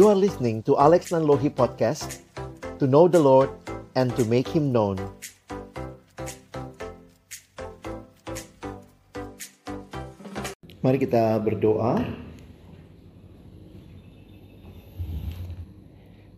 You 0.00 0.08
are 0.08 0.16
listening 0.16 0.64
to 0.64 0.80
Alex 0.80 1.12
Nanlohi 1.12 1.52
Podcast 1.52 2.24
To 2.80 2.88
know 2.88 3.04
the 3.04 3.20
Lord 3.20 3.52
and 3.92 4.08
to 4.16 4.24
make 4.24 4.48
Him 4.48 4.72
known 4.72 4.96
Mari 10.80 11.04
kita 11.04 11.36
berdoa 11.44 12.00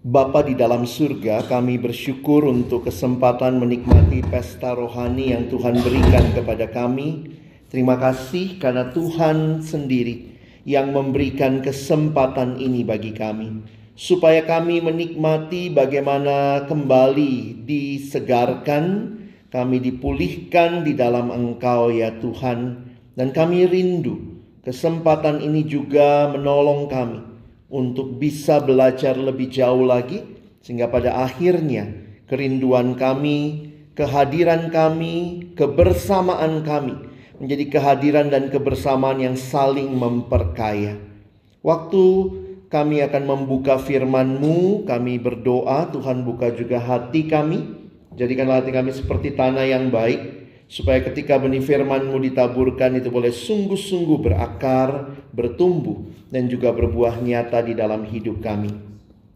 Bapa 0.02 0.42
di 0.42 0.58
dalam 0.58 0.82
surga, 0.82 1.46
kami 1.46 1.78
bersyukur 1.78 2.50
untuk 2.50 2.90
kesempatan 2.90 3.62
menikmati 3.62 4.26
pesta 4.26 4.74
rohani 4.74 5.30
yang 5.30 5.46
Tuhan 5.46 5.78
berikan 5.78 6.34
kepada 6.34 6.66
kami. 6.66 7.38
Terima 7.70 7.94
kasih 7.94 8.58
karena 8.58 8.90
Tuhan 8.90 9.62
sendiri 9.62 10.31
yang 10.62 10.94
memberikan 10.94 11.58
kesempatan 11.62 12.58
ini 12.58 12.86
bagi 12.86 13.10
kami, 13.10 13.62
supaya 13.98 14.46
kami 14.46 14.78
menikmati 14.78 15.74
bagaimana 15.74 16.66
kembali 16.70 17.66
disegarkan, 17.66 18.84
kami 19.50 19.76
dipulihkan 19.82 20.86
di 20.86 20.94
dalam 20.94 21.34
Engkau, 21.34 21.90
ya 21.90 22.14
Tuhan, 22.22 22.88
dan 23.18 23.28
kami 23.34 23.66
rindu 23.68 24.40
kesempatan 24.62 25.42
ini 25.42 25.66
juga 25.66 26.30
menolong 26.30 26.86
kami 26.86 27.20
untuk 27.68 28.22
bisa 28.22 28.62
belajar 28.62 29.18
lebih 29.18 29.50
jauh 29.50 29.82
lagi, 29.82 30.22
sehingga 30.62 30.86
pada 30.86 31.26
akhirnya 31.26 31.90
kerinduan 32.30 32.94
kami, 32.94 33.70
kehadiran 33.98 34.70
kami, 34.70 35.50
kebersamaan 35.58 36.62
kami 36.62 37.11
menjadi 37.40 37.78
kehadiran 37.78 38.28
dan 38.28 38.52
kebersamaan 38.52 39.22
yang 39.22 39.36
saling 39.36 39.88
memperkaya. 39.92 40.98
Waktu 41.62 42.04
kami 42.68 43.04
akan 43.04 43.22
membuka 43.28 43.78
firman-Mu, 43.78 44.88
kami 44.88 45.20
berdoa, 45.20 45.92
Tuhan 45.92 46.24
buka 46.24 46.50
juga 46.56 46.80
hati 46.80 47.28
kami, 47.28 47.62
jadikanlah 48.16 48.64
hati 48.64 48.72
kami 48.72 48.90
seperti 48.92 49.36
tanah 49.36 49.64
yang 49.68 49.92
baik, 49.92 50.42
supaya 50.72 51.04
ketika 51.04 51.36
benih 51.36 51.60
firman-Mu 51.60 52.16
ditaburkan 52.32 52.96
itu 52.96 53.12
boleh 53.12 53.28
sungguh-sungguh 53.28 54.18
berakar, 54.24 55.12
bertumbuh, 55.36 56.08
dan 56.32 56.48
juga 56.48 56.72
berbuah 56.72 57.20
nyata 57.20 57.60
di 57.60 57.76
dalam 57.76 58.08
hidup 58.08 58.40
kami. 58.40 58.91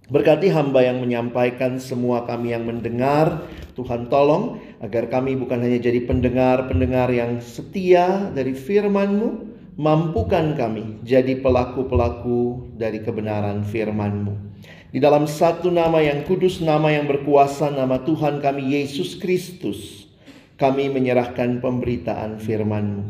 Berkati 0.07 0.55
hamba 0.55 0.87
yang 0.87 1.03
menyampaikan 1.03 1.83
semua 1.83 2.23
kami 2.31 2.55
yang 2.55 2.62
mendengar, 2.62 3.43
Tuhan 3.75 4.07
tolong 4.07 4.63
agar 4.79 5.11
kami 5.11 5.35
bukan 5.35 5.59
hanya 5.59 5.83
jadi 5.83 5.98
pendengar-pendengar 6.07 7.11
yang 7.11 7.43
setia 7.43 8.31
dari 8.31 8.55
firman-Mu, 8.55 9.59
mampukan 9.75 10.55
kami 10.55 11.03
jadi 11.03 11.43
pelaku-pelaku 11.43 12.71
dari 12.79 13.03
kebenaran 13.03 13.67
firman-Mu. 13.67 14.55
Di 14.95 15.03
dalam 15.03 15.27
satu 15.27 15.75
nama 15.75 15.98
yang 15.98 16.23
kudus, 16.23 16.63
nama 16.63 16.95
yang 16.95 17.11
berkuasa, 17.11 17.75
nama 17.75 17.98
Tuhan 18.07 18.39
kami 18.39 18.79
Yesus 18.79 19.19
Kristus, 19.19 20.07
kami 20.55 20.87
menyerahkan 20.87 21.59
pemberitaan 21.59 22.39
firman-Mu. 22.39 23.03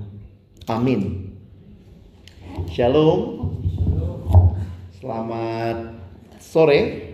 Amin. 0.64 1.28
Shalom. 2.72 3.52
Selamat 4.96 6.05
sore. 6.46 7.10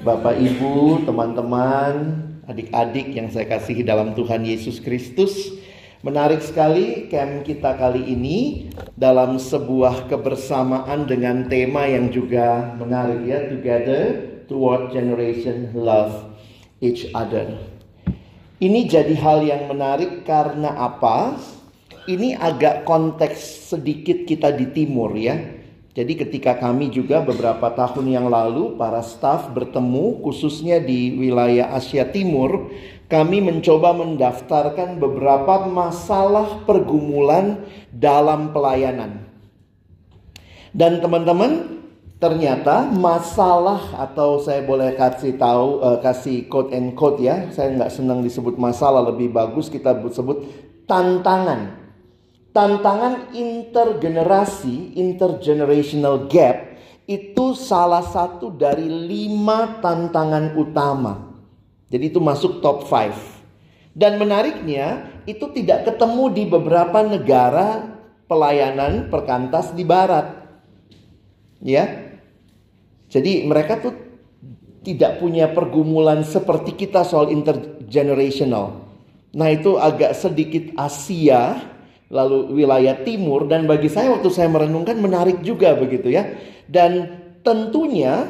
Bapak, 0.00 0.40
Ibu, 0.40 1.04
teman-teman, 1.04 2.24
adik-adik 2.48 3.12
yang 3.12 3.28
saya 3.28 3.44
kasihi 3.44 3.84
dalam 3.84 4.16
Tuhan 4.16 4.46
Yesus 4.46 4.80
Kristus. 4.80 5.52
Menarik 6.00 6.38
sekali 6.40 7.10
camp 7.10 7.42
kita 7.42 7.74
kali 7.74 8.06
ini 8.06 8.70
dalam 8.94 9.42
sebuah 9.42 10.06
kebersamaan 10.06 11.04
dengan 11.10 11.50
tema 11.50 11.84
yang 11.90 12.08
juga 12.14 12.78
menarik 12.78 13.26
ya, 13.26 13.50
Together 13.50 14.02
Toward 14.46 14.94
Generation 14.94 15.74
Love 15.74 16.30
Each 16.78 17.10
Other. 17.10 17.58
Ini 18.62 18.86
jadi 18.88 19.12
hal 19.18 19.42
yang 19.44 19.68
menarik 19.68 20.22
karena 20.22 20.72
apa? 20.78 21.36
Ini 22.06 22.38
agak 22.38 22.86
konteks 22.86 23.74
sedikit 23.74 24.22
kita 24.24 24.54
di 24.54 24.70
timur 24.70 25.18
ya. 25.18 25.55
Jadi 25.96 26.12
ketika 26.12 26.60
kami 26.60 26.92
juga 26.92 27.24
beberapa 27.24 27.72
tahun 27.72 28.12
yang 28.12 28.28
lalu 28.28 28.76
para 28.76 29.00
staf 29.00 29.48
bertemu 29.56 30.20
khususnya 30.20 30.76
di 30.76 31.16
wilayah 31.16 31.72
Asia 31.72 32.04
Timur, 32.04 32.68
kami 33.08 33.40
mencoba 33.40 33.96
mendaftarkan 33.96 35.00
beberapa 35.00 35.64
masalah 35.64 36.68
pergumulan 36.68 37.64
dalam 37.88 38.52
pelayanan. 38.52 39.24
Dan 40.76 41.00
teman-teman, 41.00 41.80
ternyata 42.20 42.92
masalah 42.92 43.96
atau 43.96 44.36
saya 44.36 44.60
boleh 44.68 44.92
kasih 45.00 45.40
tahu 45.40 45.80
uh, 45.80 45.96
kasih 46.04 46.44
quote 46.52 46.76
and 46.76 46.96
quote 46.96 47.20
ya 47.20 47.52
saya 47.52 47.76
nggak 47.76 47.92
senang 47.92 48.24
disebut 48.24 48.56
masalah 48.56 49.04
lebih 49.04 49.28
bagus 49.28 49.68
kita 49.68 49.92
sebut 50.08 50.48
tantangan 50.88 51.85
tantangan 52.56 53.36
intergenerasi 53.36 54.96
intergenerational 54.96 56.24
gap 56.24 56.72
itu 57.04 57.52
salah 57.52 58.00
satu 58.00 58.48
dari 58.48 58.88
lima 58.88 59.84
tantangan 59.84 60.56
utama. 60.56 61.36
Jadi 61.92 62.08
itu 62.08 62.16
masuk 62.16 62.64
top 62.64 62.88
5 62.88 63.92
dan 63.92 64.16
menariknya 64.16 65.04
itu 65.28 65.52
tidak 65.52 65.84
ketemu 65.92 66.24
di 66.32 66.42
beberapa 66.48 67.04
negara 67.04 67.92
pelayanan 68.24 69.12
perkantas 69.12 69.76
di 69.76 69.84
barat. 69.84 70.48
Ya. 71.60 72.08
Jadi 73.12 73.44
mereka 73.44 73.84
tuh 73.84 73.94
tidak 74.80 75.20
punya 75.20 75.52
pergumulan 75.52 76.24
seperti 76.24 76.72
kita 76.72 77.04
soal 77.04 77.28
intergenerational. 77.28 78.82
Nah 79.36 79.48
itu 79.52 79.76
agak 79.76 80.16
sedikit 80.16 80.72
Asia, 80.74 81.75
lalu 82.06 82.54
wilayah 82.54 83.02
timur 83.02 83.50
dan 83.50 83.66
bagi 83.66 83.90
saya 83.90 84.14
waktu 84.14 84.30
saya 84.30 84.46
merenungkan 84.46 84.98
menarik 84.98 85.42
juga 85.42 85.74
begitu 85.74 86.10
ya. 86.10 86.38
Dan 86.66 87.22
tentunya 87.42 88.26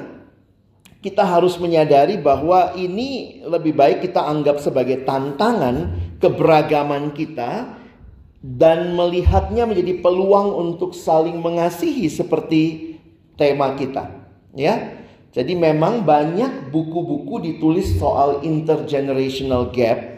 kita 1.00 1.22
harus 1.22 1.60
menyadari 1.60 2.19
bahwa 2.19 2.75
ini 2.75 3.41
lebih 3.47 3.76
baik 3.76 4.03
kita 4.10 4.26
anggap 4.26 4.59
sebagai 4.59 5.06
tantangan 5.06 5.92
keberagaman 6.19 7.12
kita 7.12 7.78
dan 8.42 8.94
melihatnya 8.94 9.66
menjadi 9.69 10.00
peluang 10.00 10.54
untuk 10.54 10.94
saling 10.94 11.38
mengasihi 11.38 12.09
seperti 12.10 12.94
tema 13.36 13.76
kita 13.76 14.09
ya. 14.56 15.04
Jadi 15.36 15.53
memang 15.53 16.00
banyak 16.00 16.72
buku-buku 16.72 17.44
ditulis 17.44 18.00
soal 18.00 18.41
intergenerational 18.41 19.69
gap, 19.69 20.16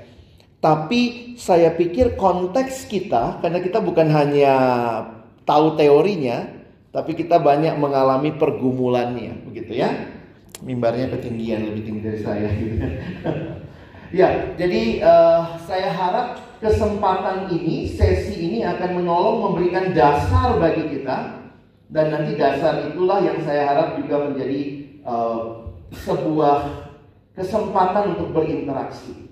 tapi 0.59 1.35
saya 1.39 1.71
pikir 1.71 2.19
konteks 2.19 2.91
kita 2.91 3.39
karena 3.39 3.63
kita 3.63 3.79
bukan 3.79 4.11
hanya 4.11 4.55
tahu 5.47 5.79
teorinya, 5.79 6.51
tapi 6.91 7.15
kita 7.15 7.39
banyak 7.39 7.79
mengalami 7.79 8.35
pergumulannya, 8.35 9.47
begitu 9.47 9.79
ya. 9.79 9.91
Mimbarnya 10.59 11.15
ketinggian 11.15 11.71
lebih 11.71 11.83
tinggi 11.87 12.03
dari 12.03 12.21
saya 12.27 12.51
ya, 14.19 14.59
jadi 14.59 14.83
uh, 15.07 15.55
saya 15.63 15.95
harap 15.95 16.43
kesempatan 16.59 17.47
ini, 17.55 17.87
sesi 17.95 18.35
ini 18.35 18.59
akan 18.67 18.99
menolong 18.99 19.39
memberikan 19.47 19.95
dasar 19.95 20.59
bagi 20.59 20.99
kita 20.99 21.47
dan 21.95 22.07
nanti 22.11 22.35
dasar 22.35 22.91
itulah 22.91 23.23
yang 23.23 23.39
saya 23.47 23.71
harap 23.71 24.03
juga 24.03 24.27
menjadi 24.27 24.61
uh, 25.07 25.71
sebuah 25.95 26.91
kesempatan 27.39 28.19
untuk 28.19 28.35
berinteraksi. 28.35 29.28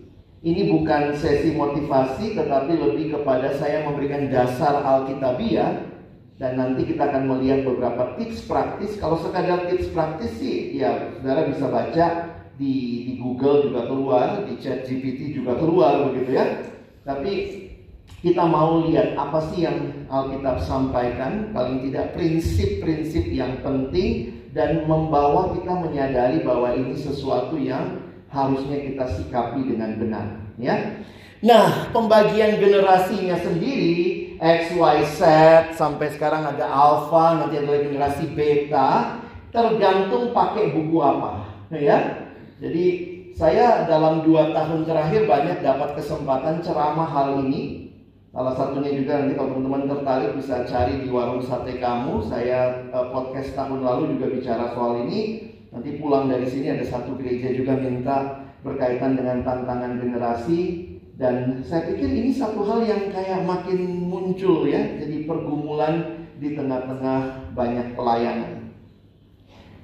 Ini 0.47 0.71
bukan 0.71 1.19
sesi 1.19 1.59
motivasi 1.59 2.39
tetapi 2.39 2.79
lebih 2.79 3.19
kepada 3.19 3.51
saya 3.59 3.83
memberikan 3.83 4.31
dasar 4.31 4.79
Alkitabiah 4.79 5.91
dan 6.39 6.55
nanti 6.55 6.87
kita 6.87 7.03
akan 7.03 7.27
melihat 7.35 7.67
beberapa 7.67 8.15
tips 8.15 8.47
praktis. 8.47 8.95
Kalau 8.95 9.19
sekadar 9.19 9.67
tips 9.67 9.91
praktis 9.91 10.39
sih 10.39 10.79
ya 10.79 11.19
saudara 11.19 11.51
bisa 11.51 11.67
baca 11.67 12.07
di, 12.55 12.75
di 13.11 13.13
Google 13.19 13.67
juga 13.67 13.91
keluar, 13.91 14.47
di 14.47 14.55
Chat 14.63 14.87
GPT 14.87 15.35
juga 15.35 15.59
keluar 15.59 16.15
begitu 16.15 16.39
ya. 16.39 16.63
Tapi 17.03 17.33
kita 18.23 18.47
mau 18.47 18.87
lihat 18.87 19.19
apa 19.19 19.51
sih 19.51 19.67
yang 19.67 20.07
Alkitab 20.07 20.63
sampaikan, 20.63 21.51
paling 21.51 21.91
tidak 21.91 22.15
prinsip-prinsip 22.15 23.35
yang 23.35 23.59
penting 23.67 24.31
dan 24.55 24.87
membawa 24.87 25.59
kita 25.59 25.75
menyadari 25.75 26.47
bahwa 26.47 26.71
ini 26.71 26.95
sesuatu 26.95 27.59
yang 27.59 28.06
harusnya 28.37 28.77
kita 28.85 29.05
sikapi 29.09 29.65
dengan 29.65 29.97
benar, 29.97 30.27
ya. 30.61 31.01
Nah, 31.41 31.89
pembagian 31.97 32.61
generasinya 32.61 33.41
sendiri 33.41 34.37
X, 34.37 34.77
Y, 34.77 34.97
Z 35.17 35.21
sampai 35.73 36.13
sekarang 36.13 36.45
ada 36.45 36.69
alpha, 36.69 37.41
nanti 37.41 37.57
ada 37.57 37.81
generasi 37.81 38.37
beta, 38.37 39.21
tergantung 39.49 40.37
pakai 40.37 40.77
buku 40.77 41.01
apa, 41.01 41.49
ya. 41.73 42.29
Jadi 42.61 42.85
saya 43.33 43.89
dalam 43.89 44.25
dua 44.25 44.53
tahun 44.53 44.85
terakhir 44.85 45.25
banyak 45.25 45.65
dapat 45.65 45.97
kesempatan 45.97 46.61
ceramah 46.61 47.09
hal 47.09 47.41
ini 47.45 47.87
Salah 48.37 48.53
satunya 48.53 48.93
juga 48.93 49.25
nanti 49.25 49.33
kalau 49.33 49.57
teman-teman 49.57 49.89
tertarik 49.89 50.37
bisa 50.37 50.61
cari 50.69 51.01
di 51.01 51.09
warung 51.09 51.41
sate 51.41 51.81
kamu. 51.81 52.21
Saya 52.21 52.85
uh, 52.93 53.09
podcast 53.09 53.57
tahun 53.57 53.81
lalu 53.81 54.13
juga 54.13 54.29
bicara 54.29 54.77
soal 54.77 55.09
ini. 55.09 55.56
Nanti 55.77 56.01
pulang 56.01 56.33
dari 56.33 56.49
sini 56.49 56.73
ada 56.73 56.89
satu 56.89 57.21
gereja 57.21 57.53
juga 57.53 57.77
minta 57.77 58.49
berkaitan 58.65 59.13
dengan 59.13 59.45
tantangan 59.45 60.01
generasi 60.01 60.89
dan 61.21 61.61
saya 61.61 61.93
pikir 61.93 62.17
ini 62.17 62.33
satu 62.33 62.65
hal 62.65 62.81
yang 62.89 63.13
kayak 63.13 63.45
makin 63.45 64.09
muncul 64.09 64.65
ya. 64.65 64.97
Jadi 64.97 65.29
pergumulan 65.29 66.25
di 66.41 66.57
tengah-tengah 66.57 67.53
banyak 67.53 67.93
pelayanan. 67.93 68.73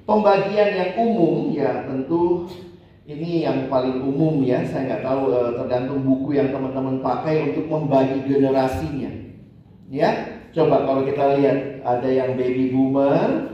Pembagian 0.09 0.69
yang 0.73 0.91
umum 0.97 1.53
ya 1.53 1.85
tentu 1.85 2.49
ini 3.05 3.45
yang 3.45 3.69
paling 3.69 4.01
umum 4.01 4.41
ya, 4.41 4.65
saya 4.65 4.89
nggak 4.89 5.03
tahu 5.05 5.29
uh, 5.29 5.53
tergantung 5.61 6.01
buku 6.01 6.41
yang 6.41 6.49
teman-teman 6.49 7.05
pakai 7.05 7.53
untuk 7.53 7.69
membagi 7.69 8.25
generasinya. 8.25 9.11
Ya, 9.93 10.41
coba 10.55 10.89
kalau 10.89 11.05
kita 11.05 11.37
lihat 11.37 11.85
ada 11.85 12.09
yang 12.09 12.33
baby 12.33 12.73
boomer, 12.73 13.52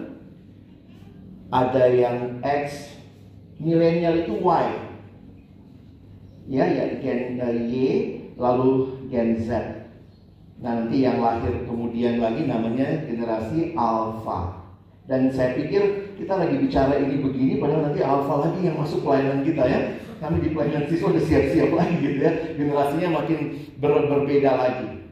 ada 1.50 1.84
yang 1.90 2.42
X, 2.46 2.94
milenial 3.58 4.26
itu 4.26 4.38
Y. 4.38 4.66
Ya, 6.50 6.66
ya 6.66 6.86
Gen 7.02 7.38
Y, 7.42 7.74
lalu 8.38 9.02
Gen 9.10 9.38
Z. 9.42 9.50
Nanti 10.60 11.06
yang 11.06 11.22
lahir 11.22 11.66
kemudian 11.66 12.22
lagi 12.22 12.46
namanya 12.46 13.06
generasi 13.06 13.74
Alpha. 13.78 14.60
Dan 15.10 15.34
saya 15.34 15.58
pikir 15.58 16.14
kita 16.22 16.38
lagi 16.38 16.62
bicara 16.62 17.02
ini 17.02 17.18
begini, 17.18 17.58
padahal 17.58 17.90
nanti 17.90 18.06
alfa 18.06 18.46
lagi 18.46 18.62
yang 18.62 18.78
masuk 18.78 19.02
pelayanan 19.02 19.42
kita 19.42 19.66
ya. 19.66 19.80
Kami 20.22 20.38
di 20.38 20.54
pelayanan 20.54 20.86
siswa 20.86 21.10
udah 21.10 21.24
siap-siap 21.26 21.70
lagi 21.74 21.96
gitu 21.98 22.18
ya. 22.22 22.32
Generasinya 22.54 23.10
makin 23.18 23.40
ber 23.82 24.06
berbeda 24.06 24.52
lagi. 24.54 25.10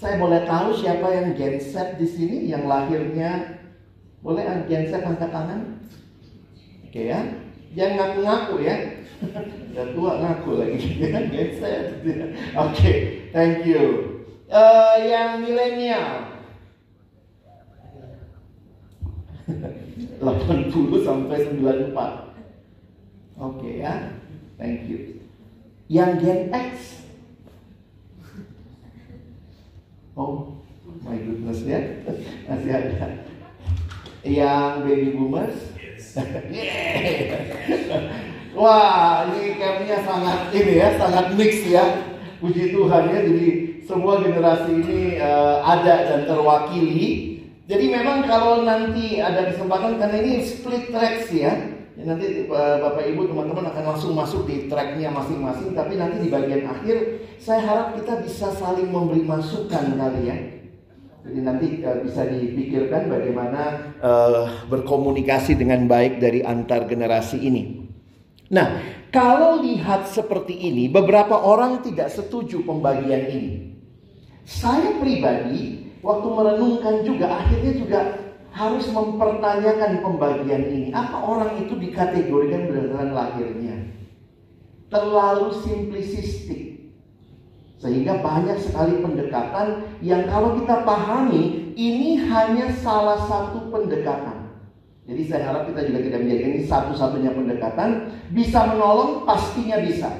Saya 0.00 0.16
boleh 0.16 0.48
tahu 0.48 0.72
siapa 0.80 1.04
yang 1.12 1.36
Gen 1.36 1.60
Z 1.60 2.00
di 2.00 2.08
sini 2.08 2.48
yang 2.48 2.64
lahirnya 2.64 3.60
boleh 4.22 4.46
Gen 4.70 4.86
Z 4.86 5.02
angkat 5.02 5.34
tangan? 5.34 5.82
Oke 6.86 7.10
ya. 7.10 7.20
Jangan 7.74 7.94
ngaku-ngaku 7.98 8.54
ya. 8.62 8.76
Udah 9.72 9.86
tua 9.96 10.12
ngaku 10.22 10.50
lagi. 10.62 10.78
Oke, 11.02 11.42
okay, 12.54 12.96
thank 13.34 13.66
you. 13.66 14.14
Uh, 14.52 15.00
yang 15.00 15.40
milenial 15.40 16.28
80 20.22 21.02
sampai 21.02 21.38
94. 21.56 21.90
Oke 21.90 22.22
okay, 23.40 23.74
ya. 23.80 23.94
Thank 24.60 24.86
you. 24.86 25.24
Yang 25.88 26.10
Gen 26.22 26.40
X. 26.52 27.02
Oh, 30.12 30.60
my 31.00 31.16
goodness 31.16 31.64
ya. 31.64 31.80
Masih 32.44 32.70
ada. 32.70 33.31
Yang 34.22 34.72
baby 34.86 35.08
boomers. 35.18 35.58
Wah, 38.58 39.26
ini 39.32 39.56
campnya 39.56 39.98
sangat 40.04 40.52
ini 40.54 40.74
ya, 40.78 40.88
sangat 41.00 41.26
mix 41.34 41.66
ya. 41.66 41.84
Puji 42.38 42.74
Tuhan 42.74 43.10
ya, 43.10 43.18
jadi 43.22 43.48
semua 43.86 44.18
generasi 44.18 44.82
ini 44.82 45.16
uh, 45.22 45.62
ada 45.62 46.10
dan 46.10 46.20
terwakili 46.26 47.32
jadi 47.72 47.88
memang 47.88 48.26
kalau 48.28 48.66
nanti 48.68 49.22
ada 49.22 49.48
kesempatan 49.48 49.96
karena 49.96 50.20
ini 50.20 50.44
split 50.44 50.92
tracks 50.92 51.30
ya. 51.30 51.72
ya 51.96 52.02
nanti 52.04 52.44
eh, 52.44 52.76
Bapak 52.84 53.06
Ibu 53.08 53.32
teman-teman 53.32 53.70
akan 53.70 53.84
langsung 53.94 54.12
masuk 54.12 54.44
di 54.44 54.68
tracknya 54.68 55.08
masing-masing. 55.08 55.72
Tapi 55.72 55.96
nanti 55.96 56.20
di 56.20 56.28
bagian 56.28 56.66
akhir 56.66 57.24
saya 57.38 57.62
harap 57.62 57.96
kita 57.96 58.20
bisa 58.26 58.52
saling 58.58 58.92
memberi 58.92 59.24
masukan 59.24 59.94
kali 59.94 60.20
ya. 60.26 60.36
Jadi 61.22 61.38
nanti 61.38 61.66
uh, 61.86 62.02
bisa 62.02 62.26
dipikirkan 62.26 63.06
bagaimana 63.06 63.94
uh, 64.02 64.66
berkomunikasi 64.66 65.54
dengan 65.54 65.86
baik 65.86 66.18
dari 66.18 66.42
antar 66.42 66.90
generasi 66.90 67.38
ini. 67.38 67.86
Nah, 68.52 68.82
kalau 69.14 69.62
lihat 69.62 70.10
seperti 70.10 70.66
ini, 70.66 70.90
beberapa 70.90 71.38
orang 71.38 71.80
tidak 71.86 72.10
setuju 72.10 72.66
pembagian 72.66 73.30
ini. 73.30 73.52
Saya 74.42 74.98
pribadi 74.98 75.94
waktu 76.02 76.26
merenungkan 76.26 77.06
juga 77.06 77.38
akhirnya 77.38 77.72
juga 77.78 78.00
harus 78.52 78.84
mempertanyakan 78.90 80.02
pembagian 80.02 80.62
ini. 80.68 80.88
Apa 80.90 81.22
orang 81.22 81.64
itu 81.64 81.78
dikategorikan 81.78 82.68
berdasarkan 82.68 83.10
lahirnya? 83.14 83.76
Terlalu 84.90 85.48
simplisistik. 85.64 86.71
Sehingga 87.82 88.22
banyak 88.22 88.62
sekali 88.62 89.02
pendekatan 89.02 89.98
yang 89.98 90.30
kalau 90.30 90.54
kita 90.54 90.86
pahami 90.86 91.74
ini 91.74 92.14
hanya 92.30 92.70
salah 92.78 93.26
satu 93.26 93.74
pendekatan. 93.74 94.54
Jadi 95.02 95.22
saya 95.26 95.50
harap 95.50 95.66
kita 95.66 95.90
juga 95.90 95.98
tidak 95.98 96.20
menjadikan 96.22 96.50
ini 96.54 96.62
satu-satunya 96.62 97.34
pendekatan. 97.34 98.06
Bisa 98.30 98.70
menolong 98.70 99.26
pastinya 99.26 99.82
bisa. 99.82 100.14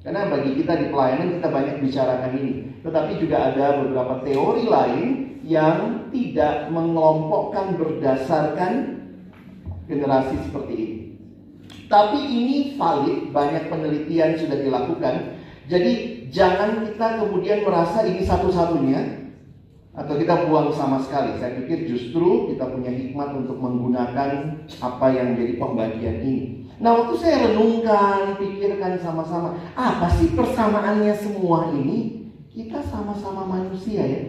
Karena 0.00 0.32
bagi 0.32 0.56
kita 0.56 0.80
di 0.80 0.86
pelayanan 0.88 1.36
kita 1.36 1.48
banyak 1.52 1.76
bicarakan 1.84 2.32
ini. 2.40 2.52
Tetapi 2.80 3.12
juga 3.20 3.36
ada 3.52 3.84
beberapa 3.84 4.24
teori 4.24 4.64
lain 4.64 5.08
yang 5.44 6.08
tidak 6.08 6.72
mengelompokkan 6.72 7.76
berdasarkan 7.76 8.72
generasi 9.84 10.40
seperti 10.48 10.72
ini. 10.72 10.96
Tapi 11.84 12.16
ini 12.16 12.56
valid, 12.80 13.28
banyak 13.28 13.68
penelitian 13.68 14.40
sudah 14.40 14.56
dilakukan. 14.56 15.36
Jadi 15.68 16.13
jangan 16.30 16.86
kita 16.86 17.06
kemudian 17.24 17.66
merasa 17.66 18.04
ini 18.06 18.22
satu-satunya 18.24 19.24
atau 19.94 20.14
kita 20.18 20.46
buang 20.50 20.74
sama 20.74 20.98
sekali. 21.00 21.38
Saya 21.38 21.54
pikir 21.62 21.86
justru 21.86 22.50
kita 22.50 22.66
punya 22.66 22.90
hikmat 22.90 23.30
untuk 23.34 23.58
menggunakan 23.62 24.60
apa 24.82 25.06
yang 25.14 25.38
jadi 25.38 25.54
pembagian 25.58 26.18
ini. 26.22 26.44
Nah 26.82 26.90
waktu 26.98 27.14
saya 27.22 27.36
renungkan, 27.50 28.34
pikirkan 28.34 28.98
sama-sama, 28.98 29.54
apa 29.78 30.10
sih 30.18 30.34
persamaannya 30.34 31.14
semua 31.14 31.70
ini? 31.70 32.26
Kita 32.50 32.82
sama-sama 32.86 33.46
manusia 33.46 34.02
ya. 34.02 34.22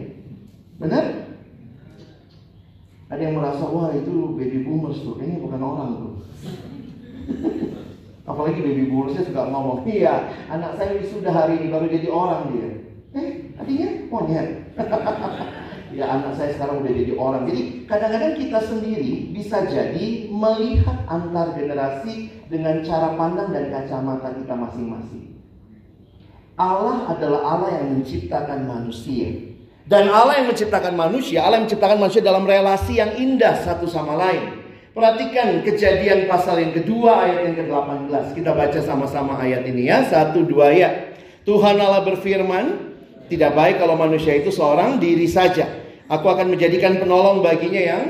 Benar? 0.78 1.26
Ada 3.06 3.22
yang 3.22 3.38
merasa, 3.38 3.62
wah 3.70 3.94
itu 3.94 4.34
baby 4.34 4.66
boomers 4.66 4.98
tuh, 4.98 5.18
ini 5.22 5.38
bukan 5.38 5.62
orang 5.62 5.90
tuh. 5.94 6.12
Apalagi 8.26 8.58
baby 8.58 8.90
boomersnya 8.90 9.22
suka 9.22 9.46
ngomong, 9.46 9.86
iya 9.86 10.26
anak 10.50 10.74
saya 10.74 10.98
sudah 11.06 11.30
hari 11.30 11.62
ini 11.62 11.70
baru 11.70 11.86
jadi 11.86 12.08
orang 12.10 12.42
dia. 12.50 12.68
Eh, 13.14 13.28
artinya 13.54 13.88
monyet. 14.10 14.48
ya 15.96 16.04
anak 16.10 16.34
saya 16.34 16.50
sekarang 16.58 16.82
udah 16.82 16.92
jadi 16.92 17.12
orang. 17.14 17.42
Jadi 17.46 17.62
kadang-kadang 17.86 18.34
kita 18.34 18.58
sendiri 18.66 19.30
bisa 19.30 19.62
jadi 19.70 20.28
melihat 20.28 21.06
antar 21.06 21.54
generasi 21.54 22.34
dengan 22.50 22.82
cara 22.82 23.14
pandang 23.14 23.54
dan 23.54 23.70
kacamata 23.70 24.34
kita 24.34 24.54
masing-masing. 24.58 25.38
Allah 26.56 27.12
adalah 27.12 27.40
Allah 27.46 27.70
yang 27.78 28.00
menciptakan 28.00 28.64
manusia. 28.64 29.54
Dan 29.86 30.10
Allah 30.10 30.42
yang 30.42 30.50
menciptakan 30.50 30.98
manusia, 30.98 31.46
Allah 31.46 31.62
yang 31.62 31.70
menciptakan 31.70 31.98
manusia 32.02 32.18
dalam 32.24 32.42
relasi 32.42 32.98
yang 32.98 33.14
indah 33.14 33.54
satu 33.62 33.86
sama 33.86 34.18
lain. 34.18 34.55
Perhatikan 34.96 35.60
kejadian 35.60 36.24
pasal 36.24 36.56
yang 36.56 36.72
kedua 36.72 37.28
ayat 37.28 37.52
yang 37.52 37.68
ke-18. 37.68 38.32
Kita 38.32 38.56
baca 38.56 38.80
sama-sama 38.80 39.36
ayat 39.36 39.68
ini 39.68 39.92
ya. 39.92 40.00
Satu 40.08 40.40
dua 40.40 40.72
ya. 40.72 41.12
Tuhan 41.44 41.76
Allah 41.76 42.00
berfirman, 42.00 42.96
tidak 43.28 43.52
baik 43.52 43.76
kalau 43.76 43.92
manusia 43.92 44.40
itu 44.40 44.48
seorang 44.48 44.96
diri 44.96 45.28
saja. 45.28 45.68
Aku 46.08 46.24
akan 46.32 46.48
menjadikan 46.48 46.96
penolong 46.96 47.44
baginya 47.44 47.76
yang 47.76 48.04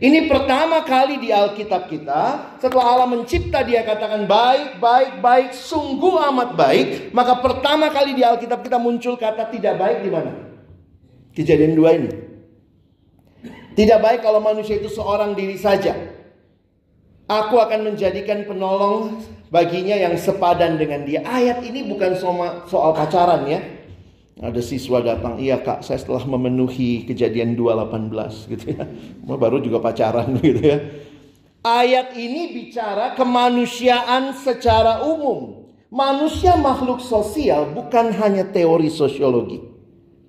ini 0.00 0.28
pertama 0.28 0.84
kali 0.84 1.20
di 1.20 1.32
Alkitab 1.32 1.88
kita, 1.88 2.56
setelah 2.60 2.84
Allah 2.96 3.08
mencipta 3.08 3.64
dia 3.64 3.80
katakan 3.80 4.24
baik, 4.28 4.76
baik, 4.76 5.24
baik, 5.24 5.48
sungguh 5.56 6.20
amat 6.32 6.52
baik. 6.52 6.86
Maka 7.16 7.40
pertama 7.40 7.88
kali 7.88 8.12
di 8.12 8.24
Alkitab 8.24 8.60
kita 8.60 8.76
muncul 8.76 9.16
kata 9.16 9.48
tidak 9.48 9.76
baik 9.80 10.04
di 10.04 10.10
mana? 10.12 10.32
Kejadian 11.32 11.76
dua 11.76 11.96
ini. 11.96 12.29
Tidak 13.74 13.98
baik 14.02 14.20
kalau 14.26 14.42
manusia 14.42 14.76
itu 14.76 14.90
seorang 14.90 15.38
diri 15.38 15.54
saja. 15.54 15.94
Aku 17.30 17.62
akan 17.62 17.94
menjadikan 17.94 18.42
penolong 18.42 19.22
baginya 19.54 19.94
yang 19.94 20.18
sepadan 20.18 20.74
dengan 20.74 21.06
dia. 21.06 21.22
Ayat 21.22 21.62
ini 21.62 21.86
bukan 21.86 22.18
soal 22.66 22.90
pacaran 22.90 23.46
ya. 23.46 23.62
Ada 24.40 24.64
siswa 24.64 25.04
datang, 25.04 25.36
iya 25.36 25.60
kak 25.60 25.84
saya 25.84 26.00
setelah 26.00 26.24
memenuhi 26.24 27.04
kejadian 27.04 27.54
2.18 27.60 28.50
gitu 28.56 28.66
ya. 28.72 28.88
Baru 29.28 29.60
juga 29.60 29.84
pacaran 29.84 30.32
gitu 30.42 30.64
ya. 30.64 30.78
Ayat 31.60 32.16
ini 32.16 32.56
bicara 32.56 33.12
kemanusiaan 33.14 34.32
secara 34.32 35.04
umum. 35.04 35.68
Manusia 35.92 36.56
makhluk 36.56 37.04
sosial 37.04 37.68
bukan 37.76 38.16
hanya 38.16 38.48
teori 38.48 38.88
sosiologi. 38.88 39.69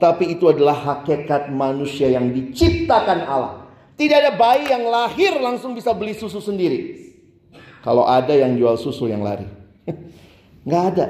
Tapi 0.02 0.34
itu 0.34 0.50
adalah 0.50 0.74
hakikat 0.74 1.54
manusia 1.54 2.10
yang 2.10 2.34
diciptakan 2.34 3.22
Allah. 3.22 3.70
Tidak 3.94 4.18
ada 4.18 4.34
bayi 4.34 4.66
yang 4.66 4.90
lahir 4.90 5.38
langsung 5.38 5.78
bisa 5.78 5.94
beli 5.94 6.18
susu 6.18 6.42
sendiri. 6.42 7.14
Kalau 7.86 8.10
ada 8.10 8.34
yang 8.34 8.58
jual 8.58 8.82
susu 8.82 9.06
yang 9.06 9.22
lari. 9.22 9.46
Nggak 10.66 10.84
ada. 10.98 11.06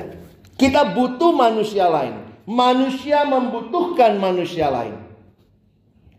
Kita 0.60 0.92
butuh 0.92 1.32
manusia 1.32 1.88
lain. 1.88 2.30
manusia 2.42 3.24
membutuhkan 3.24 4.18
manusia 4.20 4.68
lain. 4.68 4.98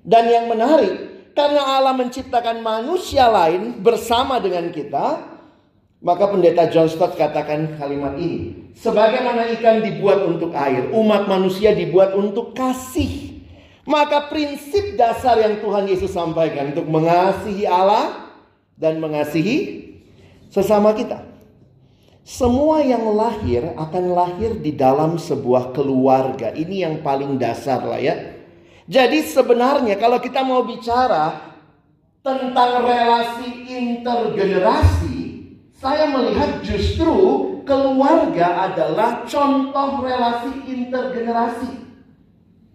Dan 0.01 0.33
yang 0.33 0.47
menarik, 0.49 1.13
karena 1.37 1.77
Allah 1.77 1.93
menciptakan 1.93 2.63
manusia 2.63 3.29
lain 3.29 3.83
bersama 3.83 4.39
dengan 4.39 4.71
kita, 4.73 5.32
maka 6.03 6.27
pendeta 6.29 6.67
John 6.69 6.91
Stott 6.91 7.15
katakan 7.15 7.79
kalimat 7.79 8.19
ini. 8.19 8.75
Sebagaimana 8.75 9.47
ikan 9.59 9.87
dibuat 9.87 10.27
untuk 10.27 10.51
air, 10.53 10.91
umat 10.91 11.31
manusia 11.31 11.71
dibuat 11.73 12.19
untuk 12.19 12.53
kasih. 12.53 13.39
Maka 13.87 14.31
prinsip 14.31 14.95
dasar 14.99 15.39
yang 15.43 15.59
Tuhan 15.63 15.87
Yesus 15.87 16.15
sampaikan 16.15 16.75
untuk 16.75 16.87
mengasihi 16.87 17.67
Allah 17.67 18.35
dan 18.79 18.99
mengasihi 19.03 19.91
sesama 20.51 20.95
kita. 20.95 21.23
Semua 22.23 22.87
yang 22.87 23.03
lahir 23.19 23.75
akan 23.75 24.15
lahir 24.15 24.55
di 24.63 24.71
dalam 24.71 25.19
sebuah 25.19 25.75
keluarga. 25.75 26.55
Ini 26.55 26.87
yang 26.87 26.97
paling 27.03 27.35
dasar 27.35 27.83
lah 27.83 27.99
ya. 27.99 28.15
Jadi 28.87 29.27
sebenarnya 29.27 29.99
kalau 29.99 30.23
kita 30.23 30.47
mau 30.47 30.63
bicara 30.63 31.55
tentang 32.23 32.87
relasi 32.87 33.67
intergenerasi, 33.67 35.12
saya 35.83 36.07
melihat 36.15 36.63
justru 36.63 37.43
keluarga 37.67 38.71
adalah 38.71 39.27
contoh 39.27 40.07
relasi 40.07 40.63
intergenerasi. 40.71 41.83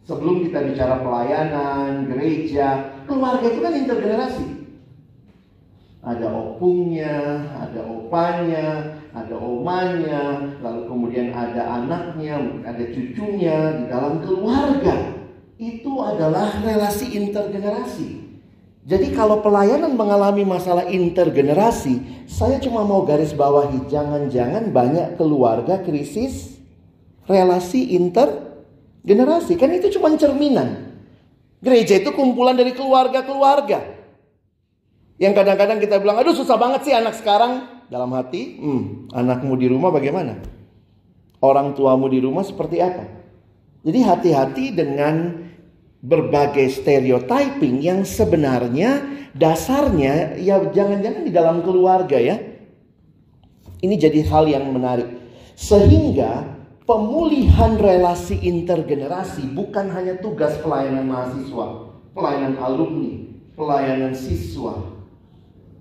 Sebelum 0.03 0.43
kita 0.43 0.67
bicara 0.67 0.99
pelayanan, 0.99 2.03
gereja, 2.11 2.99
keluarga 3.07 3.47
itu 3.47 3.63
kan 3.63 3.73
intergenerasi. 3.79 4.47
Ada 6.03 6.27
opungnya, 6.31 7.47
ada 7.55 7.81
opanya, 7.87 8.67
ada 9.15 9.35
omanya, 9.39 10.23
lalu 10.59 10.81
kemudian 10.87 11.31
ada 11.31 11.63
anaknya, 11.83 12.39
ada 12.67 12.83
cucunya 12.91 13.59
di 13.79 13.83
dalam 13.87 14.19
keluarga. 14.19 15.15
Itu 15.55 16.03
adalah 16.03 16.59
relasi 16.59 17.15
intergenerasi. 17.15 18.26
Jadi 18.87 19.11
kalau 19.11 19.43
pelayanan 19.43 19.99
mengalami 19.99 20.47
masalah 20.47 20.87
intergenerasi, 20.87 22.23
saya 22.23 22.55
cuma 22.63 22.87
mau 22.87 23.03
garis 23.03 23.35
bawahi 23.35 23.83
jangan-jangan 23.91 24.71
banyak 24.71 25.19
keluarga 25.19 25.83
krisis 25.83 26.55
relasi 27.27 27.99
intergenerasi. 27.99 29.59
Kan 29.59 29.75
itu 29.75 29.91
cuma 29.99 30.15
cerminan. 30.15 30.95
Gereja 31.59 31.99
itu 31.99 32.15
kumpulan 32.15 32.55
dari 32.55 32.71
keluarga-keluarga. 32.71 33.83
Yang 35.19 35.33
kadang-kadang 35.35 35.83
kita 35.83 35.99
bilang, 35.99 36.23
aduh 36.23 36.31
susah 36.31 36.55
banget 36.55 36.87
sih 36.87 36.93
anak 36.95 37.19
sekarang. 37.19 37.83
Dalam 37.91 38.15
hati, 38.15 38.55
hmm, 38.55 39.11
anakmu 39.11 39.59
di 39.59 39.67
rumah 39.67 39.91
bagaimana? 39.91 40.39
Orang 41.43 41.75
tuamu 41.75 42.07
di 42.07 42.23
rumah 42.23 42.47
seperti 42.47 42.79
apa? 42.79 43.03
Jadi 43.83 43.99
hati-hati 43.99 44.65
dengan 44.71 45.46
berbagai 46.01 46.69
stereotyping 46.69 47.81
yang 47.81 48.05
sebenarnya 48.05 49.01
dasarnya 49.33 50.37
ya 50.37 50.61
jangan-jangan 50.69 51.23
di 51.25 51.31
dalam 51.33 51.61
keluarga 51.65 52.17
ya. 52.17 52.37
Ini 53.77 53.93
jadi 53.93 54.25
hal 54.25 54.49
yang 54.49 54.73
menarik. 54.73 55.05
Sehingga 55.53 56.57
pemulihan 56.87 57.77
relasi 57.77 58.41
intergenerasi 58.41 59.53
bukan 59.53 59.91
hanya 59.93 60.17
tugas 60.17 60.57
pelayanan 60.63 61.05
mahasiswa, 61.05 61.93
pelayanan 62.17 62.57
alumni, 62.57 63.27
pelayanan 63.53 64.13
siswa, 64.17 64.81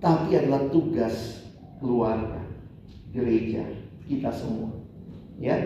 tapi 0.00 0.36
adalah 0.36 0.68
tugas 0.68 1.44
keluarga, 1.80 2.40
gereja, 3.12 3.64
kita 4.08 4.28
semua. 4.32 4.72
Ya, 5.40 5.56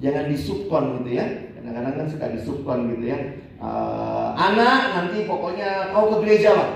jangan 0.00 0.28
disubkon 0.32 1.02
gitu 1.02 1.16
ya. 1.16 1.26
Kadang-kadang 1.66 1.94
kan 1.98 2.06
suka 2.06 2.26
disubkon 2.30 2.94
gitu 2.94 3.10
ya 3.10 3.18
uh, 3.58 4.38
anak 4.38 4.94
nanti 4.94 5.26
pokoknya 5.26 5.90
kau 5.90 6.14
ke 6.14 6.16
gereja 6.22 6.50
lah. 6.54 6.70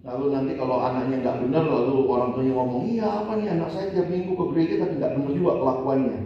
Lalu 0.00 0.32
nanti 0.32 0.52
kalau 0.56 0.80
anaknya 0.80 1.20
nggak 1.20 1.38
benar, 1.44 1.64
lalu 1.68 2.08
orang 2.08 2.32
tuanya 2.32 2.52
ngomong, 2.56 2.88
iya 2.88 3.08
apa 3.20 3.36
nih 3.36 3.52
anak 3.52 3.68
saya 3.68 3.92
tiap 3.92 4.08
minggu 4.08 4.32
ke 4.32 4.44
gereja 4.56 4.74
tapi 4.80 4.96
nggak 4.96 5.12
benar 5.12 5.32
juga 5.36 5.52
kelakuannya. 5.60 6.20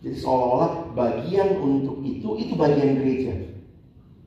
Jadi 0.00 0.16
seolah-olah 0.16 0.72
bagian 0.96 1.48
untuk 1.60 1.96
itu, 2.04 2.28
itu 2.40 2.52
bagian 2.56 3.00
gereja. 3.00 3.32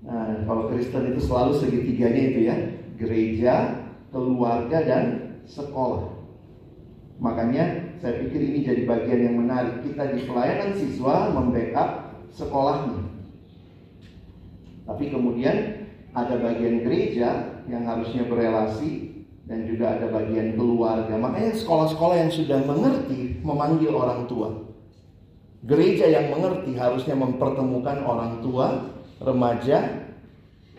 Nah, 0.03 0.41
kalau 0.45 0.69
Kristen 0.73 1.13
itu 1.13 1.21
selalu 1.21 1.53
segitiganya 1.57 2.21
itu 2.33 2.39
ya, 2.49 2.55
gereja, 2.97 3.53
keluarga, 4.09 4.77
dan 4.85 5.03
sekolah. 5.49 6.13
Makanya 7.21 7.93
saya 8.01 8.25
pikir 8.25 8.41
ini 8.41 8.59
jadi 8.65 8.81
bagian 8.89 9.21
yang 9.21 9.35
menarik. 9.37 9.85
Kita 9.85 10.13
di 10.13 10.25
pelayanan 10.25 10.77
siswa 10.77 11.29
membackup 11.29 11.89
sekolahnya. 12.33 12.99
Tapi 14.83 15.05
kemudian 15.13 15.87
ada 16.13 16.35
bagian 16.37 16.83
gereja 16.83 17.61
yang 17.71 17.87
harusnya 17.87 18.27
berelasi 18.27 19.23
dan 19.47 19.63
juga 19.67 19.95
ada 19.95 20.11
bagian 20.11 20.59
keluarga. 20.59 21.15
Makanya 21.15 21.55
sekolah-sekolah 21.55 22.15
yang 22.19 22.31
sudah 22.31 22.59
mengerti 22.63 23.39
memanggil 23.41 23.95
orang 23.95 24.27
tua. 24.27 24.51
Gereja 25.63 26.11
yang 26.11 26.35
mengerti 26.35 26.75
harusnya 26.75 27.15
mempertemukan 27.15 28.03
orang 28.03 28.43
tua, 28.43 28.91
remaja, 29.23 30.03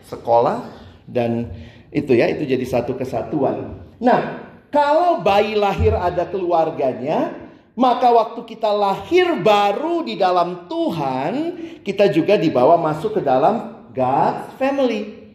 sekolah 0.05 0.69
dan 1.09 1.49
itu 1.89 2.13
ya 2.13 2.29
itu 2.29 2.45
jadi 2.45 2.61
satu 2.61 2.93
kesatuan. 2.93 3.81
Nah, 3.97 4.45
kalau 4.69 5.25
bayi 5.25 5.57
lahir 5.57 5.97
ada 5.97 6.29
keluarganya, 6.29 7.44
maka 7.75 8.07
waktu 8.07 8.47
kita 8.47 8.71
lahir 8.71 9.35
baru 9.43 10.07
di 10.07 10.15
dalam 10.15 10.71
Tuhan, 10.71 11.33
kita 11.83 12.07
juga 12.07 12.39
dibawa 12.39 12.79
masuk 12.79 13.19
ke 13.19 13.21
dalam 13.21 13.83
God's 13.91 14.55
family. 14.55 15.27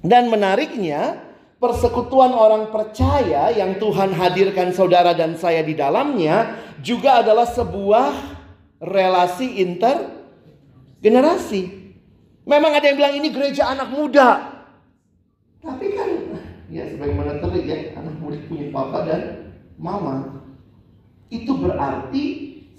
Dan 0.00 0.30
menariknya, 0.30 1.18
persekutuan 1.60 2.32
orang 2.32 2.72
percaya 2.72 3.52
yang 3.52 3.76
Tuhan 3.76 4.16
hadirkan 4.16 4.72
saudara 4.72 5.12
dan 5.12 5.36
saya 5.36 5.60
di 5.60 5.76
dalamnya 5.76 6.56
juga 6.80 7.20
adalah 7.20 7.44
sebuah 7.44 8.16
relasi 8.80 9.60
intergenerasi. 9.60 11.62
Memang 12.48 12.72
ada 12.72 12.88
yang 12.88 12.96
bilang 12.96 13.20
ini 13.20 13.28
gereja 13.28 13.68
anak 13.68 13.92
muda. 13.92 14.56
Tapi 15.60 15.92
kan 15.92 16.08
ya 16.72 16.88
sebagaimana 16.88 17.44
terik 17.44 17.68
ya, 17.68 17.92
anak 18.00 18.16
muda 18.16 18.40
punya 18.48 18.72
papa 18.72 19.04
dan 19.04 19.52
mama. 19.76 20.39
Itu 21.30 21.56
berarti 21.56 22.24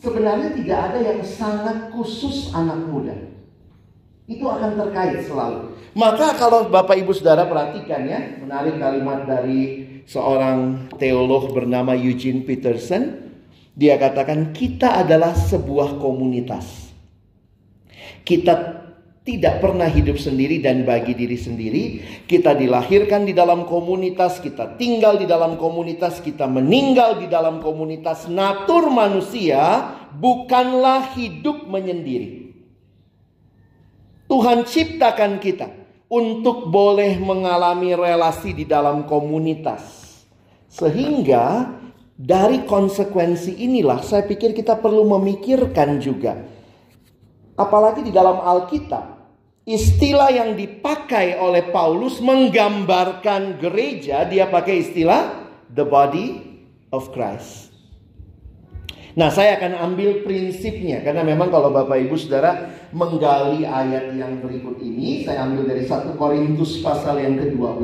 sebenarnya 0.04 0.52
tidak 0.60 0.80
ada 0.92 1.00
yang 1.00 1.22
sangat 1.24 1.90
khusus 1.96 2.52
anak 2.52 2.84
muda. 2.86 3.16
Itu 4.28 4.48
akan 4.48 4.76
terkait 4.76 5.24
selalu. 5.24 5.76
Maka 5.96 6.36
kalau 6.40 6.68
Bapak 6.72 7.00
Ibu 7.00 7.12
Saudara 7.12 7.48
perhatikan 7.48 8.08
ya, 8.08 8.40
menarik 8.40 8.80
kalimat 8.80 9.28
dari 9.28 9.88
seorang 10.08 10.92
teolog 11.00 11.52
bernama 11.52 11.96
Eugene 11.96 12.44
Peterson. 12.44 13.32
Dia 13.72 13.96
katakan 13.96 14.52
kita 14.52 15.00
adalah 15.00 15.32
sebuah 15.32 16.00
komunitas. 16.00 16.92
Kita 18.28 18.81
tidak 19.22 19.62
pernah 19.62 19.86
hidup 19.86 20.18
sendiri 20.18 20.58
dan 20.66 20.82
bagi 20.82 21.14
diri 21.14 21.38
sendiri. 21.38 21.84
Kita 22.26 22.58
dilahirkan 22.58 23.22
di 23.22 23.38
dalam 23.38 23.70
komunitas, 23.70 24.42
kita 24.42 24.82
tinggal 24.82 25.22
di 25.22 25.30
dalam 25.30 25.62
komunitas, 25.62 26.18
kita 26.26 26.50
meninggal 26.50 27.22
di 27.22 27.30
dalam 27.30 27.62
komunitas. 27.62 28.26
Natur 28.26 28.90
manusia 28.90 29.94
bukanlah 30.18 31.14
hidup 31.14 31.70
menyendiri. 31.70 32.50
Tuhan 34.26 34.66
ciptakan 34.66 35.38
kita 35.44 35.68
untuk 36.08 36.72
boleh 36.72 37.20
mengalami 37.22 37.94
relasi 37.94 38.58
di 38.58 38.66
dalam 38.66 39.06
komunitas. 39.06 40.02
Sehingga 40.72 41.68
dari 42.16 42.64
konsekuensi 42.64 43.60
inilah 43.60 44.00
saya 44.02 44.24
pikir 44.24 44.56
kita 44.56 44.80
perlu 44.80 45.04
memikirkan 45.04 46.00
juga. 46.00 46.48
Apalagi 47.60 48.08
di 48.08 48.12
dalam 48.16 48.40
Alkitab, 48.40 49.11
istilah 49.66 50.34
yang 50.34 50.58
dipakai 50.58 51.38
oleh 51.38 51.70
Paulus 51.70 52.18
menggambarkan 52.20 53.62
gereja, 53.62 54.26
dia 54.26 54.50
pakai 54.50 54.82
istilah 54.82 55.50
the 55.70 55.86
body 55.86 56.42
of 56.90 57.14
Christ. 57.14 57.70
Nah, 59.12 59.28
saya 59.28 59.60
akan 59.60 59.92
ambil 59.92 60.24
prinsipnya 60.24 61.04
karena 61.04 61.28
memang 61.28 61.52
kalau 61.52 61.68
Bapak 61.68 62.00
Ibu 62.00 62.16
Saudara 62.16 62.72
menggali 62.96 63.68
ayat 63.68 64.16
yang 64.16 64.40
berikut 64.40 64.80
ini, 64.80 65.28
saya 65.28 65.44
ambil 65.52 65.68
dari 65.68 65.84
1 65.84 66.16
Korintus 66.16 66.80
pasal 66.80 67.20
yang 67.20 67.36
ke-12, 67.36 67.84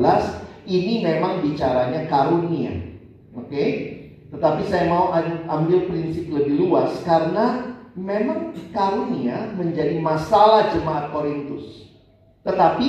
ini 0.64 1.04
memang 1.04 1.44
bicaranya 1.44 2.08
karunia. 2.08 2.72
Oke? 3.36 3.52
Okay? 3.52 3.68
Tetapi 4.28 4.62
saya 4.68 4.88
mau 4.88 5.12
ambil 5.48 5.88
prinsip 5.88 6.28
lebih 6.32 6.64
luas 6.64 6.96
karena 7.04 7.67
memang 7.98 8.54
karunia 8.70 9.50
menjadi 9.58 9.98
masalah 9.98 10.70
jemaat 10.70 11.10
Korintus. 11.10 11.90
Tetapi 12.46 12.88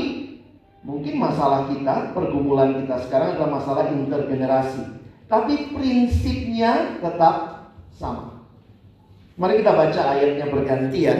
mungkin 0.85 1.17
masalah 1.17 1.65
kita, 1.67 2.13
pergumulan 2.13 2.85
kita 2.85 3.01
sekarang 3.09 3.35
adalah 3.35 3.51
masalah 3.59 3.85
intergenerasi. 3.89 4.85
Tapi 5.25 5.73
prinsipnya 5.73 7.01
tetap 7.01 7.67
sama. 7.97 8.45
Mari 9.37 9.65
kita 9.65 9.73
baca 9.73 10.01
ayatnya 10.13 10.45
bergantian. 10.49 11.19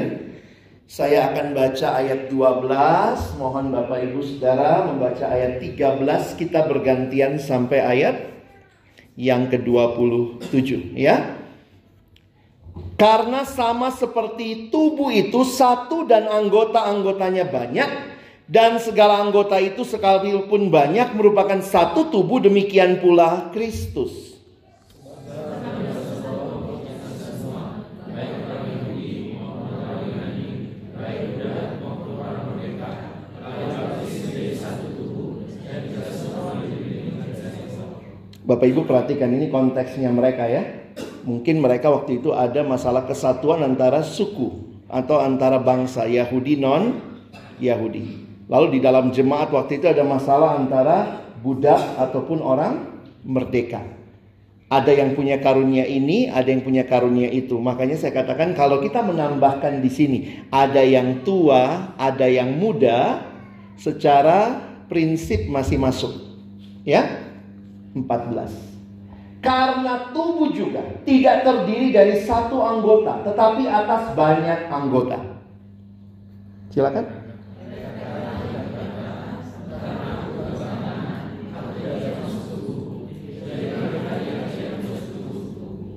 Saya 0.90 1.30
akan 1.30 1.54
baca 1.54 2.02
ayat 2.02 2.34
12, 2.34 3.38
mohon 3.38 3.70
Bapak 3.70 4.10
Ibu 4.10 4.26
Saudara 4.26 4.90
membaca 4.90 5.22
ayat 5.30 5.62
13, 5.62 6.34
kita 6.34 6.66
bergantian 6.66 7.38
sampai 7.38 7.78
ayat 7.78 8.18
yang 9.14 9.54
ke-27 9.54 10.98
ya. 10.98 11.39
Karena 13.00 13.48
sama 13.48 13.96
seperti 13.96 14.68
tubuh 14.68 15.08
itu 15.08 15.48
satu 15.48 16.04
dan 16.04 16.28
anggota-anggotanya 16.28 17.48
banyak 17.48 17.88
dan 18.44 18.76
segala 18.76 19.24
anggota 19.24 19.56
itu 19.56 19.88
sekalipun 19.88 20.68
banyak 20.68 21.16
merupakan 21.16 21.64
satu 21.64 22.12
tubuh 22.12 22.44
demikian 22.44 23.00
pula 23.00 23.56
Kristus. 23.56 24.36
Bapak 38.44 38.66
Ibu 38.66 38.84
perhatikan 38.84 39.32
ini 39.32 39.48
konteksnya 39.48 40.12
mereka 40.12 40.50
ya. 40.52 40.90
Mungkin 41.30 41.62
mereka 41.62 41.94
waktu 41.94 42.18
itu 42.18 42.34
ada 42.34 42.66
masalah 42.66 43.06
kesatuan 43.06 43.62
antara 43.62 44.02
suku 44.02 44.82
atau 44.90 45.22
antara 45.22 45.62
bangsa 45.62 46.10
Yahudi 46.10 46.58
non 46.58 46.98
Yahudi. 47.62 48.26
Lalu 48.50 48.68
di 48.74 48.80
dalam 48.82 49.14
jemaat 49.14 49.54
waktu 49.54 49.78
itu 49.78 49.86
ada 49.86 50.02
masalah 50.02 50.58
antara 50.58 51.22
budak 51.46 51.78
ataupun 52.02 52.42
orang 52.42 52.82
merdeka. 53.22 53.86
Ada 54.74 54.90
yang 54.90 55.14
punya 55.14 55.38
karunia 55.38 55.86
ini, 55.86 56.30
ada 56.30 56.50
yang 56.50 56.66
punya 56.66 56.82
karunia 56.90 57.30
itu. 57.30 57.62
Makanya 57.62 58.02
saya 58.02 58.14
katakan 58.14 58.58
kalau 58.58 58.82
kita 58.82 59.06
menambahkan 59.06 59.86
di 59.86 59.90
sini 59.94 60.20
ada 60.50 60.82
yang 60.82 61.22
tua, 61.22 61.94
ada 61.98 62.26
yang 62.26 62.58
muda, 62.58 63.22
secara 63.78 64.66
prinsip 64.90 65.46
masih 65.46 65.78
masuk. 65.78 66.14
Ya, 66.86 67.22
14. 67.94 68.69
Karena 69.40 70.12
tubuh 70.12 70.52
juga 70.52 70.84
tidak 71.08 71.48
terdiri 71.48 71.96
dari 71.96 72.20
satu 72.28 72.60
anggota, 72.60 73.24
tetapi 73.24 73.64
atas 73.72 74.12
banyak 74.12 74.68
anggota. 74.68 75.16
Silakan. 76.76 77.08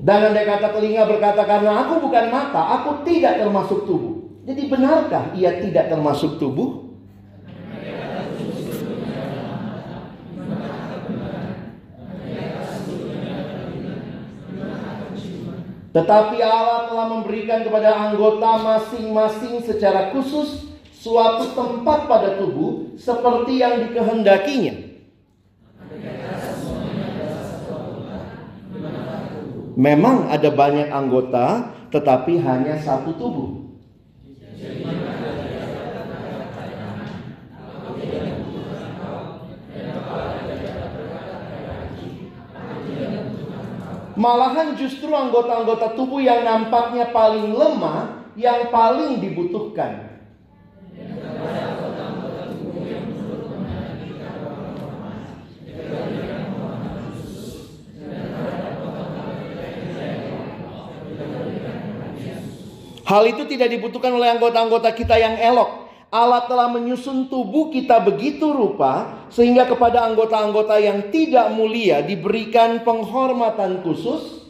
Dan 0.02 0.18
andai 0.34 0.46
kata 0.46 0.74
telinga 0.74 1.06
berkata 1.06 1.46
karena 1.46 1.86
aku 1.86 2.02
bukan 2.02 2.26
mata, 2.30 2.62
aku 2.78 3.06
tidak 3.06 3.38
termasuk 3.38 3.86
tubuh. 3.86 4.22
Jadi 4.42 4.66
benarkah 4.66 5.30
ia 5.38 5.62
tidak 5.62 5.94
termasuk 5.94 6.42
tubuh? 6.42 6.91
Tetapi 15.92 16.40
Allah 16.40 16.88
telah 16.88 17.06
memberikan 17.12 17.60
kepada 17.68 17.92
anggota 17.92 18.64
masing-masing 18.64 19.60
secara 19.60 20.08
khusus 20.16 20.72
suatu 20.96 21.52
tempat 21.52 22.08
pada 22.08 22.40
tubuh 22.40 22.96
seperti 22.96 23.60
yang 23.60 23.84
dikehendakinya. 23.84 24.74
Memang 29.72 30.32
ada 30.32 30.48
banyak 30.52 30.88
anggota, 30.88 31.72
tetapi 31.92 32.40
hanya 32.40 32.80
satu 32.80 33.12
tubuh. 33.16 33.50
Malahan 44.12 44.76
justru 44.76 45.08
anggota-anggota 45.08 45.96
tubuh 45.96 46.20
yang 46.20 46.44
nampaknya 46.44 47.08
paling 47.16 47.56
lemah 47.56 48.28
yang 48.36 48.68
paling 48.68 49.24
dibutuhkan. 49.24 50.12
Hal 63.02 63.28
itu 63.28 63.44
tidak 63.44 63.68
dibutuhkan 63.68 64.12
oleh 64.16 64.32
anggota-anggota 64.32 64.88
kita 64.96 65.20
yang 65.20 65.36
elok. 65.36 65.81
Allah 66.12 66.44
telah 66.44 66.68
menyusun 66.68 67.32
tubuh 67.32 67.72
kita 67.72 67.96
begitu 68.04 68.52
rupa 68.52 69.24
sehingga 69.32 69.64
kepada 69.64 70.04
anggota-anggota 70.04 70.76
yang 70.76 71.08
tidak 71.08 71.48
mulia 71.56 72.04
diberikan 72.04 72.84
penghormatan 72.84 73.80
khusus 73.80 74.44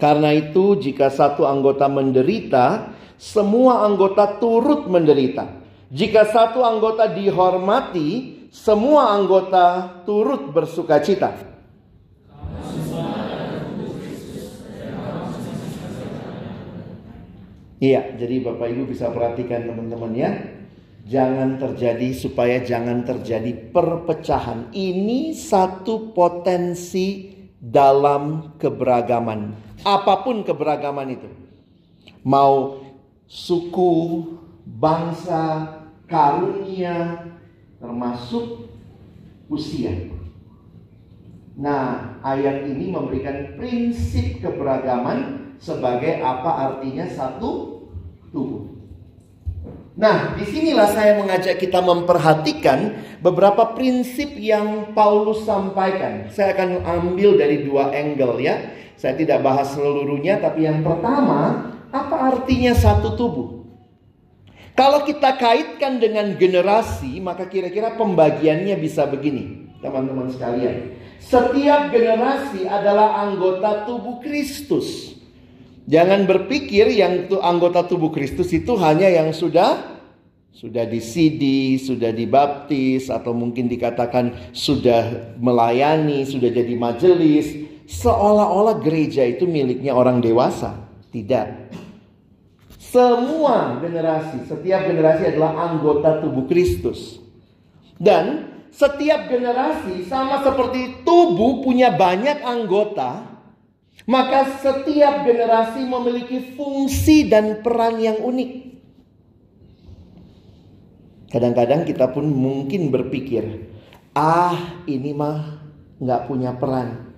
Karena 0.00 0.32
itu 0.32 0.80
jika 0.80 1.12
satu 1.12 1.44
anggota 1.44 1.84
menderita, 1.84 2.88
semua 3.20 3.84
anggota 3.84 4.40
turut 4.40 4.88
menderita. 4.88 5.60
Jika 5.92 6.24
satu 6.24 6.64
anggota 6.64 7.04
dihormati, 7.04 8.48
semua 8.48 9.12
anggota 9.12 10.00
turut 10.08 10.48
bersuka 10.56 11.04
cita. 11.04 11.59
Iya, 17.80 18.12
jadi 18.20 18.44
Bapak 18.44 18.68
Ibu 18.76 18.92
bisa 18.92 19.08
perhatikan 19.08 19.64
teman-teman 19.64 20.12
ya. 20.12 20.30
Jangan 21.08 21.56
terjadi 21.56 22.12
supaya 22.12 22.60
jangan 22.60 23.08
terjadi 23.08 23.72
perpecahan. 23.72 24.68
Ini 24.68 25.32
satu 25.32 26.12
potensi 26.12 27.32
dalam 27.56 28.52
keberagaman. 28.60 29.56
Apa 29.80 30.20
pun 30.20 30.44
keberagaman 30.44 31.08
itu. 31.08 31.28
Mau 32.20 32.84
suku, 33.24 34.28
bangsa, 34.68 35.72
karunia, 36.04 37.24
termasuk 37.80 38.68
usia. 39.48 40.12
Nah, 41.56 42.20
ayat 42.20 42.68
ini 42.68 42.92
memberikan 42.92 43.56
prinsip 43.56 44.44
keberagaman 44.44 45.39
sebagai 45.60 46.24
apa 46.24 46.50
artinya 46.72 47.04
satu 47.06 47.84
tubuh. 48.32 48.80
Nah, 50.00 50.32
di 50.32 50.48
sinilah 50.48 50.88
saya 50.96 51.20
mengajak 51.20 51.60
kita 51.60 51.84
memperhatikan 51.84 53.04
beberapa 53.20 53.76
prinsip 53.76 54.32
yang 54.40 54.96
Paulus 54.96 55.44
sampaikan. 55.44 56.32
Saya 56.32 56.56
akan 56.56 56.80
ambil 56.88 57.36
dari 57.36 57.68
dua 57.68 57.92
angle 57.92 58.40
ya. 58.40 58.56
Saya 58.96 59.12
tidak 59.20 59.44
bahas 59.44 59.76
seluruhnya, 59.76 60.40
tapi 60.40 60.64
yang 60.64 60.80
pertama, 60.80 61.72
apa 61.92 62.16
artinya 62.32 62.72
satu 62.72 63.12
tubuh? 63.12 63.60
Kalau 64.72 65.04
kita 65.04 65.36
kaitkan 65.36 66.00
dengan 66.00 66.32
generasi, 66.40 67.20
maka 67.20 67.44
kira-kira 67.44 68.00
pembagiannya 68.00 68.80
bisa 68.80 69.04
begini, 69.04 69.68
teman-teman 69.84 70.32
sekalian. 70.32 70.96
Setiap 71.20 71.92
generasi 71.92 72.64
adalah 72.64 73.28
anggota 73.28 73.84
tubuh 73.84 74.24
Kristus. 74.24 75.19
Jangan 75.88 76.28
berpikir 76.28 76.92
yang 76.92 77.30
anggota 77.40 77.86
tubuh 77.86 78.12
Kristus 78.12 78.52
itu 78.52 78.76
hanya 78.80 79.08
yang 79.08 79.32
sudah 79.32 80.00
sudah 80.50 80.84
disidi, 80.84 81.78
sudah 81.80 82.10
dibaptis 82.10 83.08
atau 83.08 83.32
mungkin 83.32 83.70
dikatakan 83.70 84.52
sudah 84.52 85.32
melayani, 85.40 86.26
sudah 86.26 86.50
jadi 86.50 86.74
majelis, 86.76 87.54
seolah-olah 87.86 88.82
gereja 88.82 89.24
itu 89.24 89.46
miliknya 89.46 89.94
orang 89.96 90.20
dewasa. 90.20 90.90
Tidak. 91.10 91.72
Semua 92.76 93.78
generasi, 93.78 94.50
setiap 94.50 94.82
generasi 94.90 95.32
adalah 95.32 95.70
anggota 95.70 96.18
tubuh 96.18 96.50
Kristus. 96.50 97.22
Dan 97.94 98.50
setiap 98.74 99.30
generasi 99.30 100.02
sama 100.10 100.42
seperti 100.42 101.06
tubuh 101.06 101.62
punya 101.62 101.94
banyak 101.94 102.42
anggota, 102.42 103.29
maka 104.04 104.60
setiap 104.60 105.24
generasi 105.24 105.84
memiliki 105.84 106.56
fungsi 106.56 107.28
dan 107.28 107.60
peran 107.60 108.00
yang 108.00 108.20
unik. 108.20 108.50
Kadang-kadang 111.30 111.86
kita 111.86 112.10
pun 112.10 112.26
mungkin 112.26 112.90
berpikir, 112.90 113.70
ah 114.18 114.82
ini 114.90 115.14
mah 115.14 115.62
nggak 116.02 116.26
punya 116.26 116.56
peran. 116.58 117.14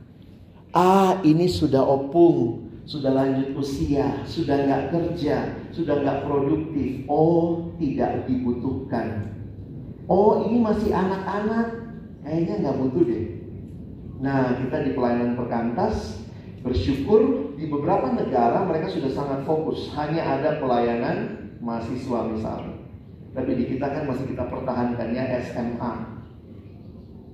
Ah 0.72 1.20
ini 1.24 1.48
sudah 1.48 1.80
opung, 1.80 2.68
sudah 2.84 3.12
lanjut 3.12 3.56
usia, 3.56 4.20
sudah 4.28 4.68
nggak 4.68 4.84
kerja, 4.92 5.56
sudah 5.72 6.00
nggak 6.00 6.28
produktif. 6.28 7.08
Oh 7.08 7.72
tidak 7.80 8.28
dibutuhkan. 8.28 9.32
Oh 10.10 10.44
ini 10.44 10.60
masih 10.60 10.92
anak-anak, 10.92 11.66
kayaknya 12.20 12.54
nggak 12.68 12.78
butuh 12.84 13.02
deh. 13.06 13.24
Nah, 14.22 14.54
kita 14.54 14.86
di 14.86 14.90
pelayanan 14.94 15.34
perkantas 15.34 16.21
bersyukur 16.62 17.52
di 17.58 17.66
beberapa 17.66 18.14
negara 18.14 18.62
mereka 18.62 18.88
sudah 18.90 19.10
sangat 19.10 19.42
fokus 19.42 19.90
hanya 19.98 20.22
ada 20.38 20.62
pelayanan 20.62 21.50
mahasiswa 21.58 22.30
misalnya. 22.30 22.74
Tapi 23.32 23.50
di 23.58 23.64
kita 23.74 23.86
kan 23.90 24.06
masih 24.06 24.30
kita 24.30 24.46
pertahankannya 24.46 25.22
SMA. 25.50 25.92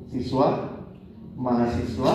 Siswa, 0.09 0.47
mahasiswa, 1.37 2.13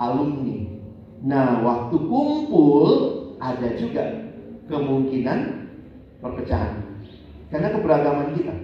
alumni. 0.00 0.80
Nah, 1.20 1.60
waktu 1.60 1.96
kumpul 2.08 2.88
ada 3.36 3.68
juga 3.76 4.32
kemungkinan 4.70 5.38
perpecahan. 6.22 6.84
Karena 7.52 7.68
keberagaman 7.74 8.32
kita. 8.38 8.54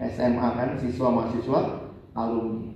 SMA 0.00 0.48
kan 0.56 0.80
siswa 0.80 1.08
mahasiswa 1.12 1.60
alumni. 2.16 2.69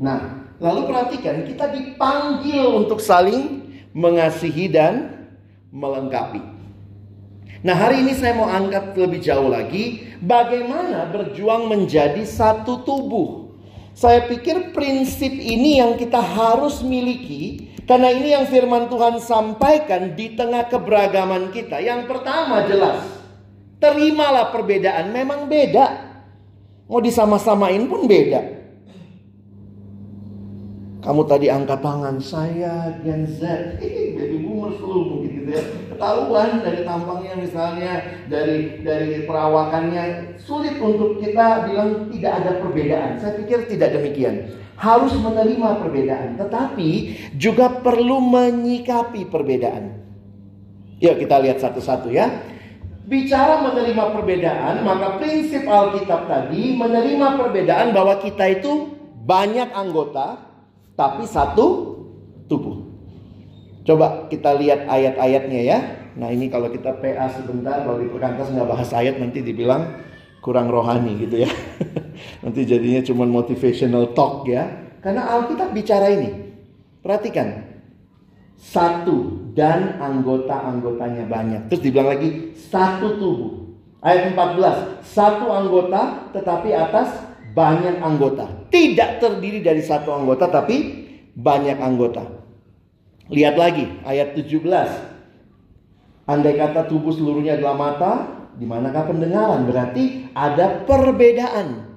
Nah, 0.00 0.48
lalu 0.56 0.88
perhatikan 0.88 1.44
kita 1.44 1.68
dipanggil 1.68 2.64
untuk 2.72 3.04
saling 3.04 3.68
mengasihi 3.92 4.72
dan 4.72 5.28
melengkapi. 5.68 6.40
Nah, 7.60 7.76
hari 7.76 8.00
ini 8.00 8.16
saya 8.16 8.32
mau 8.32 8.48
angkat 8.48 8.96
lebih 8.96 9.20
jauh 9.20 9.52
lagi 9.52 10.08
bagaimana 10.24 11.04
berjuang 11.12 11.68
menjadi 11.68 12.24
satu 12.24 12.80
tubuh. 12.88 13.52
Saya 13.92 14.24
pikir 14.24 14.72
prinsip 14.72 15.28
ini 15.28 15.76
yang 15.76 16.00
kita 16.00 16.16
harus 16.16 16.80
miliki 16.80 17.68
karena 17.84 18.08
ini 18.08 18.32
yang 18.32 18.48
firman 18.48 18.88
Tuhan 18.88 19.20
sampaikan 19.20 20.16
di 20.16 20.32
tengah 20.32 20.64
keberagaman 20.72 21.52
kita. 21.52 21.84
Yang 21.84 22.08
pertama 22.08 22.64
jelas, 22.64 23.04
terimalah 23.76 24.48
perbedaan 24.48 25.12
memang 25.12 25.44
beda. 25.44 26.08
Mau 26.88 27.04
disama-samain 27.04 27.84
pun 27.84 28.08
beda. 28.08 28.59
Kamu 31.00 31.24
tadi 31.24 31.48
angkat 31.48 31.80
tangan 31.80 32.20
saya 32.20 32.92
Gen 33.00 33.24
Z, 33.24 33.40
baby 34.20 34.44
boomer 34.44 34.76
lu 34.76 35.00
mungkin 35.16 35.30
gitu 35.32 35.50
ya. 35.56 35.64
Ketahuan 35.96 36.60
dari 36.60 36.84
tampangnya 36.84 37.34
misalnya, 37.40 37.92
dari 38.28 38.84
dari 38.84 39.24
perawakannya 39.24 40.36
sulit 40.36 40.76
untuk 40.76 41.16
kita 41.16 41.64
bilang 41.64 42.12
tidak 42.12 42.32
ada 42.44 42.52
perbedaan. 42.60 43.16
Saya 43.16 43.32
pikir 43.40 43.64
tidak 43.72 43.96
demikian. 43.96 44.52
Harus 44.76 45.12
menerima 45.16 45.80
perbedaan, 45.80 46.40
tetapi 46.40 46.90
juga 47.36 47.68
perlu 47.80 48.20
menyikapi 48.20 49.28
perbedaan. 49.28 50.04
Yuk 51.00 51.16
kita 51.16 51.36
lihat 51.40 51.64
satu-satu 51.64 52.12
ya 52.12 52.28
bicara 53.10 53.66
menerima 53.66 54.04
perbedaan, 54.14 54.86
maka 54.86 55.18
prinsip 55.18 55.66
Alkitab 55.66 56.30
tadi 56.30 56.78
menerima 56.78 57.42
perbedaan 57.42 57.90
bahwa 57.90 58.22
kita 58.22 58.46
itu 58.54 58.94
banyak 59.26 59.74
anggota, 59.74 60.49
tapi 61.00 61.24
satu 61.24 61.96
tubuh. 62.44 62.84
Coba 63.88 64.28
kita 64.28 64.52
lihat 64.60 64.84
ayat-ayatnya 64.84 65.60
ya. 65.64 65.78
Nah 66.20 66.28
ini 66.28 66.52
kalau 66.52 66.68
kita 66.68 67.00
PA 67.00 67.32
sebentar, 67.32 67.80
kalau 67.80 67.96
di 67.96 68.12
perkantas 68.12 68.52
nggak 68.52 68.68
bahas 68.68 68.92
ayat 68.92 69.16
nanti 69.16 69.40
dibilang 69.40 70.04
kurang 70.44 70.68
rohani 70.68 71.16
gitu 71.24 71.48
ya. 71.48 71.50
nanti 72.44 72.68
jadinya 72.68 73.00
cuma 73.00 73.24
motivational 73.24 74.12
talk 74.12 74.44
ya. 74.44 74.92
Karena 75.00 75.32
Alkitab 75.40 75.72
bicara 75.72 76.12
ini. 76.12 76.52
Perhatikan, 77.00 77.80
satu 78.60 79.48
dan 79.56 79.96
anggota-anggotanya 79.96 81.24
banyak. 81.24 81.72
Terus 81.72 81.80
dibilang 81.80 82.12
lagi 82.12 82.52
satu 82.52 83.16
tubuh. 83.16 83.52
Ayat 84.04 84.36
14, 84.36 85.00
satu 85.00 85.48
anggota 85.48 86.28
tetapi 86.36 86.72
atas 86.76 87.29
banyak 87.50 87.98
anggota. 87.98 88.70
Tidak 88.70 89.18
terdiri 89.18 89.60
dari 89.60 89.82
satu 89.82 90.14
anggota 90.14 90.46
tapi 90.46 91.06
banyak 91.34 91.78
anggota. 91.78 92.26
Lihat 93.30 93.54
lagi 93.54 93.86
ayat 94.02 94.34
17. 94.34 94.66
Andai 96.30 96.54
kata 96.54 96.86
tubuh 96.86 97.10
seluruhnya 97.10 97.58
adalah 97.58 97.74
mata, 97.74 98.12
di 98.54 98.62
manakah 98.66 99.10
pendengaran? 99.10 99.66
Berarti 99.66 100.30
ada 100.30 100.86
perbedaan. 100.86 101.90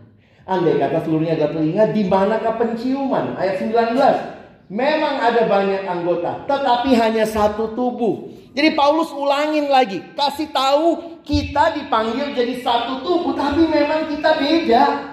Andai 0.45 0.81
kata 0.81 1.05
seluruhnya 1.05 1.37
adalah 1.37 1.53
telinga, 1.53 1.85
di 1.93 2.01
manakah 2.09 2.53
penciuman? 2.57 3.37
Ayat 3.37 3.61
19. 3.61 4.73
Memang 4.73 5.21
ada 5.21 5.45
banyak 5.45 5.85
anggota, 5.85 6.49
tetapi 6.49 6.97
hanya 6.97 7.29
satu 7.29 7.77
tubuh. 7.77 8.31
Jadi 8.57 8.73
Paulus 8.73 9.13
ulangin 9.13 9.69
lagi, 9.69 10.01
kasih 10.17 10.49
tahu 10.49 11.21
kita 11.21 11.77
dipanggil 11.77 12.33
jadi 12.33 12.57
satu 12.61 13.05
tubuh, 13.05 13.37
tapi 13.37 13.69
memang 13.69 14.09
kita 14.09 14.33
beda. 14.37 15.12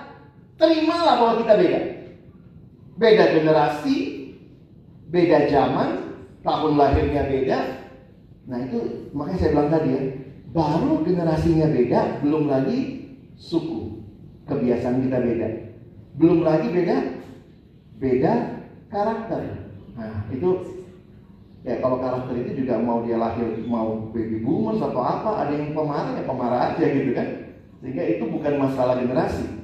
Terimalah 0.60 1.14
bahwa 1.16 1.34
kita 1.40 1.54
beda. 1.56 1.80
Beda 3.00 3.24
generasi, 3.32 3.96
beda 5.08 5.48
zaman, 5.48 5.88
tahun 6.44 6.72
lahirnya 6.76 7.22
beda. 7.32 7.58
Nah 8.44 8.58
itu 8.68 9.08
makanya 9.16 9.38
saya 9.40 9.50
bilang 9.56 9.70
tadi 9.72 9.88
ya, 9.88 10.02
baru 10.52 11.00
generasinya 11.00 11.66
beda, 11.72 12.00
belum 12.20 12.44
lagi 12.44 12.78
suku, 13.40 14.04
kebiasaan 14.44 15.00
kita 15.08 15.18
beda. 15.24 15.48
Belum 16.20 16.44
lagi 16.44 16.68
beda, 16.68 16.96
beda 17.96 18.32
karakter. 18.92 19.42
Nah, 19.96 20.28
itu 20.28 20.50
ya 21.64 21.80
kalau 21.80 22.04
karakter 22.04 22.36
itu 22.36 22.64
juga 22.64 22.80
mau 22.80 23.00
dia 23.00 23.16
lahir 23.16 23.48
mau 23.64 24.12
baby 24.12 24.44
boomers 24.44 24.84
atau 24.84 25.00
apa, 25.00 25.46
ada 25.46 25.52
yang 25.56 25.72
pemarah 25.72 26.20
ya 26.20 26.24
pemarah 26.28 26.60
aja 26.74 26.84
gitu 26.84 27.16
kan. 27.16 27.28
Sehingga 27.80 28.04
itu 28.04 28.28
bukan 28.28 28.60
masalah 28.60 29.00
generasi. 29.00 29.59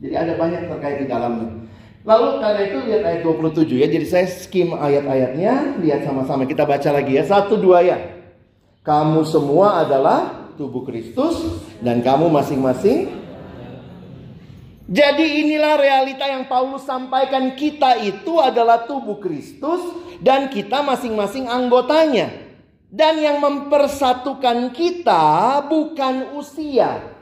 Jadi 0.00 0.14
ada 0.16 0.32
banyak 0.36 0.66
terkait 0.66 1.04
di 1.04 1.06
dalamnya. 1.06 1.68
Lalu 2.00 2.28
karena 2.40 2.60
itu 2.64 2.78
lihat 2.88 3.02
ayat 3.04 3.20
27 3.20 3.76
ya. 3.76 3.88
Jadi 3.92 4.06
saya 4.08 4.26
skim 4.26 4.72
ayat-ayatnya, 4.72 5.76
lihat 5.84 6.08
sama-sama 6.08 6.48
kita 6.48 6.64
baca 6.64 6.90
lagi 6.90 7.20
ya. 7.20 7.24
Satu 7.28 7.60
dua 7.60 7.84
ya. 7.84 7.98
Kamu 8.80 9.28
semua 9.28 9.84
adalah 9.84 10.48
tubuh 10.56 10.88
Kristus 10.88 11.36
dan 11.84 12.00
kamu 12.00 12.32
masing-masing 12.32 13.20
jadi 14.90 15.46
inilah 15.46 15.78
realita 15.78 16.26
yang 16.26 16.50
Paulus 16.50 16.82
sampaikan 16.82 17.54
kita 17.54 18.02
itu 18.02 18.42
adalah 18.42 18.90
tubuh 18.90 19.22
Kristus 19.22 19.86
dan 20.18 20.50
kita 20.50 20.82
masing-masing 20.82 21.46
anggotanya. 21.46 22.50
Dan 22.90 23.22
yang 23.22 23.38
mempersatukan 23.38 24.74
kita 24.74 25.62
bukan 25.70 26.34
usia. 26.34 27.19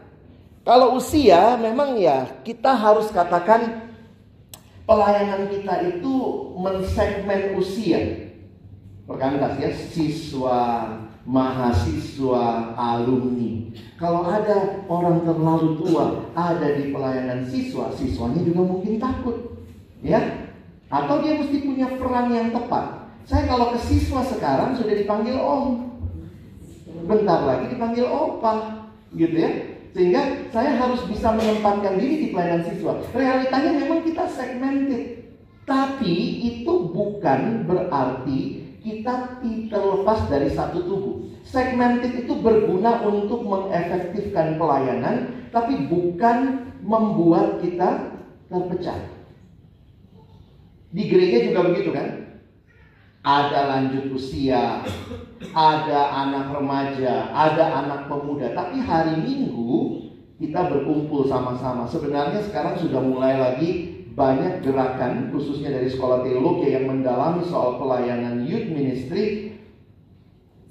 Kalau 0.68 1.00
usia 1.00 1.56
memang 1.56 1.96
ya 1.96 2.28
kita 2.44 2.76
harus 2.76 3.08
katakan 3.08 3.88
pelayanan 4.84 5.48
kita 5.48 5.96
itu 5.96 6.14
mensegmen 6.60 7.56
usia. 7.56 8.28
Perkantas 9.08 9.56
ya 9.56 9.72
siswa, 9.72 10.92
mahasiswa, 11.24 12.76
alumni. 12.76 13.72
Kalau 13.96 14.28
ada 14.28 14.84
orang 14.92 15.24
terlalu 15.24 15.80
tua 15.80 16.28
ada 16.36 16.76
di 16.76 16.92
pelayanan 16.92 17.48
siswa, 17.48 17.88
siswanya 17.96 18.44
juga 18.44 18.68
mungkin 18.68 19.00
takut. 19.00 19.64
Ya? 20.04 20.52
Atau 20.92 21.24
dia 21.24 21.40
mesti 21.40 21.64
punya 21.64 21.96
peran 21.96 22.28
yang 22.28 22.52
tepat. 22.52 23.08
Saya 23.24 23.48
kalau 23.48 23.72
ke 23.72 23.80
siswa 23.88 24.20
sekarang 24.20 24.76
sudah 24.76 24.92
dipanggil 24.92 25.40
om. 25.40 25.96
Bentar 27.08 27.48
lagi 27.48 27.72
dipanggil 27.72 28.04
opa. 28.04 28.84
Gitu 29.14 29.36
ya. 29.36 29.50
Sehingga 29.96 30.52
saya 30.52 30.76
harus 30.76 31.00
bisa 31.08 31.32
menempatkan 31.32 31.96
diri 31.96 32.28
di 32.28 32.28
pelayanan 32.30 32.64
siswa. 32.68 33.00
Realitanya 33.16 33.72
memang 33.82 34.04
kita 34.04 34.28
segmented. 34.28 35.26
Tapi 35.64 36.14
itu 36.44 36.92
bukan 36.92 37.68
berarti 37.68 38.68
kita 38.80 39.44
terlepas 39.68 40.28
dari 40.32 40.48
satu 40.52 40.84
tubuh. 40.84 41.14
Segmented 41.44 42.24
itu 42.24 42.36
berguna 42.40 43.04
untuk 43.04 43.44
mengefektifkan 43.44 44.60
pelayanan, 44.60 45.48
tapi 45.52 45.88
bukan 45.88 46.68
membuat 46.84 47.60
kita 47.64 48.20
terpecah. 48.48 49.00
Di 50.88 51.02
gereja 51.08 51.48
juga 51.48 51.68
begitu 51.68 51.92
kan? 51.92 52.27
Ada 53.28 53.60
lanjut 53.68 54.16
usia, 54.16 54.80
ada 55.52 56.00
anak 56.16 56.48
remaja, 56.56 57.28
ada 57.28 57.84
anak 57.84 58.08
pemuda. 58.08 58.56
Tapi 58.56 58.80
hari 58.80 59.20
Minggu 59.20 60.00
kita 60.40 60.72
berkumpul 60.72 61.28
sama-sama. 61.28 61.84
Sebenarnya 61.84 62.40
sekarang 62.40 62.80
sudah 62.80 63.04
mulai 63.04 63.36
lagi 63.36 63.98
banyak 64.18 64.64
gerakan 64.66 65.30
khususnya 65.30 65.70
dari 65.70 65.86
sekolah 65.86 66.26
teologi 66.26 66.74
yang 66.74 66.90
mendalami 66.90 67.46
soal 67.46 67.78
pelayanan 67.78 68.42
youth 68.42 68.66
ministry 68.66 69.54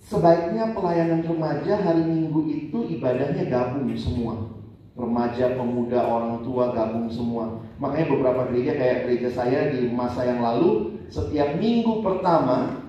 sebaiknya 0.04 0.76
pelayanan 0.76 1.24
remaja 1.24 1.80
hari 1.80 2.04
minggu 2.04 2.44
itu 2.44 2.78
ibadahnya 3.00 3.48
gabung 3.48 3.88
semua 3.96 4.52
remaja, 5.00 5.56
pemuda, 5.56 6.00
orang 6.04 6.44
tua 6.44 6.76
gabung 6.76 7.08
semua 7.08 7.64
makanya 7.80 8.12
beberapa 8.12 8.52
gereja 8.52 8.76
kayak 8.76 9.08
gereja 9.08 9.30
saya 9.32 9.72
di 9.72 9.88
masa 9.96 10.28
yang 10.28 10.44
lalu 10.44 10.97
setiap 11.10 11.56
minggu 11.60 12.04
pertama 12.04 12.84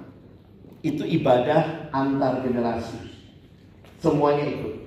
itu 0.82 1.02
ibadah 1.02 1.90
antar 1.90 2.42
generasi 2.46 2.98
semuanya 3.98 4.46
ikut 4.46 4.78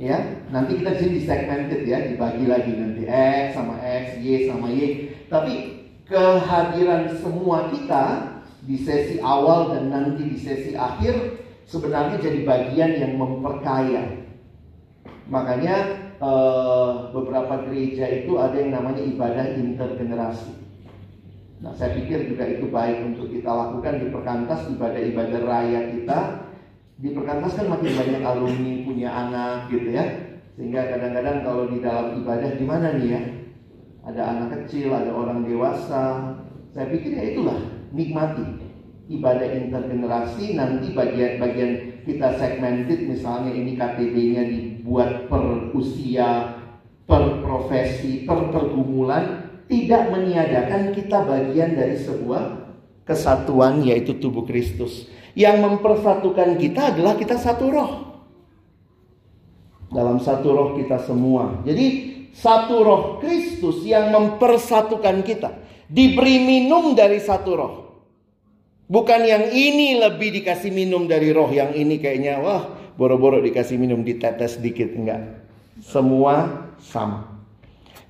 Ya, 0.00 0.16
nanti 0.48 0.80
kita 0.80 0.96
di 0.96 1.00
sini 1.04 1.18
segmented 1.20 1.84
ya, 1.84 2.00
dibagi 2.08 2.48
lagi 2.48 2.72
nanti 2.72 3.04
X 3.04 3.52
sama 3.52 3.76
X, 3.76 4.24
Y 4.24 4.48
sama 4.48 4.72
Y. 4.72 5.12
Tapi 5.28 5.52
kehadiran 6.08 7.12
semua 7.20 7.68
kita 7.68 8.34
di 8.64 8.80
sesi 8.80 9.20
awal 9.20 9.76
dan 9.76 9.92
nanti 9.92 10.32
di 10.32 10.38
sesi 10.40 10.72
akhir 10.72 11.44
sebenarnya 11.68 12.24
jadi 12.24 12.40
bagian 12.40 12.92
yang 13.04 13.12
memperkaya. 13.20 14.24
Makanya 15.28 15.76
eh, 16.16 16.90
beberapa 17.12 17.68
gereja 17.68 18.08
itu 18.08 18.40
ada 18.40 18.56
yang 18.56 18.72
namanya 18.72 19.04
ibadah 19.04 19.44
intergenerasi. 19.60 20.61
Nah, 21.62 21.70
saya 21.78 21.94
pikir 21.94 22.26
juga 22.26 22.42
itu 22.50 22.66
baik 22.66 23.14
untuk 23.14 23.30
kita 23.30 23.46
lakukan 23.46 24.02
di 24.02 24.06
perkantas 24.10 24.66
ibadah-ibadah 24.66 25.40
raya 25.46 25.80
kita. 25.94 26.18
Di 26.98 27.14
perkantas 27.14 27.54
kan 27.54 27.70
makin 27.70 27.92
banyak 27.94 28.22
alumni 28.26 28.74
punya 28.82 29.08
anak 29.14 29.70
gitu 29.70 29.94
ya. 29.94 30.04
Sehingga 30.58 30.90
kadang-kadang 30.90 31.46
kalau 31.46 31.64
di 31.70 31.78
dalam 31.78 32.18
ibadah 32.18 32.50
di 32.58 32.64
mana 32.66 32.98
nih 32.98 33.08
ya? 33.14 33.22
Ada 34.02 34.22
anak 34.34 34.48
kecil, 34.58 34.90
ada 34.90 35.14
orang 35.14 35.46
dewasa. 35.46 36.34
Saya 36.74 36.90
pikir 36.90 37.14
ya 37.14 37.30
itulah 37.30 37.58
nikmati 37.94 38.72
ibadah 39.12 39.48
intergenerasi 39.54 40.56
nanti 40.56 40.94
bagian-bagian 40.96 42.02
kita 42.02 42.38
segmented 42.38 43.06
misalnya 43.06 43.52
ini 43.54 43.76
KTB-nya 43.76 44.42
dibuat 44.48 45.28
per 45.30 45.70
usia, 45.76 46.58
per 47.04 47.44
profesi, 47.44 48.24
per 48.24 48.50
pergumulan 48.50 49.41
tidak 49.72 50.12
meniadakan 50.12 50.92
kita 50.92 51.24
bagian 51.24 51.72
dari 51.72 51.96
sebuah 51.96 52.68
kesatuan 53.08 53.80
yaitu 53.80 54.20
tubuh 54.20 54.44
Kristus. 54.44 55.08
Yang 55.32 55.64
mempersatukan 55.64 56.60
kita 56.60 56.92
adalah 56.92 57.16
kita 57.16 57.40
satu 57.40 57.72
roh. 57.72 57.92
Dalam 59.88 60.20
satu 60.20 60.52
roh 60.52 60.68
kita 60.76 61.00
semua. 61.00 61.64
Jadi 61.64 62.12
satu 62.36 62.84
roh 62.84 63.02
Kristus 63.24 63.80
yang 63.88 64.12
mempersatukan 64.12 65.24
kita. 65.24 65.56
Diberi 65.88 66.44
minum 66.44 66.92
dari 66.92 67.16
satu 67.16 67.50
roh. 67.56 67.74
Bukan 68.92 69.24
yang 69.24 69.48
ini 69.56 69.96
lebih 69.96 70.36
dikasih 70.36 70.68
minum 70.68 71.08
dari 71.08 71.32
roh, 71.32 71.48
yang 71.48 71.72
ini 71.72 71.96
kayaknya 71.96 72.44
wah 72.44 72.76
boro-boro 73.00 73.40
dikasih 73.40 73.80
minum 73.80 74.04
ditetes 74.04 74.60
dikit 74.60 74.92
enggak. 74.92 75.48
Semua 75.80 76.68
sama. 76.76 77.31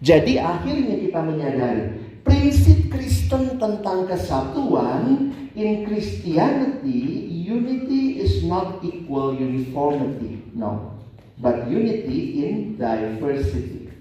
Jadi 0.03 0.35
akhirnya 0.35 0.99
kita 0.99 1.21
menyadari 1.23 1.85
prinsip 2.27 2.91
Kristen 2.91 3.55
tentang 3.55 4.11
kesatuan 4.11 5.31
in 5.55 5.87
Christianity 5.87 7.31
unity 7.31 8.19
is 8.19 8.43
not 8.43 8.83
equal 8.83 9.31
uniformity 9.31 10.43
no 10.59 10.99
but 11.39 11.71
unity 11.71 12.43
in 12.43 12.75
diversity. 12.75 13.95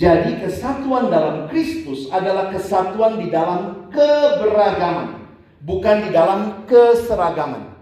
Jadi 0.00 0.40
kesatuan 0.40 1.12
dalam 1.12 1.44
Kristus 1.52 2.08
adalah 2.08 2.54
kesatuan 2.54 3.18
di 3.18 3.28
dalam 3.34 3.90
keberagaman, 3.90 5.26
bukan 5.60 6.06
di 6.06 6.10
dalam 6.14 6.64
keseragaman. 6.70 7.74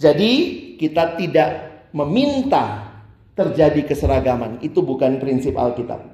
Jadi 0.00 0.32
kita 0.80 1.20
tidak 1.20 1.50
meminta 1.92 2.96
terjadi 3.36 3.84
keseragaman, 3.84 4.56
itu 4.64 4.80
bukan 4.80 5.20
prinsip 5.20 5.52
Alkitab 5.52 6.13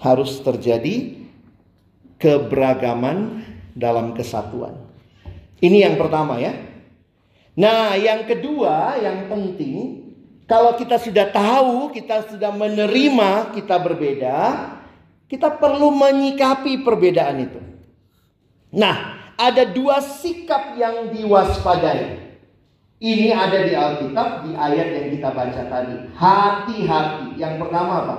harus 0.00 0.40
terjadi 0.44 1.26
keberagaman 2.16 3.44
dalam 3.76 4.16
kesatuan. 4.16 4.76
Ini 5.60 5.88
yang 5.88 5.96
pertama 5.96 6.40
ya. 6.40 6.52
Nah, 7.56 7.96
yang 7.96 8.28
kedua 8.28 9.00
yang 9.00 9.32
penting 9.32 10.06
kalau 10.46 10.78
kita 10.78 11.00
sudah 11.00 11.26
tahu, 11.32 11.90
kita 11.90 12.28
sudah 12.28 12.52
menerima 12.54 13.56
kita 13.56 13.76
berbeda, 13.82 14.36
kita 15.26 15.58
perlu 15.58 15.90
menyikapi 15.90 16.86
perbedaan 16.86 17.36
itu. 17.42 17.60
Nah, 18.70 19.16
ada 19.34 19.66
dua 19.66 19.98
sikap 20.04 20.78
yang 20.78 21.10
diwaspadai. 21.10 22.28
Ini 22.96 23.28
ada 23.28 23.58
di 23.60 23.76
Alkitab 23.76 24.48
di 24.48 24.56
ayat 24.56 24.88
yang 24.96 25.06
kita 25.12 25.28
baca 25.34 25.62
tadi. 25.68 25.96
Hati-hati. 26.16 27.36
Yang 27.36 27.54
pertama 27.60 27.92
apa? 28.06 28.16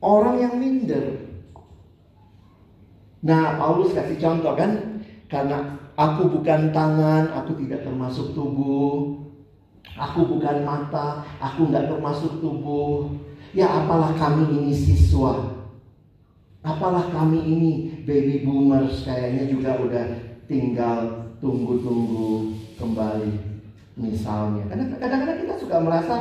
Orang 0.00 0.40
yang 0.40 0.56
minder. 0.56 1.28
Nah, 3.20 3.60
Paulus 3.60 3.92
kasih 3.92 4.16
contoh 4.16 4.56
kan? 4.56 5.04
Karena 5.28 5.76
aku 5.92 6.40
bukan 6.40 6.72
tangan, 6.72 7.28
aku 7.36 7.52
tidak 7.60 7.84
termasuk 7.84 8.32
tubuh. 8.32 9.20
Aku 10.00 10.24
bukan 10.24 10.64
mata, 10.64 11.20
aku 11.36 11.68
nggak 11.68 11.92
termasuk 11.92 12.40
tubuh. 12.40 13.12
Ya 13.52 13.68
apalah 13.68 14.16
kami 14.16 14.48
ini 14.48 14.72
siswa. 14.72 15.60
Apalah 16.64 17.12
kami 17.12 17.40
ini 17.44 17.72
baby 18.08 18.44
boomers 18.44 19.04
kayaknya 19.04 19.52
juga 19.52 19.76
udah 19.80 20.06
tinggal 20.48 21.28
tunggu-tunggu 21.44 22.56
kembali 22.80 23.32
misalnya. 24.00 24.64
Karena 24.72 24.84
kadang-kadang 24.96 25.38
kita 25.44 25.54
suka 25.60 25.76
merasa 25.80 26.14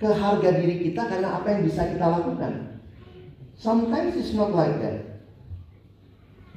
keharga 0.00 0.50
diri 0.60 0.88
kita 0.88 1.04
karena 1.04 1.40
apa 1.40 1.48
yang 1.52 1.62
bisa 1.68 1.84
kita 1.92 2.06
lakukan. 2.08 2.75
Sometimes 3.56 4.16
it's 4.16 4.36
not 4.36 4.52
like 4.52 4.76
that. 4.84 5.24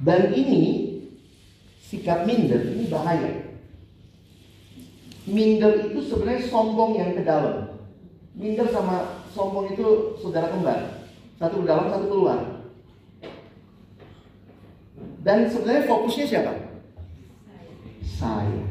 Dan 0.00 0.32
ini 0.36 0.64
sikap 1.80 2.28
minder 2.28 2.60
ini 2.60 2.88
bahaya. 2.92 3.56
Minder 5.28 5.92
itu 5.92 6.00
sebenarnya 6.04 6.48
sombong 6.48 6.96
yang 6.96 7.12
ke 7.16 7.24
dalam. 7.24 7.76
Minder 8.36 8.68
sama 8.68 9.24
sombong 9.32 9.72
itu 9.72 10.16
saudara 10.20 10.48
kembar. 10.48 11.08
Satu 11.40 11.64
ke 11.64 11.66
dalam, 11.68 11.88
satu 11.88 12.06
keluar. 12.08 12.40
Dan 15.20 15.48
sebenarnya 15.48 15.88
fokusnya 15.88 16.26
siapa? 16.28 16.52
Saya. 18.04 18.64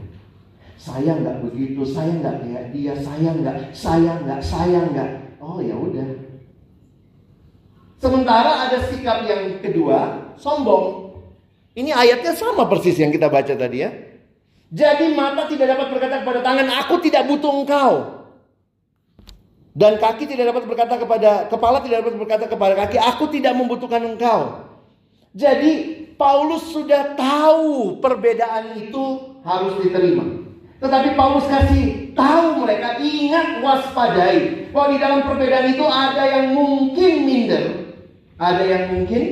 Saya 0.79 1.11
nggak 1.21 1.45
begitu, 1.45 1.81
saya 1.85 2.17
nggak 2.17 2.41
kayak 2.41 2.65
dia, 2.73 2.93
saya 2.97 3.29
nggak, 3.35 3.57
saya 3.75 4.13
nggak, 4.25 4.41
saya 4.41 4.79
nggak. 4.89 5.09
Oh 5.37 5.61
ya 5.61 5.75
udah, 5.77 6.28
Sementara 7.99 8.71
ada 8.71 8.87
sikap 8.87 9.27
yang 9.27 9.59
kedua, 9.59 10.31
sombong. 10.39 11.11
Ini 11.75 11.91
ayatnya 11.91 12.31
sama 12.31 12.63
persis 12.65 12.95
yang 12.95 13.11
kita 13.11 13.27
baca 13.27 13.51
tadi 13.51 13.83
ya. 13.83 13.91
Jadi 14.71 15.11
mata 15.11 15.49
tidak 15.51 15.75
dapat 15.75 15.87
berkata 15.91 16.15
kepada 16.23 16.39
tangan, 16.39 16.67
aku 16.79 16.95
tidak 17.03 17.27
butuh 17.27 17.51
engkau. 17.51 17.93
Dan 19.75 19.95
kaki 19.99 20.27
tidak 20.27 20.55
dapat 20.55 20.63
berkata 20.67 20.95
kepada 20.99 21.31
kepala 21.47 21.77
tidak 21.79 22.03
dapat 22.03 22.15
berkata 22.19 22.45
kepada 22.47 22.73
kaki, 22.85 22.97
aku 22.99 23.25
tidak 23.31 23.53
membutuhkan 23.55 24.01
engkau. 24.03 24.67
Jadi 25.31 25.71
Paulus 26.19 26.71
sudah 26.75 27.15
tahu 27.15 27.99
perbedaan 28.03 28.75
itu 28.75 29.39
harus 29.43 29.79
diterima. 29.79 30.25
Tetapi 30.79 31.15
Paulus 31.15 31.47
kasih 31.47 32.15
tahu 32.15 32.63
mereka 32.63 32.99
ingat 32.99 33.63
waspadai 33.63 34.71
bahwa 34.71 34.87
di 34.95 34.97
dalam 34.99 35.19
perbedaan 35.27 35.67
itu 35.71 35.85
ada 35.87 36.23
yang 36.27 36.55
mungkin 36.55 37.13
minder, 37.23 37.65
ada 38.39 38.63
yang 38.63 38.83
mungkin 38.95 39.23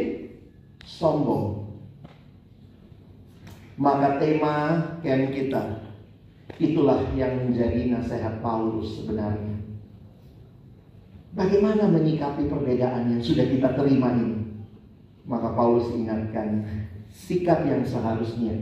sombong. 0.83 1.71
Maka 3.79 4.19
tema 4.19 4.55
camp 4.99 5.31
kita 5.31 5.87
itulah 6.59 7.07
yang 7.15 7.47
menjadi 7.47 7.87
nasihat 7.93 8.43
Paulus 8.43 8.99
sebenarnya. 8.99 9.63
Bagaimana 11.37 11.85
menyikapi 11.87 12.49
perbedaan 12.49 13.13
yang 13.13 13.21
sudah 13.21 13.45
kita 13.45 13.77
terima 13.77 14.11
ini? 14.17 14.43
Maka 15.29 15.53
Paulus 15.53 15.93
ingatkan 15.93 16.65
sikap 17.13 17.61
yang 17.63 17.85
seharusnya 17.85 18.57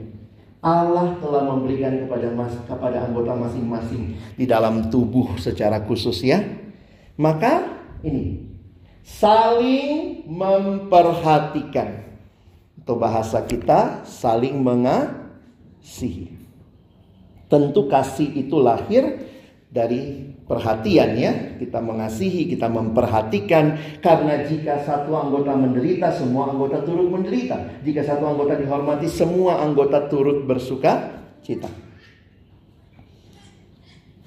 Allah 0.66 1.16
telah 1.22 1.46
memberikan 1.46 2.04
kepada 2.04 2.34
mas, 2.34 2.58
kepada 2.66 3.06
anggota 3.06 3.38
masing-masing 3.38 4.18
di 4.34 4.46
dalam 4.50 4.90
tubuh 4.90 5.38
secara 5.38 5.78
khusus 5.86 6.26
ya. 6.26 6.42
Maka 7.16 7.80
ini 8.02 8.50
saling 9.06 10.15
memperhatikan. 10.28 12.04
Atau 12.86 13.02
bahasa 13.02 13.42
kita 13.42 14.06
saling 14.06 14.62
mengasihi. 14.62 16.38
Tentu 17.50 17.90
kasih 17.90 18.30
itu 18.34 18.58
lahir 18.62 19.26
dari 19.74 20.34
perhatian 20.46 21.10
ya. 21.18 21.34
Kita 21.58 21.82
mengasihi, 21.82 22.46
kita 22.46 22.70
memperhatikan. 22.70 23.98
Karena 24.02 24.46
jika 24.46 24.86
satu 24.86 25.18
anggota 25.18 25.58
menderita, 25.58 26.14
semua 26.14 26.54
anggota 26.54 26.86
turut 26.86 27.10
menderita. 27.10 27.82
Jika 27.82 28.06
satu 28.06 28.30
anggota 28.30 28.54
dihormati, 28.54 29.10
semua 29.10 29.66
anggota 29.66 30.06
turut 30.06 30.46
bersuka 30.46 31.22
cita. 31.42 31.70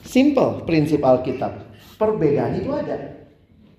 Simple 0.03 0.65
prinsip 0.65 1.05
Alkitab. 1.05 1.69
Perbedaan 1.95 2.59
itu 2.59 2.71
ada. 2.73 3.29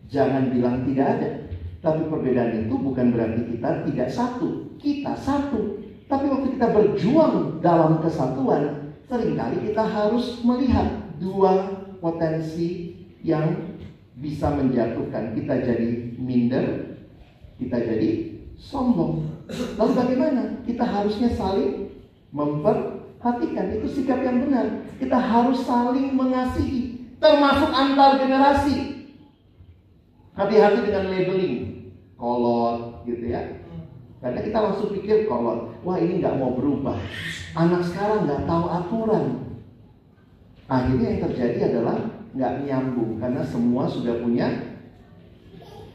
Jangan 0.07 0.53
bilang 0.53 0.87
tidak 0.87 1.07
ada. 1.19 1.48
Tapi 1.79 2.11
perbedaan 2.11 2.67
itu 2.67 2.75
bukan 2.75 3.15
berarti 3.15 3.55
kita 3.55 3.87
tidak 3.87 4.09
satu. 4.11 4.75
Kita 4.75 5.15
satu. 5.15 5.79
Tapi 6.09 6.25
waktu 6.27 6.57
kita 6.59 6.67
berjuang 6.73 7.63
dalam 7.63 8.03
kesatuan, 8.03 8.95
sering 9.07 9.37
kali 9.37 9.57
kita 9.71 9.83
harus 9.85 10.41
melihat 10.41 11.15
dua 11.21 11.79
potensi 12.01 12.97
yang 13.21 13.77
bisa 14.19 14.51
menjatuhkan 14.51 15.31
kita 15.37 15.53
jadi 15.63 16.17
minder, 16.19 16.97
kita 17.61 17.77
jadi 17.79 18.09
sombong. 18.59 19.23
Lalu 19.79 19.91
bagaimana? 19.95 20.43
Kita 20.67 20.83
harusnya 20.83 21.31
saling 21.31 21.89
memperhatikan. 22.35 23.79
Itu 23.79 23.87
sikap 23.89 24.19
yang 24.21 24.43
benar. 24.45 24.85
Kita 24.99 25.17
harus 25.17 25.63
saling 25.63 26.13
mengasihi. 26.13 27.15
Termasuk 27.17 27.71
antar 27.71 28.19
generasi. 28.19 29.07
Hati-hati 30.35 30.79
dengan 30.87 31.05
labeling. 31.11 31.68
Kolot 32.19 33.07
gitu 33.07 33.31
ya. 33.31 33.41
Karena 34.19 34.39
kita 34.43 34.59
langsung 34.59 34.91
pikir 34.91 35.25
kolot. 35.31 35.71
Wah 35.87 35.95
ini 35.95 36.19
nggak 36.19 36.35
mau 36.35 36.51
berubah. 36.51 36.99
Anak 37.55 37.87
sekarang 37.87 38.27
nggak 38.27 38.43
tahu 38.43 38.65
aturan. 38.67 39.25
Akhirnya 40.67 41.07
yang 41.15 41.21
terjadi 41.31 41.59
adalah 41.71 41.97
nggak 42.35 42.53
nyambung. 42.67 43.17
Karena 43.23 43.41
semua 43.47 43.87
sudah 43.87 44.19
punya 44.19 44.75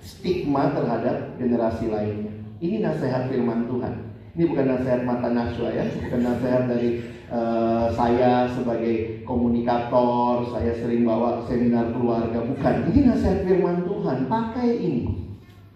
stigma 0.01 0.73
terhadap 0.73 1.37
generasi 1.37 1.93
lainnya. 1.93 2.33
Ini 2.61 2.81
nasihat 2.81 3.29
firman 3.29 3.69
Tuhan. 3.69 3.95
Ini 4.35 4.51
bukan 4.51 4.67
nasihat 4.67 5.01
mata 5.07 5.31
naswa 5.31 5.71
ya, 5.71 5.87
bukan 5.87 6.21
nasihat 6.27 6.67
dari 6.67 7.07
uh, 7.31 7.87
saya 7.95 8.51
sebagai 8.51 9.23
komunikator, 9.23 10.43
saya 10.51 10.75
sering 10.75 11.07
bawa 11.07 11.47
seminar 11.47 11.95
keluarga, 11.95 12.43
bukan. 12.43 12.75
Ini 12.91 13.15
nasihat 13.15 13.47
firman 13.47 13.87
Tuhan, 13.87 14.27
pakai 14.27 14.75
ini. 14.75 15.24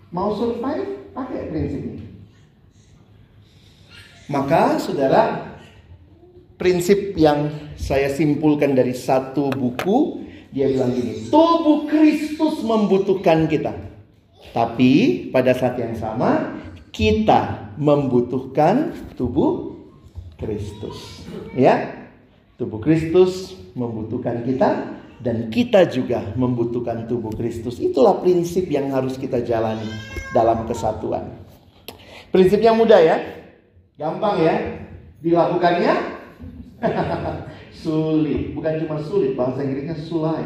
Mau 0.09 0.33
survive, 0.33 1.13
pakai 1.13 1.53
prinsip 1.53 1.81
ini. 1.85 2.03
Maka 4.29 4.77
saudara, 4.81 5.57
prinsip 6.57 7.17
yang 7.17 7.53
saya 7.77 8.13
simpulkan 8.13 8.73
dari 8.77 8.93
satu 8.93 9.53
buku, 9.53 10.25
dia 10.53 10.69
bilang 10.69 10.97
gini, 10.97 11.29
tubuh 11.29 11.89
Kristus 11.89 12.65
membutuhkan 12.65 13.49
kita. 13.49 13.73
Tapi 14.53 15.29
pada 15.29 15.53
saat 15.53 15.77
yang 15.77 15.93
sama 15.93 16.57
kita 16.89 17.73
membutuhkan 17.77 18.97
tubuh 19.13 19.77
Kristus. 20.41 21.25
Ya. 21.53 22.09
Tubuh 22.59 22.83
Kristus 22.83 23.55
membutuhkan 23.79 24.43
kita 24.43 24.99
dan 25.19 25.51
kita 25.51 25.83
juga 25.91 26.23
membutuhkan 26.39 27.11
tubuh 27.11 27.35
Kristus. 27.35 27.83
Itulah 27.83 28.23
prinsip 28.23 28.71
yang 28.71 28.95
harus 28.95 29.19
kita 29.19 29.43
jalani 29.43 29.91
dalam 30.31 30.63
kesatuan. 30.71 31.27
Prinsip 32.31 32.63
yang 32.63 32.79
mudah 32.79 33.01
ya. 33.03 33.17
Gampang 33.99 34.39
ya. 34.39 34.55
Dilakukannya 35.19 35.95
sulit. 37.83 38.55
Bukan 38.55 38.87
cuma 38.87 38.97
sulit, 39.03 39.35
bahasa 39.35 39.67
Inggrisnya 39.67 39.99
sulai. 39.99 40.45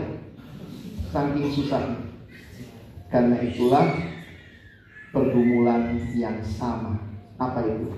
Saking 1.13 1.53
susah. 1.53 1.83
Karena 3.13 3.37
itulah 3.45 3.93
pergumulan 5.13 6.01
yang 6.17 6.41
sama. 6.41 6.97
Apa 7.37 7.61
itu? 7.69 7.93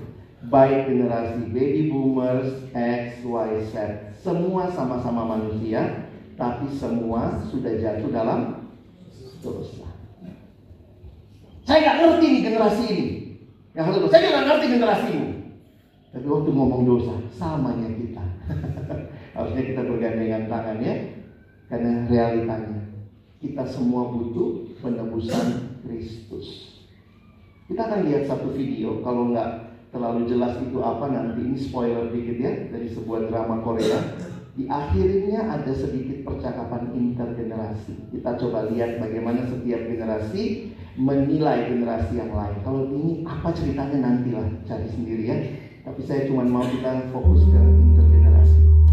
Baik 0.51 0.91
generasi 0.91 1.49
baby 1.55 1.87
boomers, 1.87 2.67
X, 2.75 3.23
Y, 3.23 3.49
Z. 3.71 3.73
Semua 4.19 4.67
sama-sama 4.69 5.23
manusia, 5.23 6.04
tapi 6.35 6.67
semua 6.75 7.39
sudah 7.47 7.73
jatuh 7.79 8.11
dalam 8.11 8.71
dosa. 9.39 9.87
Saya 11.65 11.79
nggak 11.81 11.97
ngerti 11.97 12.25
nih 12.27 12.41
generasi 12.43 12.83
ini. 12.91 13.07
Yang 13.75 13.85
satu, 13.91 14.07
saya 14.11 14.21
nggak 14.29 14.47
ngerti 14.47 14.65
generasi 14.77 15.09
ini. 15.11 15.29
Tapi 16.15 16.27
waktu 16.31 16.49
ngomong 16.51 16.81
dosa, 16.87 17.15
samanya 17.35 17.89
kita. 17.91 18.23
Harusnya 19.35 19.63
kita 19.67 19.81
bergandengan 19.83 20.47
tangan 20.47 20.77
ya, 20.79 20.95
karena 21.67 21.91
realitanya 22.07 22.79
kita 23.43 23.63
semua 23.67 24.07
butuh 24.13 24.79
penebusan 24.79 25.79
Kristus. 25.83 26.79
Kita 27.67 27.81
akan 27.81 28.07
lihat 28.07 28.29
satu 28.29 28.53
video, 28.53 29.01
kalau 29.01 29.33
nggak 29.33 29.75
terlalu 29.89 30.29
jelas 30.29 30.55
itu 30.61 30.77
apa 30.83 31.07
nanti 31.07 31.39
ini 31.41 31.57
spoiler 31.57 32.11
dikit 32.13 32.37
ya 32.37 32.53
dari 32.69 32.87
sebuah 32.91 33.31
drama 33.31 33.63
Korea. 33.65 33.99
Di 34.55 34.71
akhirnya 34.71 35.51
ada 35.51 35.67
sedikit 35.75 36.23
percakapan 36.23 36.95
intergenerasi. 36.95 38.15
Kita 38.15 38.39
coba 38.39 38.71
lihat 38.71 39.03
bagaimana 39.03 39.43
setiap 39.51 39.83
generasi 39.83 40.71
menilai 40.95 41.67
generasi 41.75 42.15
yang 42.15 42.31
lain. 42.31 42.63
Kalau 42.63 42.87
ini 42.87 43.27
apa 43.27 43.51
ceritanya 43.51 43.99
nantilah 43.99 44.47
cari 44.63 44.87
sendiri 44.95 45.23
ya. 45.27 45.37
Tapi 45.83 46.01
saya 46.07 46.23
cuma 46.31 46.47
mau 46.47 46.63
kita 46.63 47.11
fokus 47.11 47.43
ke 47.51 47.59
우 47.59 48.84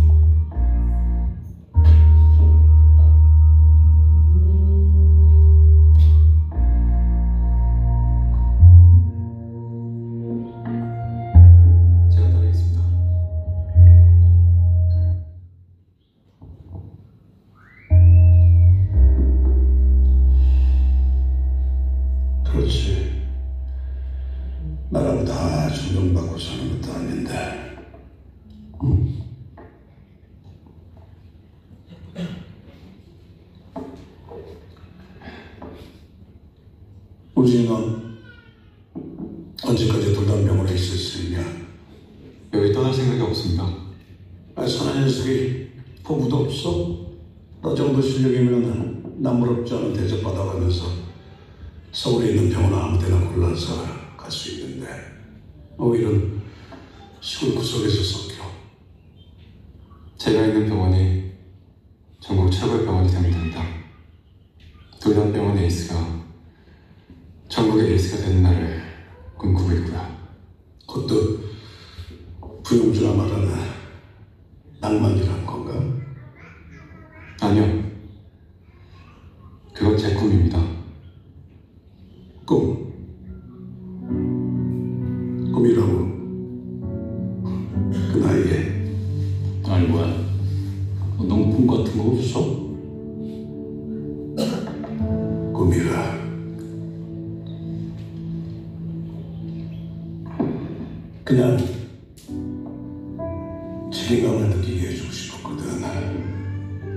Jerusalem. 53.53 53.92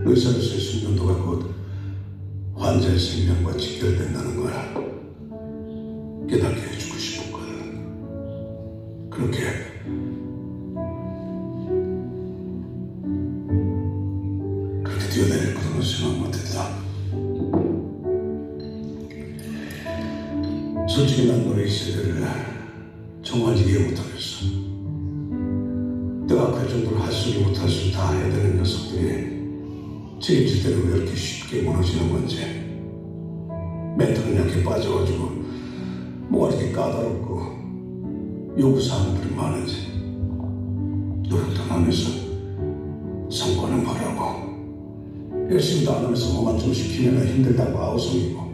의사로서의 0.06 0.60
숙련도가 0.60 1.24
곧 1.24 1.50
환자의 2.54 3.00
생명과 3.00 3.58
직결된다는 3.58 4.38
걸 4.38 4.54
깨닫게 6.30 6.62
해주고 6.62 6.98
싶었거든. 6.98 9.10
그렇게 9.10 9.10
그렇게 9.10 9.75
책임질 30.26 30.64
때는 30.64 30.88
왜 30.88 30.98
이렇게 30.98 31.16
쉽게 31.16 31.62
무너지는 31.62 32.12
건지. 32.12 32.40
약해 34.40 34.64
빠져가지고 34.64 35.30
뭐가 36.30 36.56
이렇게 36.56 36.72
까다롭고 36.72 37.42
요구사항들이 38.58 39.36
많은지. 39.36 39.94
노력도 41.30 41.62
안 41.62 41.70
하면서 41.70 42.10
성과는 43.30 43.84
바라고 43.84 45.48
열심히도 45.52 45.94
안 45.94 46.06
하면서 46.06 46.34
뭐만 46.34 46.60
좀 46.60 46.74
시키면 46.74 47.28
힘들다고 47.28 47.78
아우성이고 47.78 48.45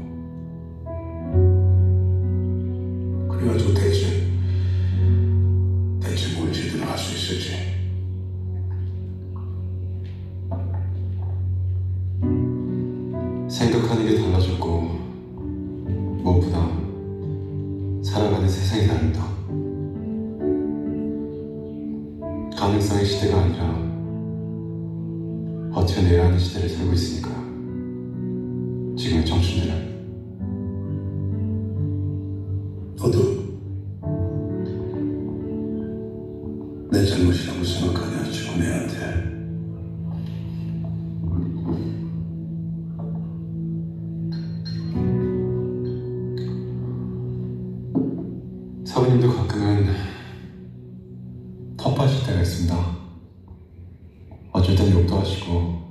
어쩔 54.62 54.76
땐 54.76 54.92
욕도 54.92 55.20
하시고 55.20 55.82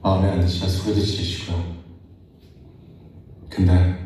마음에 0.00 0.30
안 0.30 0.40
드시면 0.40 0.70
소리도 0.70 1.04
지르시고요. 1.04 1.76
근데 3.50 3.98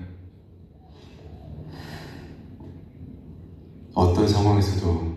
어떤 3.92 4.26
상황에서도 4.26 5.11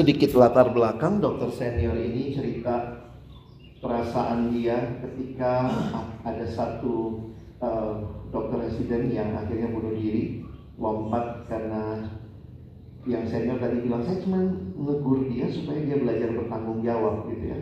Sedikit 0.00 0.32
latar 0.32 0.72
belakang 0.72 1.20
dokter 1.20 1.52
senior 1.52 1.92
ini 1.92 2.32
cerita 2.32 3.04
perasaan 3.84 4.48
dia 4.48 4.96
ketika 4.96 5.68
ada 6.24 6.40
satu 6.48 7.28
uh, 7.60 8.00
dokter 8.32 8.64
residen 8.64 9.12
yang 9.12 9.36
akhirnya 9.36 9.68
bunuh 9.68 9.92
diri, 9.92 10.40
lompat 10.80 11.44
karena 11.52 12.08
yang 13.04 13.28
senior 13.28 13.60
tadi 13.60 13.84
bilang 13.84 14.00
saya 14.00 14.24
cuma 14.24 14.40
negur 14.72 15.28
dia 15.28 15.52
supaya 15.52 15.84
dia 15.84 16.00
belajar 16.00 16.32
bertanggung 16.32 16.80
jawab 16.80 17.28
gitu 17.28 17.44
ya. 17.44 17.58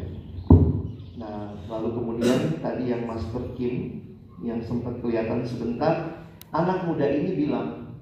Nah, 1.18 1.58
lalu 1.66 1.90
kemudian 1.90 2.62
tadi 2.62 2.86
yang 2.86 3.02
Master 3.02 3.50
Kim 3.58 3.98
yang 4.46 4.62
sempat 4.62 4.94
kelihatan 5.02 5.42
sebentar, 5.42 6.22
anak 6.54 6.86
muda 6.86 7.02
ini 7.02 7.34
bilang, 7.34 7.98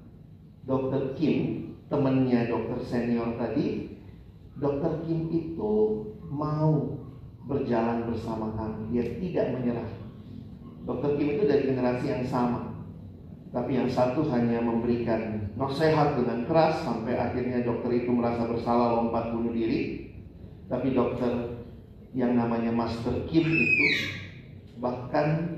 Dokter 0.61 1.17
Kim 1.17 1.65
temannya 1.89 2.51
dokter 2.51 2.79
senior 2.85 3.33
tadi, 3.39 3.86
dokter 4.57 4.91
Kim 5.05 5.29
itu 5.29 5.73
mau 6.27 6.97
berjalan 7.47 8.09
bersama 8.09 8.53
kami. 8.57 8.91
Dia 8.93 9.05
tidak 9.21 9.45
menyerah. 9.57 9.91
Dokter 10.83 11.15
Kim 11.15 11.27
itu 11.37 11.43
dari 11.47 11.63
generasi 11.67 12.05
yang 12.09 12.25
sama. 12.27 12.61
Tapi 13.47 13.79
yang 13.79 13.87
satu 13.87 14.27
hanya 14.27 14.59
memberikan 14.59 15.49
nasihat 15.55 16.19
dengan 16.19 16.43
keras 16.45 16.83
sampai 16.83 17.15
akhirnya 17.15 17.63
dokter 17.63 18.03
itu 18.03 18.11
merasa 18.11 18.43
bersalah 18.43 18.99
lompat 18.99 19.31
bunuh 19.31 19.55
diri. 19.55 20.11
Tapi 20.67 20.91
dokter 20.91 21.63
yang 22.11 22.35
namanya 22.35 22.75
Master 22.75 23.23
Kim 23.31 23.47
itu 23.47 23.87
bahkan 24.83 25.57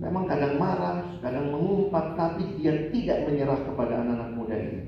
memang 0.00 0.24
kadang 0.28 0.56
marah, 0.56 1.04
kadang 1.20 1.52
mengumpat, 1.52 2.16
tapi 2.16 2.56
dia 2.60 2.88
tidak 2.92 3.28
menyerah 3.28 3.60
kepada 3.64 4.00
anak-anak 4.00 4.30
muda 4.36 4.56
ini. 4.56 4.80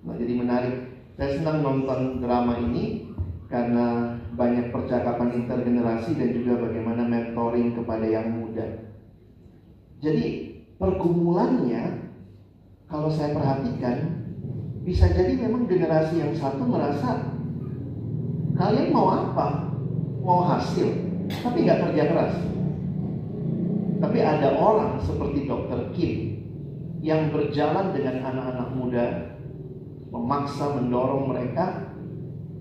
Nah, 0.00 0.14
jadi 0.16 0.32
menarik. 0.36 0.76
Saya 1.20 1.36
senang 1.36 1.60
nonton 1.60 2.24
drama 2.24 2.56
ini 2.64 3.12
karena 3.52 4.16
banyak 4.40 4.72
percakapan 4.72 5.44
intergenerasi 5.44 6.16
dan 6.16 6.32
juga 6.32 6.64
bagaimana 6.64 7.04
mentoring 7.04 7.76
kepada 7.76 8.08
yang 8.08 8.40
muda. 8.40 8.88
Jadi 10.00 10.56
pergumulannya 10.80 12.08
kalau 12.88 13.12
saya 13.12 13.36
perhatikan 13.36 14.16
bisa 14.80 15.12
jadi 15.12 15.36
memang 15.36 15.68
generasi 15.68 16.24
yang 16.24 16.32
satu 16.32 16.64
merasa 16.64 17.36
kalian 18.56 18.88
mau 18.88 19.12
apa? 19.12 19.76
Mau 20.24 20.40
hasil, 20.48 20.88
tapi 21.44 21.68
nggak 21.68 21.84
kerja 21.84 22.02
keras. 22.16 22.34
Tapi 24.00 24.18
ada 24.24 24.56
orang 24.56 24.96
seperti 25.04 25.44
Dr. 25.44 25.92
Kim 25.92 26.40
yang 27.04 27.28
berjalan 27.28 27.92
dengan 27.92 28.24
anak-anak 28.24 28.68
muda 28.72 29.29
memaksa 30.10 30.74
mendorong 30.74 31.30
mereka 31.30 31.94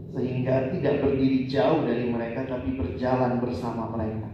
sehingga 0.09 0.73
tidak 0.73 1.05
berdiri 1.05 1.45
jauh 1.45 1.85
dari 1.85 2.09
mereka 2.09 2.45
tapi 2.49 2.77
berjalan 2.77 3.37
bersama 3.41 3.89
mereka. 3.93 4.29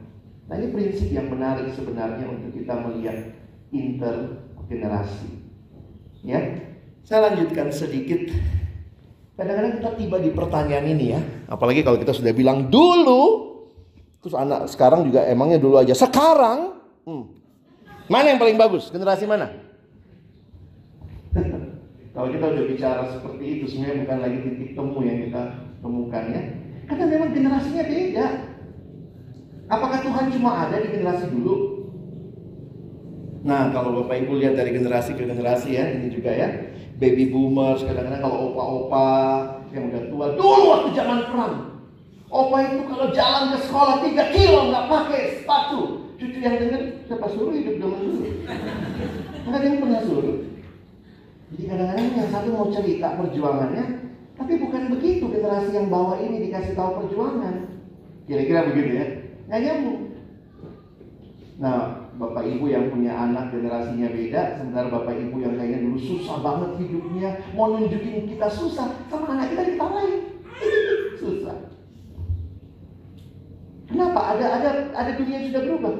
Nah 0.46 0.54
ini 0.62 0.68
prinsip 0.72 1.10
yang 1.12 1.28
menarik 1.28 1.74
sebenarnya 1.74 2.28
untuk 2.30 2.54
kita 2.54 2.74
melihat 2.80 3.18
intergenerasi. 3.74 5.30
Ya, 6.26 6.40
saya 7.06 7.32
lanjutkan 7.32 7.70
sedikit. 7.74 8.30
Kadang-kadang 9.36 9.84
kita 9.84 9.92
tiba 10.00 10.18
di 10.24 10.32
pertanyaan 10.32 10.86
ini 10.88 11.06
ya, 11.12 11.20
apalagi 11.52 11.84
kalau 11.84 12.00
kita 12.00 12.16
sudah 12.16 12.32
bilang 12.32 12.72
dulu, 12.72 13.52
terus 14.24 14.32
anak 14.32 14.72
sekarang 14.72 15.04
juga 15.04 15.28
emangnya 15.28 15.60
dulu 15.60 15.76
aja. 15.76 15.92
Sekarang, 15.92 16.80
hmm, 17.04 17.24
mana 18.08 18.32
yang 18.32 18.40
paling 18.40 18.56
bagus? 18.56 18.88
Generasi 18.96 19.28
mana? 19.28 19.65
Kalau 22.16 22.32
kita 22.32 22.46
udah 22.48 22.64
bicara 22.64 23.02
seperti 23.12 23.44
itu, 23.44 23.64
sebenarnya 23.68 24.08
bukan 24.08 24.20
lagi 24.24 24.38
titik 24.48 24.70
temu 24.72 25.00
yang 25.04 25.18
kita 25.28 25.42
temukan 25.84 26.24
ya. 26.32 26.42
Karena 26.88 27.06
memang 27.12 27.30
generasinya 27.36 27.84
beda. 27.84 28.28
Apakah 29.68 30.00
Tuhan 30.00 30.26
cuma 30.32 30.52
ada 30.64 30.80
di 30.80 30.88
generasi 30.96 31.26
dulu? 31.28 31.56
Nah, 33.44 33.70
kalau 33.76 34.00
Bapak 34.00 34.16
Ibu 34.24 34.40
lihat 34.40 34.56
dari 34.56 34.72
generasi 34.72 35.12
ke 35.14 35.28
generasi 35.28 35.76
ya, 35.76 35.92
ini 35.92 36.08
juga 36.08 36.32
ya. 36.32 36.72
Baby 36.96 37.36
boomers, 37.36 37.84
kadang-kadang 37.84 38.24
kalau 38.24 38.38
opa-opa 38.56 39.10
yang 39.76 39.92
udah 39.92 40.04
tua, 40.08 40.26
dulu 40.40 40.64
waktu 40.72 40.90
zaman 40.96 41.20
perang. 41.28 41.56
Opa 42.32 42.58
itu 42.64 42.82
kalau 42.88 43.12
jalan 43.12 43.44
ke 43.52 43.58
sekolah 43.68 43.96
3 44.02 44.34
kilo 44.34 44.60
nggak 44.72 44.88
pakai 44.88 45.22
sepatu. 45.44 45.80
Cucu 46.16 46.40
yang 46.40 46.56
denger, 46.64 47.04
siapa 47.12 47.28
suruh 47.28 47.52
hidup 47.52 47.76
zaman 47.76 48.00
dulu? 48.00 48.24
Nggak 49.46 49.60
ada 49.60 49.68
yang 49.68 49.80
pernah 49.84 50.02
suruh. 50.08 50.38
Jadi 51.56 51.72
kadang-kadang 51.72 52.08
yang 52.20 52.30
satu 52.36 52.52
mau 52.52 52.68
cerita 52.68 53.16
perjuangannya, 53.16 53.86
tapi 54.36 54.60
bukan 54.60 54.92
begitu 54.92 55.24
generasi 55.32 55.72
yang 55.72 55.88
bawah 55.88 56.20
ini 56.20 56.52
dikasih 56.52 56.76
tahu 56.76 57.00
perjuangan. 57.00 57.80
Kira-kira 58.28 58.68
begitu 58.68 58.92
ya? 58.92 59.06
Nggak 59.48 59.62
nyambung. 59.64 60.00
Nah, 61.56 62.12
bapak 62.20 62.44
ibu 62.44 62.68
yang 62.68 62.92
punya 62.92 63.16
anak 63.16 63.56
generasinya 63.56 64.12
beda, 64.12 64.60
sementara 64.60 64.92
bapak 64.92 65.16
ibu 65.16 65.40
yang 65.40 65.56
kayaknya 65.56 65.88
dulu 65.88 65.96
susah 65.96 66.44
banget 66.44 66.72
hidupnya, 66.84 67.30
mau 67.56 67.72
nunjukin 67.72 68.28
kita 68.28 68.52
susah, 68.52 68.92
sama 69.08 69.40
anak 69.40 69.56
kita 69.56 69.64
ditawain. 69.72 70.44
susah. 71.24 71.72
Kenapa? 73.88 74.20
Ada 74.36 74.46
ada 74.60 74.70
ada 74.92 75.12
dunia 75.16 75.40
yang 75.40 75.56
sudah 75.56 75.64
berubah. 75.72 75.96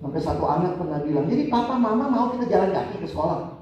Sampai 0.00 0.20
satu 0.24 0.44
anak 0.48 0.80
pernah 0.80 1.04
bilang, 1.04 1.28
jadi 1.28 1.52
papa 1.52 1.76
mama 1.76 2.08
mau 2.08 2.32
kita 2.32 2.48
jalan 2.48 2.72
kaki 2.72 3.04
ke 3.04 3.08
sekolah. 3.12 3.59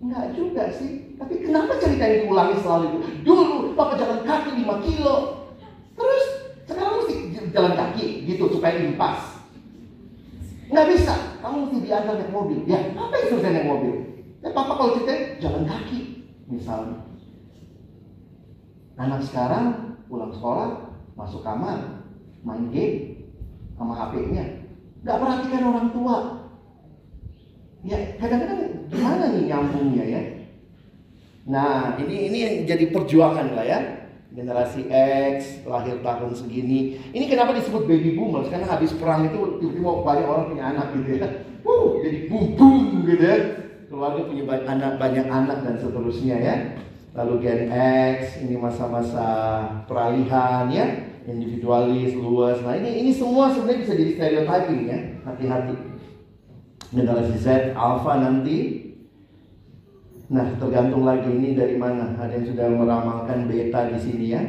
Enggak 0.00 0.36
juga 0.36 0.68
sih. 0.76 1.16
Tapi 1.16 1.40
kenapa 1.40 1.80
cerita 1.80 2.04
ini 2.04 2.28
diulangi 2.28 2.56
selalu? 2.60 2.86
Dulu 3.24 3.72
papa 3.72 3.96
jalan 3.96 4.20
kaki 4.28 4.50
5 4.60 4.86
kilo. 4.86 5.16
Terus 5.96 6.24
sekarang 6.68 7.00
mesti 7.00 7.14
jalan 7.52 7.72
kaki 7.72 8.28
gitu 8.28 8.44
supaya 8.52 8.76
impas. 8.84 9.40
Nggak 10.68 10.86
bisa. 10.92 11.14
Kamu 11.40 11.56
mesti 11.66 11.78
diantar 11.88 12.14
naik 12.20 12.32
mobil. 12.34 12.58
Ya, 12.68 12.92
apa 12.92 13.14
yang 13.16 13.26
suruh 13.32 13.42
naik 13.42 13.64
mobil? 13.64 13.94
Ya 14.44 14.50
papa 14.52 14.72
kalau 14.76 14.94
cerita 15.00 15.14
jalan 15.40 15.64
kaki 15.64 16.28
misalnya. 16.50 17.00
Anak 18.96 19.24
sekarang 19.24 19.96
pulang 20.08 20.32
sekolah 20.32 20.96
masuk 21.16 21.40
kamar 21.40 22.04
main 22.44 22.68
game 22.68 23.28
sama 23.76 23.96
HP-nya. 23.96 24.68
Nggak 25.04 25.18
perhatikan 25.20 25.62
orang 25.72 25.88
tua. 25.96 26.16
Ya 27.86 27.98
kadang-kadang 28.18 28.90
gimana 28.90 29.30
nih 29.30 29.42
nyambungnya 29.46 30.04
ya? 30.04 30.22
Nah 31.46 31.94
ini 32.02 32.26
ini 32.26 32.38
yang 32.42 32.54
jadi 32.66 32.90
perjuangan 32.90 33.54
lah 33.54 33.62
ya. 33.62 33.80
Generasi 34.34 34.90
X 34.90 35.64
lahir 35.64 36.02
tahun 36.02 36.34
segini. 36.34 36.98
Ini 37.14 37.24
kenapa 37.30 37.56
disebut 37.56 37.88
baby 37.88 38.18
boomers? 38.18 38.52
Karena 38.52 38.68
habis 38.68 38.92
perang 38.92 39.24
itu 39.30 39.62
tiba-tiba 39.62 40.02
banyak 40.04 40.26
orang 40.26 40.46
punya 40.50 40.64
anak 40.74 40.92
gitu 40.92 41.22
ya. 41.22 41.28
Uh, 41.64 42.02
jadi 42.04 42.28
boom 42.28 42.58
boom 42.58 43.06
gitu 43.06 43.22
ya. 43.22 43.38
Keluarga 43.86 44.26
punya 44.28 44.44
banyak 44.44 44.66
anak, 44.66 44.92
banyak 44.98 45.26
anak 45.30 45.58
dan 45.62 45.74
seterusnya 45.78 46.36
ya. 46.42 46.56
Lalu 47.16 47.34
Gen 47.40 47.72
X 47.72 48.44
ini 48.44 48.60
masa-masa 48.60 49.24
peralihan 49.88 50.68
ya 50.68 50.84
individualis, 51.24 52.12
luas. 52.18 52.60
Nah 52.60 52.76
ini 52.76 53.06
ini 53.06 53.10
semua 53.14 53.48
sebenarnya 53.48 53.82
bisa 53.88 53.92
jadi 53.96 54.12
stereotyping 54.20 54.82
ya. 54.84 54.98
Hati-hati. 55.24 55.95
Generasi 56.94 57.36
Z, 57.38 57.46
Alpha 57.74 58.22
nanti. 58.22 58.86
Nah 60.30 60.54
tergantung 60.58 61.06
lagi 61.06 61.30
ini 61.30 61.58
dari 61.58 61.74
mana. 61.74 62.14
Ada 62.18 62.38
yang 62.38 62.46
sudah 62.50 62.66
meramalkan 62.70 63.50
beta 63.50 63.90
di 63.90 63.98
sini 63.98 64.26
ya. 64.30 64.42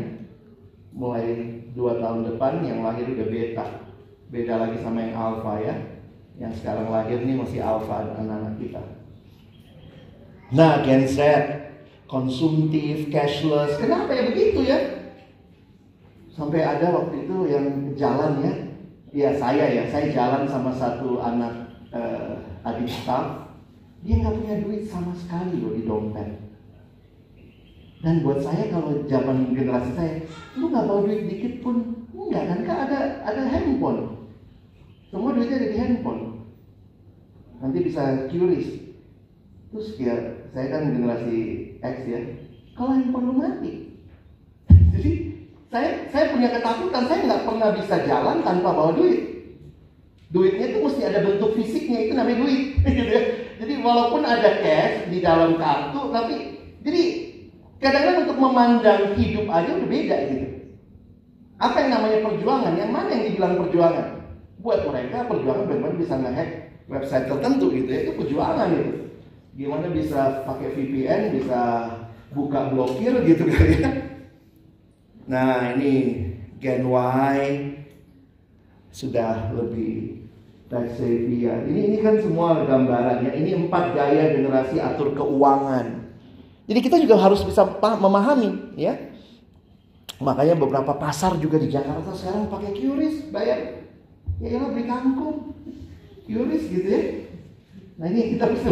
Mulai 0.93 1.61
dua 1.77 2.01
tahun 2.01 2.33
depan 2.33 2.61
yang 2.65 2.81
lahir 2.85 3.09
udah 3.09 3.27
beta. 3.29 3.65
Beda 4.29 4.53
lagi 4.61 4.77
sama 4.81 5.01
yang 5.01 5.17
Alpha 5.17 5.53
ya. 5.61 5.75
Yang 6.37 6.61
sekarang 6.61 6.93
lahir 6.93 7.17
ini 7.25 7.33
masih 7.41 7.61
Alpha 7.61 8.05
anak-anak 8.17 8.53
kita. 8.61 8.81
Nah 10.53 10.85
Gen 10.85 11.03
Z, 11.09 11.17
konsumtif, 12.05 13.09
cashless. 13.09 13.81
Kenapa 13.81 14.13
ya 14.13 14.23
begitu 14.29 14.61
ya? 14.61 14.79
Sampai 16.37 16.61
ada 16.61 16.93
waktu 16.93 17.25
itu 17.25 17.49
yang 17.49 17.97
jalan 17.97 18.45
ya, 18.45 18.53
ya 19.09 19.29
saya 19.33 19.65
ya, 19.73 19.83
saya 19.89 20.05
jalan 20.13 20.45
sama 20.45 20.69
satu 20.69 21.17
anak 21.17 21.66
uh, 21.93 22.43
adik 22.67 22.89
staff, 22.89 23.47
dia 24.03 24.15
nggak 24.21 24.35
punya 24.35 24.55
duit 24.63 24.81
sama 24.87 25.13
sekali 25.15 25.59
loh 25.61 25.73
di 25.73 25.83
dompet. 25.83 26.29
Dan 27.97 28.21
buat 28.21 28.39
saya 28.45 28.69
kalau 28.69 29.03
zaman 29.09 29.57
generasi 29.57 29.91
saya, 29.97 30.13
lu 30.53 30.69
nggak 30.69 30.85
bawa 30.85 31.01
duit 31.09 31.25
dikit 31.25 31.53
pun 31.65 32.05
enggak 32.13 32.43
kan? 32.45 32.59
Kan 32.63 32.77
ada 32.89 32.99
ada 33.25 33.41
handphone. 33.49 34.29
Semua 35.09 35.33
duitnya 35.33 35.57
ada 35.57 35.71
di 35.73 35.77
handphone. 35.81 36.23
Nanti 37.57 37.79
bisa 37.81 38.29
curious. 38.29 38.69
Terus 39.73 39.87
ya 39.97 40.15
saya 40.53 40.67
kan 40.69 40.93
generasi 40.93 41.35
X 41.81 41.97
ya. 42.05 42.19
Kalau 42.77 42.93
handphone 42.93 43.27
lu 43.33 43.35
mati, 43.41 43.73
jadi 44.93 45.11
saya 45.73 45.89
saya 46.13 46.25
punya 46.31 46.53
ketakutan, 46.53 47.03
saya 47.09 47.19
nggak 47.25 47.43
pernah 47.49 47.69
bisa 47.73 47.95
jalan 48.05 48.37
tanpa 48.45 48.69
bawa 48.71 48.93
duit. 48.93 49.36
Duitnya 50.27 50.75
itu 50.75 50.79
mesti 50.83 51.01
ada 51.07 51.23
bentuk 51.23 51.55
fisiknya, 51.55 51.99
itu 52.07 52.13
namanya 52.13 52.37
duit. 52.43 52.61
Gitu 52.87 53.11
ya. 53.11 53.21
Jadi 53.57 53.73
walaupun 53.81 54.21
ada 54.21 54.49
cash 54.61 55.09
di 55.09 55.17
dalam 55.23 55.57
kartu, 55.57 56.13
tapi 56.13 56.35
jadi 56.85 57.03
kadang-kadang 57.81 58.17
untuk 58.29 58.37
memandang 58.37 59.01
hidup 59.17 59.45
aja 59.49 59.69
udah 59.73 59.89
beda 59.89 60.17
gitu. 60.29 60.47
Apa 61.57 61.77
yang 61.81 61.91
namanya 61.97 62.17
perjuangan? 62.21 62.73
Yang 62.77 62.91
mana 62.93 63.09
yang 63.09 63.23
dibilang 63.33 63.53
perjuangan? 63.57 64.07
Buat 64.61 64.79
mereka 64.85 65.25
perjuangan 65.25 65.65
bagaimana 65.65 65.95
bisa 65.97 66.13
ngehack 66.21 66.49
website 66.85 67.25
tertentu 67.25 67.65
gitu 67.73 67.89
ya, 67.89 67.99
itu 68.05 68.11
perjuangan 68.13 68.67
gitu. 68.77 68.93
Gimana 69.57 69.85
bisa 69.89 70.45
pakai 70.45 70.69
VPN, 70.77 71.21
bisa 71.33 71.61
buka 72.31 72.69
blokir 72.69 73.13
gitu 73.23 73.47
kan 73.47 73.65
ya 73.67 73.91
Nah 75.27 75.75
ini 75.75 76.23
Gen 76.59 76.87
Y 76.87 77.37
sudah 78.97 79.53
lebih 79.53 80.25
ya. 80.73 81.53
Ini 81.69 81.81
ini 81.93 81.97
kan 82.01 82.17
semua 82.17 82.65
gambarannya. 82.65 83.29
Ini 83.29 83.69
empat 83.69 83.93
gaya 83.93 84.33
generasi 84.33 84.81
atur 84.81 85.13
keuangan. 85.13 86.09
Jadi 86.65 86.79
kita 86.81 86.97
juga 86.97 87.21
harus 87.21 87.45
bisa 87.45 87.63
memahami 87.77 88.73
ya. 88.73 88.97
Makanya 90.17 90.57
beberapa 90.57 90.97
pasar 90.97 91.37
juga 91.37 91.61
di 91.61 91.69
Jakarta 91.69 92.09
sekarang 92.09 92.49
pakai 92.49 92.73
QRIS 92.73 93.29
bayar. 93.29 93.85
Ya 94.41 94.47
ya 94.57 94.65
beli 94.65 94.89
kangkung. 94.89 95.53
QRIS 96.25 96.63
gitu 96.73 96.87
ya. 96.89 97.01
Nah 98.01 98.09
ini 98.09 98.33
kita 98.35 98.49
bisa 98.49 98.67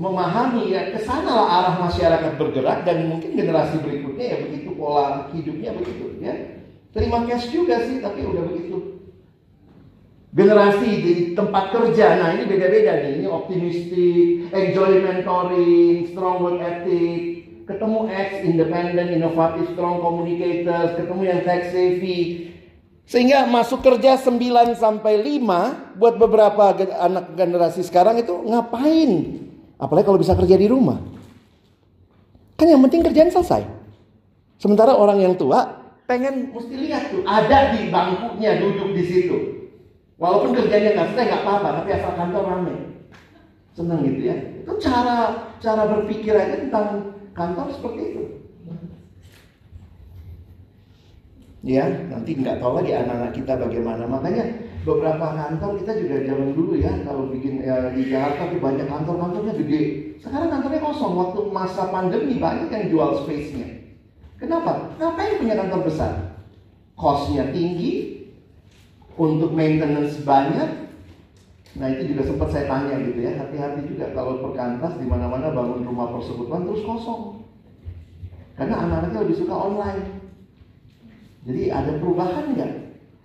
memahami 0.00 0.72
ya 0.72 0.96
ke 0.96 1.04
sana 1.04 1.30
lah 1.36 1.48
arah 1.60 1.74
masyarakat 1.84 2.32
bergerak 2.40 2.88
dan 2.88 3.12
mungkin 3.12 3.36
generasi 3.36 3.76
berikutnya 3.84 4.24
ya 4.24 4.36
begitu 4.40 4.72
pola 4.74 5.28
hidupnya 5.30 5.76
begitu 5.76 6.16
ya. 6.18 6.64
Terima 6.90 7.22
cash 7.28 7.52
juga 7.52 7.84
sih 7.84 8.00
tapi 8.00 8.24
udah 8.24 8.48
begitu. 8.48 8.99
Generasi 10.30 10.90
di 11.02 11.12
tempat 11.34 11.74
kerja, 11.74 12.14
nah 12.22 12.30
ini 12.38 12.46
beda-beda 12.46 13.02
nih. 13.02 13.18
Ini 13.18 13.26
optimistik, 13.26 14.54
enjoy 14.54 15.02
mentoring, 15.02 16.06
strong 16.14 16.38
work 16.38 16.62
ethic, 16.62 17.20
ketemu 17.66 17.98
X, 18.06 18.28
independent, 18.46 19.10
inovatif, 19.10 19.74
strong 19.74 19.98
communicators, 19.98 20.94
ketemu 20.94 21.22
yang 21.26 21.40
tech 21.42 21.74
savvy, 21.74 22.50
sehingga 23.10 23.42
masuk 23.42 23.82
kerja 23.82 24.14
9 24.14 24.78
sampai 24.78 25.18
5 25.18 25.98
buat 25.98 26.14
beberapa 26.14 26.78
anak 26.78 27.34
generasi 27.34 27.82
sekarang 27.82 28.22
itu 28.22 28.30
ngapain? 28.46 29.42
Apalagi 29.82 30.06
kalau 30.06 30.22
bisa 30.22 30.38
kerja 30.38 30.54
di 30.54 30.70
rumah. 30.70 31.02
Kan 32.54 32.70
yang 32.70 32.78
penting 32.86 33.02
kerjaan 33.02 33.34
selesai. 33.34 33.66
Sementara 34.62 34.94
orang 34.94 35.18
yang 35.18 35.34
tua 35.34 35.90
pengen 36.06 36.54
mesti 36.54 36.74
lihat 36.74 37.10
tuh 37.10 37.26
ada 37.26 37.74
di 37.74 37.90
bangkunya 37.90 38.62
duduk 38.62 38.94
di 38.94 39.02
situ. 39.02 39.59
Walaupun 40.20 40.52
kerjanya 40.52 40.92
nggak 40.92 41.08
selesai 41.16 41.28
nggak 41.32 41.42
apa-apa, 41.48 41.68
tapi 41.80 41.88
asal 41.96 42.12
kantor 42.12 42.44
rame. 42.44 42.74
Senang 43.72 44.04
gitu 44.04 44.20
ya. 44.28 44.36
Itu 44.60 44.72
cara 44.76 45.16
cara 45.64 45.82
berpikir 45.88 46.36
aja 46.36 46.60
tentang 46.60 47.16
kantor 47.32 47.72
seperti 47.72 48.00
itu. 48.12 48.22
Ya, 51.64 51.84
nanti 52.08 52.36
nggak 52.36 52.60
tahu 52.60 52.84
lagi 52.84 52.92
anak-anak 52.92 53.32
kita 53.32 53.52
bagaimana. 53.56 54.04
Makanya 54.04 54.44
beberapa 54.84 55.24
kantor 55.32 55.80
kita 55.80 55.92
juga 56.04 56.16
zaman 56.28 56.52
dulu 56.52 56.72
ya 56.76 56.92
kalau 57.04 57.28
bikin 57.32 57.64
ya, 57.64 57.88
di 57.92 58.12
Jakarta 58.12 58.52
tuh 58.52 58.60
banyak 58.60 58.88
kantor-kantornya 58.92 59.56
gede. 59.56 59.82
Sekarang 60.20 60.52
kantornya 60.52 60.84
kosong. 60.84 61.16
Waktu 61.16 61.40
masa 61.48 61.88
pandemi 61.88 62.36
banyak 62.36 62.68
yang 62.68 62.84
jual 62.92 63.24
space-nya. 63.24 63.68
Kenapa? 64.36 64.96
Ngapain 65.00 65.40
punya 65.40 65.56
kantor 65.56 65.80
besar? 65.88 66.12
Cost-nya 66.96 67.48
tinggi, 67.52 68.19
untuk 69.20 69.52
maintenance 69.52 70.24
banyak. 70.24 70.88
Nah 71.76 71.86
itu 71.92 72.16
juga 72.16 72.22
sempat 72.26 72.48
saya 72.50 72.64
tanya 72.66 72.96
gitu 73.04 73.20
ya, 73.20 73.36
hati-hati 73.36 73.86
juga 73.86 74.10
kalau 74.16 74.40
perkantas 74.40 74.96
di 74.96 75.06
mana-mana 75.06 75.52
bangun 75.52 75.84
rumah 75.84 76.08
persekutuan 76.16 76.64
terus 76.64 76.82
kosong. 76.82 77.44
Karena 78.56 78.80
anak-anaknya 78.80 79.20
lebih 79.28 79.36
suka 79.44 79.54
online. 79.54 80.02
Jadi 81.44 81.62
ada 81.68 81.92
perubahan 82.00 82.56
nggak? 82.56 82.72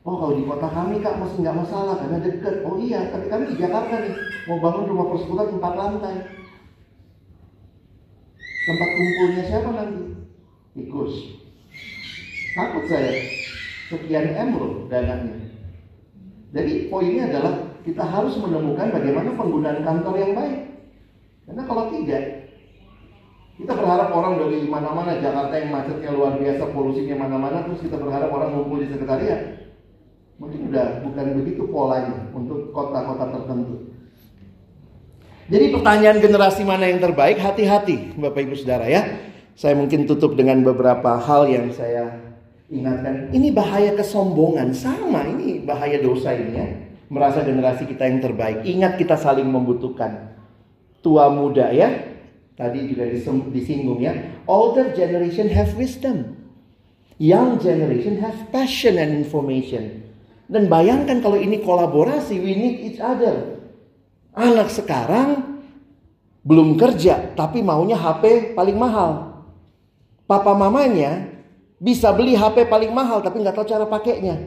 Oh 0.05 0.21
kalau 0.21 0.37
di 0.37 0.45
kota 0.45 0.69
kami 0.69 1.01
kak 1.01 1.17
masih 1.17 1.41
nggak 1.41 1.59
masalah 1.65 1.95
karena 1.97 2.21
dekat. 2.21 2.61
Oh 2.61 2.77
iya, 2.77 3.09
tapi 3.09 3.25
kami 3.25 3.49
di 3.49 3.55
Jakarta 3.57 4.05
nih 4.05 4.15
mau 4.45 4.61
bangun 4.61 4.85
rumah 4.91 5.07
persekutuan 5.09 5.57
empat 5.57 5.73
lantai. 5.73 6.15
Tempat 8.65 8.89
kumpulnya 8.93 9.43
siapa 9.49 9.69
nanti? 9.73 10.03
Tikus. 10.77 11.13
Takut 12.53 12.85
saya. 12.85 13.13
Sekian 13.89 14.53
loh 14.53 14.85
dananya. 14.89 15.44
Jadi 16.51 16.91
poinnya 16.91 17.31
adalah 17.31 17.53
kita 17.85 18.03
harus 18.03 18.33
menemukan 18.41 18.89
bagaimana 18.89 19.29
penggunaan 19.37 19.79
kantor 19.85 20.15
yang 20.17 20.33
baik. 20.33 20.57
Karena 21.45 21.63
kalau 21.69 21.83
tidak, 21.93 22.23
kita 23.55 23.73
berharap 23.77 24.09
orang 24.11 24.41
dari 24.41 24.65
mana-mana 24.65 25.21
Jakarta 25.21 25.53
yang 25.55 25.69
macetnya 25.71 26.11
luar 26.11 26.35
biasa, 26.41 26.73
polusinya 26.73 27.15
mana-mana, 27.23 27.63
terus 27.69 27.85
kita 27.85 27.95
berharap 28.01 28.33
orang 28.33 28.49
ngumpul 28.57 28.81
di 28.81 28.89
sekretariat. 28.89 29.71
Mungkin 30.35 30.67
udah 30.73 31.05
bukan 31.07 31.25
begitu 31.39 31.63
polanya 31.71 32.27
untuk 32.35 32.75
kota-kota 32.75 33.31
tertentu. 33.31 33.95
Jadi 35.45 35.65
pertanyaan 35.71 36.17
generasi 36.19 36.65
mana 36.65 36.89
yang 36.89 36.97
terbaik? 36.97 37.37
Hati-hati 37.37 38.17
Bapak 38.17 38.49
Ibu 38.49 38.55
Saudara 38.57 38.89
ya. 38.89 39.05
Saya 39.55 39.77
mungkin 39.77 40.09
tutup 40.09 40.33
dengan 40.33 40.65
beberapa 40.65 41.21
hal 41.21 41.47
yang 41.47 41.71
saya 41.71 42.34
ingatkan. 42.69 43.29
Ini 43.31 43.53
bahaya 43.53 43.93
kesombongan 43.93 44.73
sama 44.73 45.25
ini 45.25 45.61
bahaya 45.61 46.01
dosa 46.01 46.33
ini 46.33 46.53
ya. 46.55 46.67
Merasa 47.05 47.45
generasi 47.45 47.85
kita 47.85 48.09
yang 48.09 48.19
terbaik. 48.21 48.65
Ingat 48.65 48.97
kita 48.97 49.13
saling 49.13 49.45
membutuhkan. 49.45 50.33
Tua 51.05 51.29
muda 51.29 51.69
ya. 51.69 52.17
Tadi 52.55 52.89
juga 52.89 53.05
disinggung 53.51 54.01
ya. 54.01 54.15
Older 54.49 54.95
generation 54.95 55.51
have 55.53 55.75
wisdom. 55.77 56.33
Young 57.21 57.61
generation 57.61 58.19
have 58.19 58.49
passion 58.49 58.97
and 58.97 59.13
information. 59.13 60.03
Dan 60.45 60.69
bayangkan 60.69 61.21
kalau 61.25 61.37
ini 61.39 61.61
kolaborasi, 61.61 62.37
we 62.37 62.53
need 62.53 62.77
each 62.85 63.01
other. 63.01 63.57
Anak 64.35 64.69
sekarang 64.69 65.61
belum 66.45 66.77
kerja, 66.77 67.33
tapi 67.33 67.65
maunya 67.65 67.97
HP 67.97 68.53
paling 68.53 68.77
mahal. 68.77 69.41
Papa 70.25 70.53
mamanya 70.53 71.34
bisa 71.79 72.15
beli 72.15 72.35
HP 72.35 72.71
paling 72.71 72.91
mahal, 72.95 73.19
tapi 73.19 73.43
nggak 73.43 73.55
tahu 73.55 73.67
cara 73.67 73.85
pakainya. 73.87 74.39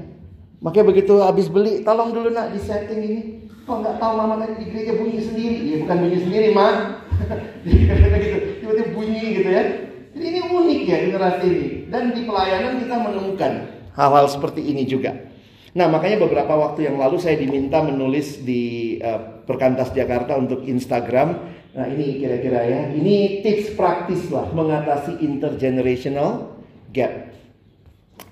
Makanya 0.58 0.86
begitu 0.90 1.14
habis 1.22 1.46
beli, 1.46 1.86
tolong 1.86 2.10
dulu 2.10 2.32
nak 2.32 2.50
di 2.50 2.60
setting 2.60 3.00
ini. 3.04 3.20
Kok 3.68 3.84
nggak 3.84 3.96
tahu 4.00 4.12
mama 4.16 4.40
tadi 4.40 4.64
di 4.64 4.66
gereja 4.72 4.96
bunyi 4.96 5.20
sendiri? 5.20 5.56
Ya 5.68 5.76
bukan 5.84 5.96
bunyi 6.02 6.18
sendiri, 6.24 6.48
mak. 6.56 6.74
gitu. 7.68 8.38
Tiba-tiba 8.64 8.88
bunyi 8.96 9.22
gitu 9.38 9.48
ya. 9.52 9.62
Jadi 10.16 10.24
ini 10.24 10.40
unik 10.40 10.80
ya 10.88 10.96
generasi 11.04 11.46
ini. 11.46 11.68
Dan 11.92 12.16
di 12.16 12.24
pelayanan 12.24 12.80
kita 12.80 12.96
menemukan 12.96 13.52
hal-hal 13.92 14.26
seperti 14.26 14.64
ini 14.64 14.88
juga. 14.88 15.14
Nah 15.76 15.86
makanya 15.86 16.24
beberapa 16.24 16.56
waktu 16.56 16.88
yang 16.88 16.96
lalu 16.96 17.20
saya 17.20 17.36
diminta 17.36 17.84
menulis 17.84 18.40
di 18.42 18.96
uh, 18.98 19.44
Perkantas 19.44 19.92
Jakarta 19.92 20.34
untuk 20.34 20.64
Instagram. 20.64 21.38
Nah 21.76 21.86
ini 21.86 22.18
kira-kira 22.18 22.64
ya, 22.64 22.80
ini 22.90 23.44
tips 23.44 23.76
praktis 23.76 24.26
lah 24.32 24.48
mengatasi 24.50 25.20
intergenerational 25.22 26.57
gap. 26.92 27.32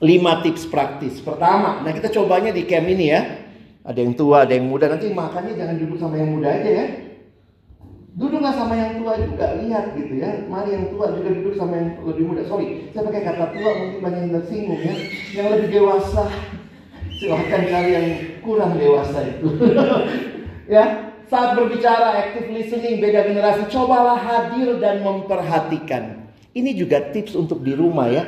Lima 0.03 0.45
tips 0.45 0.69
praktis. 0.69 1.23
Pertama, 1.25 1.81
nah 1.81 1.93
kita 1.93 2.13
cobanya 2.13 2.53
di 2.53 2.69
camp 2.69 2.85
ini 2.85 3.07
ya. 3.09 3.21
Ada 3.87 4.03
yang 4.03 4.19
tua, 4.19 4.45
ada 4.45 4.53
yang 4.53 4.67
muda. 4.67 4.91
Nanti 4.91 5.15
makannya 5.15 5.55
jangan 5.55 5.77
duduk 5.79 5.99
sama 6.03 6.15
yang 6.19 6.31
muda 6.35 6.49
aja 6.51 6.71
ya. 6.71 6.87
Duduklah 8.17 8.53
sama 8.57 8.75
yang 8.75 8.97
tua 8.99 9.13
juga, 9.21 9.47
lihat 9.61 9.93
gitu 9.93 10.15
ya. 10.17 10.43
Mari 10.49 10.73
yang 10.73 10.87
tua 10.89 11.13
juga 11.15 11.29
duduk 11.37 11.55
sama 11.55 11.77
yang 11.77 11.89
lebih 12.03 12.25
muda. 12.33 12.43
Sorry, 12.49 12.91
saya 12.91 13.05
pakai 13.07 13.23
kata 13.29 13.45
tua 13.53 13.71
mungkin 13.77 13.99
banyak 14.03 14.21
yang 14.27 14.33
tersinggung 14.41 14.81
ya. 14.81 14.95
Yang 15.37 15.47
lebih 15.53 15.69
dewasa, 15.69 16.25
silahkan 17.21 17.63
cari 17.69 17.91
yang 17.93 18.09
kurang 18.41 18.73
dewasa 18.81 19.19
itu. 19.21 19.49
ya, 20.75 20.85
saat 21.29 21.55
berbicara 21.55 22.27
active 22.27 22.49
listening 22.51 23.05
beda 23.05 23.29
generasi, 23.29 23.69
cobalah 23.69 24.19
hadir 24.19 24.81
dan 24.83 25.05
memperhatikan. 25.05 26.27
Ini 26.57 26.73
juga 26.73 27.13
tips 27.13 27.37
untuk 27.37 27.61
di 27.61 27.77
rumah 27.77 28.09
ya. 28.09 28.25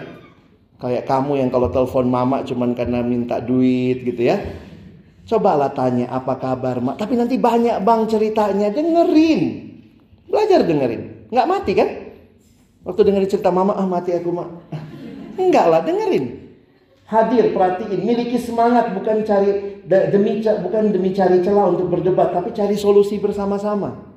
Kayak 0.79 1.11
kamu 1.11 1.43
yang 1.43 1.51
kalau 1.51 1.69
telepon 1.75 2.07
mama 2.07 2.47
cuman 2.47 2.71
karena 2.79 3.03
minta 3.03 3.43
duit 3.43 4.07
gitu 4.07 4.23
ya. 4.23 4.39
Cobalah 5.27 5.75
tanya 5.75 6.07
apa 6.09 6.39
kabar 6.39 6.79
mak. 6.79 7.03
Tapi 7.03 7.19
nanti 7.19 7.35
banyak 7.35 7.83
bang 7.83 8.01
ceritanya 8.07 8.71
dengerin. 8.71 9.41
Belajar 10.31 10.63
dengerin. 10.63 11.29
Nggak 11.35 11.49
mati 11.51 11.73
kan? 11.75 11.89
Waktu 12.87 13.01
dengerin 13.05 13.29
cerita 13.29 13.51
mama 13.51 13.75
ah 13.75 13.85
mati 13.85 14.15
aku 14.15 14.31
mak. 14.31 14.49
Enggak 15.43 15.67
lah 15.67 15.83
dengerin. 15.83 16.47
Hadir 17.11 17.51
perhatiin. 17.53 18.01
Miliki 18.07 18.39
semangat 18.39 18.95
bukan 18.95 19.27
cari 19.27 19.83
demi 19.85 20.41
bukan 20.41 20.95
demi 20.95 21.11
cari 21.11 21.43
celah 21.43 21.75
untuk 21.75 21.91
berdebat. 21.91 22.31
Tapi 22.33 22.55
cari 22.55 22.79
solusi 22.79 23.19
bersama-sama. 23.19 24.08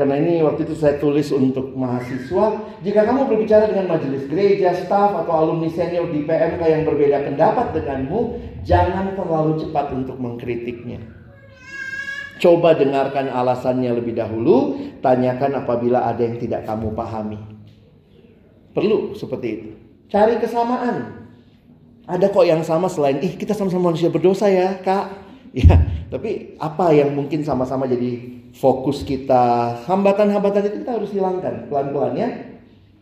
Karena 0.00 0.16
ini 0.16 0.40
waktu 0.40 0.64
itu 0.64 0.80
saya 0.80 0.96
tulis 0.96 1.28
untuk 1.28 1.76
mahasiswa, 1.76 2.56
jika 2.80 3.04
kamu 3.04 3.28
berbicara 3.28 3.68
dengan 3.68 3.84
majelis 3.92 4.24
gereja, 4.32 4.72
staff 4.72 5.12
atau 5.12 5.28
alumni 5.28 5.68
senior 5.68 6.08
di 6.08 6.24
PMK 6.24 6.56
yang 6.64 6.88
berbeda 6.88 7.20
pendapat 7.28 7.76
denganmu, 7.76 8.40
jangan 8.64 9.12
terlalu 9.12 9.60
cepat 9.60 9.92
untuk 9.92 10.16
mengkritiknya. 10.16 11.04
Coba 12.40 12.80
dengarkan 12.80 13.28
alasannya 13.28 13.92
lebih 13.92 14.16
dahulu, 14.16 14.80
tanyakan 15.04 15.60
apabila 15.60 16.08
ada 16.08 16.24
yang 16.24 16.40
tidak 16.40 16.64
kamu 16.64 16.96
pahami. 16.96 17.36
Perlu 18.72 19.12
seperti 19.12 19.48
itu. 19.52 19.68
Cari 20.08 20.40
kesamaan. 20.40 21.28
Ada 22.08 22.32
kok 22.32 22.48
yang 22.48 22.64
sama 22.64 22.88
selain, 22.88 23.20
ih 23.20 23.36
kita 23.36 23.52
sama-sama 23.52 23.92
manusia 23.92 24.08
berdosa 24.08 24.48
ya 24.48 24.80
kak. 24.80 25.12
Ya, 25.50 25.82
tapi 26.10 26.58
apa 26.58 26.90
yang 26.90 27.14
mungkin 27.14 27.46
sama-sama 27.46 27.86
jadi 27.86 28.42
fokus 28.50 29.06
kita, 29.06 29.78
hambatan-hambatan 29.86 30.66
itu 30.66 30.76
kita 30.82 30.98
harus 30.98 31.10
hilangkan 31.14 31.70
pelan-pelan 31.70 32.14
ya. 32.18 32.28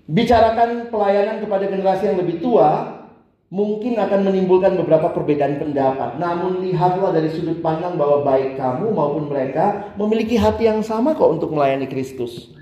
Bicarakan 0.09 0.93
pelayanan 0.93 1.41
kepada 1.41 1.65
generasi 1.69 2.13
yang 2.13 2.21
lebih 2.21 2.41
tua, 2.41 3.01
mungkin 3.49 3.97
akan 3.97 4.29
menimbulkan 4.29 4.77
beberapa 4.77 5.09
perbedaan 5.13 5.57
pendapat. 5.57 6.21
Namun 6.21 6.61
lihatlah 6.65 7.13
dari 7.17 7.33
sudut 7.33 7.65
pandang 7.65 7.97
bahwa 7.97 8.25
baik 8.25 8.61
kamu 8.61 8.93
maupun 8.93 9.33
mereka 9.33 9.93
memiliki 9.97 10.37
hati 10.37 10.69
yang 10.69 10.85
sama 10.85 11.17
kok 11.17 11.41
untuk 11.41 11.53
melayani 11.53 11.89
Kristus. 11.89 12.53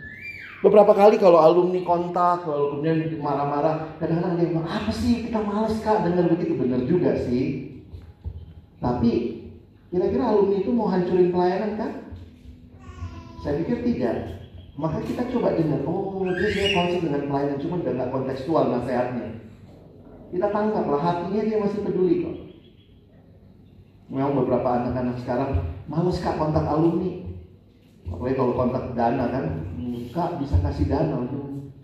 Beberapa 0.62 0.94
kali 0.94 1.18
kalau 1.18 1.38
alumni 1.38 1.78
kontak, 1.86 2.42
kalau 2.42 2.74
kemudian 2.74 3.18
marah-marah, 3.22 3.98
kadang-kadang 4.02 4.34
dia 4.40 4.46
bilang, 4.50 4.66
apa 4.66 4.90
sih 4.90 5.28
kita 5.28 5.38
males 5.38 5.78
kak 5.82 6.02
dengar 6.02 6.26
begitu. 6.32 6.58
Benar 6.58 6.82
juga 6.82 7.14
sih. 7.22 7.76
Tapi 8.82 9.45
kira-kira 9.96 10.28
alumni 10.28 10.60
itu 10.60 10.70
mau 10.76 10.92
hancurin 10.92 11.32
pelayanan 11.32 11.72
kan? 11.80 11.92
Saya 13.40 13.64
pikir 13.64 13.80
tidak. 13.80 14.44
Maka 14.76 15.00
kita 15.08 15.24
coba 15.32 15.56
dengar, 15.56 15.80
oh 15.88 16.20
dia 16.36 16.52
saya 16.52 16.68
konsep 16.76 17.00
dengan 17.00 17.32
pelayanan, 17.32 17.56
cuma 17.64 17.80
udah 17.80 17.92
nggak 17.96 18.12
kontekstual 18.12 18.64
nasihatnya. 18.76 19.40
Kita 20.28 20.52
tangkap 20.52 20.84
lah 20.84 21.00
hatinya 21.00 21.42
dia 21.48 21.56
masih 21.64 21.80
peduli 21.80 22.28
kok. 22.28 22.36
Memang 24.12 24.36
beberapa 24.36 24.68
anak-anak 24.84 25.16
sekarang 25.24 25.64
males 25.88 26.20
kak 26.20 26.36
kontak 26.36 26.68
alumni. 26.68 27.24
Apalagi 28.12 28.36
kalau 28.36 28.52
kontak 28.52 28.84
dana 28.92 29.24
kan, 29.32 29.44
kak 30.12 30.36
bisa 30.44 30.60
kasih 30.60 30.92
dana. 30.92 31.24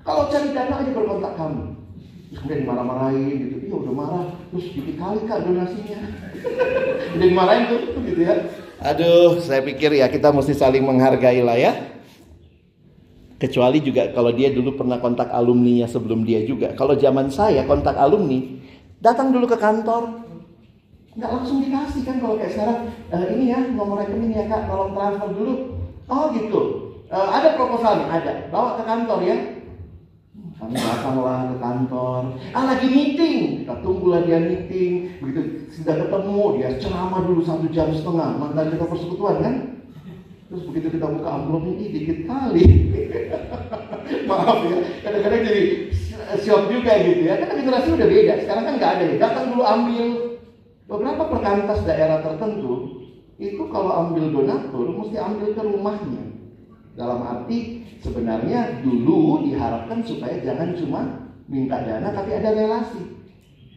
Kalau 0.05 0.29
cari 0.29 0.53
dana 0.53 0.85
aja 0.85 0.93
berkontak 0.93 1.33
kami. 1.33 1.72
Kemudian 2.33 2.64
marah-marahin 2.64 3.37
gitu, 3.45 3.57
iya 3.68 3.74
udah 3.76 3.93
marah, 3.93 4.24
terus 4.49 4.64
sedikit 4.72 4.97
kali 4.97 5.18
kak 5.28 5.45
donasinya. 5.45 6.01
udah 7.16 7.26
dimarahin 7.28 7.64
tuh 7.68 7.80
gitu 8.09 8.20
ya. 8.24 8.35
Aduh, 8.83 9.39
saya 9.45 9.61
pikir 9.61 9.93
ya 9.95 10.09
kita 10.09 10.33
mesti 10.33 10.57
saling 10.57 10.80
menghargai 10.80 11.45
lah 11.45 11.61
ya. 11.61 11.76
Kecuali 13.37 13.85
juga 13.85 14.09
kalau 14.16 14.33
dia 14.33 14.49
dulu 14.49 14.80
pernah 14.80 14.97
kontak 14.97 15.28
alumninya 15.28 15.85
sebelum 15.85 16.24
dia 16.24 16.41
juga. 16.49 16.72
Kalau 16.72 16.97
zaman 16.97 17.28
saya 17.28 17.68
kontak 17.68 18.01
alumni, 18.01 18.41
datang 19.03 19.28
dulu 19.28 19.45
ke 19.47 19.59
kantor. 19.61 20.24
Nggak 21.12 21.30
langsung 21.37 21.61
dikasih 21.61 22.03
kan 22.09 22.16
kalau 22.16 22.41
kayak 22.41 22.53
sekarang, 22.57 22.78
e, 23.12 23.16
ini 23.37 23.45
ya 23.53 23.61
nomor 23.76 24.01
rekening 24.01 24.33
ya 24.33 24.49
kak, 24.49 24.64
tolong 24.64 24.97
transfer 24.97 25.28
dulu. 25.37 25.55
Oh 26.09 26.33
gitu, 26.33 26.61
e, 27.12 27.18
ada 27.18 27.53
proposal 27.61 28.01
nih, 28.01 28.09
ada. 28.09 28.33
Bawa 28.49 28.80
ke 28.80 28.83
kantor 28.89 29.20
ya, 29.20 29.37
kami 30.63 30.79
datanglah 30.79 31.51
ke 31.51 31.57
kantor. 31.59 32.21
Ah 32.55 32.63
lagi 32.71 32.87
meeting. 32.87 33.67
Kita 33.67 33.83
tunggulah 33.83 34.23
dia 34.23 34.39
meeting. 34.39 35.19
Begitu 35.19 35.67
sudah 35.75 36.07
ketemu 36.07 36.43
dia 36.55 36.71
ceramah 36.79 37.21
dulu 37.27 37.43
satu 37.43 37.67
jam 37.75 37.91
setengah. 37.91 38.39
Mantan 38.39 38.71
kita 38.71 38.87
persekutuan 38.87 39.43
kan. 39.43 39.55
Terus 40.47 40.63
begitu 40.71 40.87
kita 40.95 41.07
buka 41.11 41.29
amplop 41.35 41.67
ini 41.67 41.91
dikit 41.91 42.19
kali. 42.31 42.63
Maaf 44.31 44.59
ya. 44.71 44.79
Kadang-kadang 45.03 45.43
jadi 45.51 45.65
shock 46.39 46.71
juga 46.71 46.93
gitu 47.11 47.23
ya. 47.27 47.35
Karena 47.43 47.59
generasi 47.59 47.89
udah 47.99 48.07
beda. 48.07 48.35
Sekarang 48.47 48.63
kan 48.63 48.75
nggak 48.79 48.93
ada 48.95 49.05
ya. 49.11 49.15
Datang 49.19 49.45
dulu 49.51 49.63
ambil. 49.67 50.07
Beberapa 50.87 51.23
perkantas 51.27 51.83
daerah 51.83 52.23
tertentu 52.23 53.03
itu 53.43 53.63
kalau 53.75 53.91
ambil 54.07 54.31
donatur 54.31 54.87
mesti 54.95 55.19
ambil 55.19 55.49
ke 55.51 55.63
rumahnya. 55.67 56.25
Dalam 56.93 57.24
arti 57.24 57.82
Sebenarnya 58.03 58.82
dulu 58.82 59.47
diharapkan 59.47 60.03
supaya 60.03 60.43
jangan 60.43 60.74
cuma 60.74 61.01
minta 61.47 61.78
dana 61.86 62.11
tapi 62.11 62.34
ada 62.34 62.51
relasi. 62.51 63.22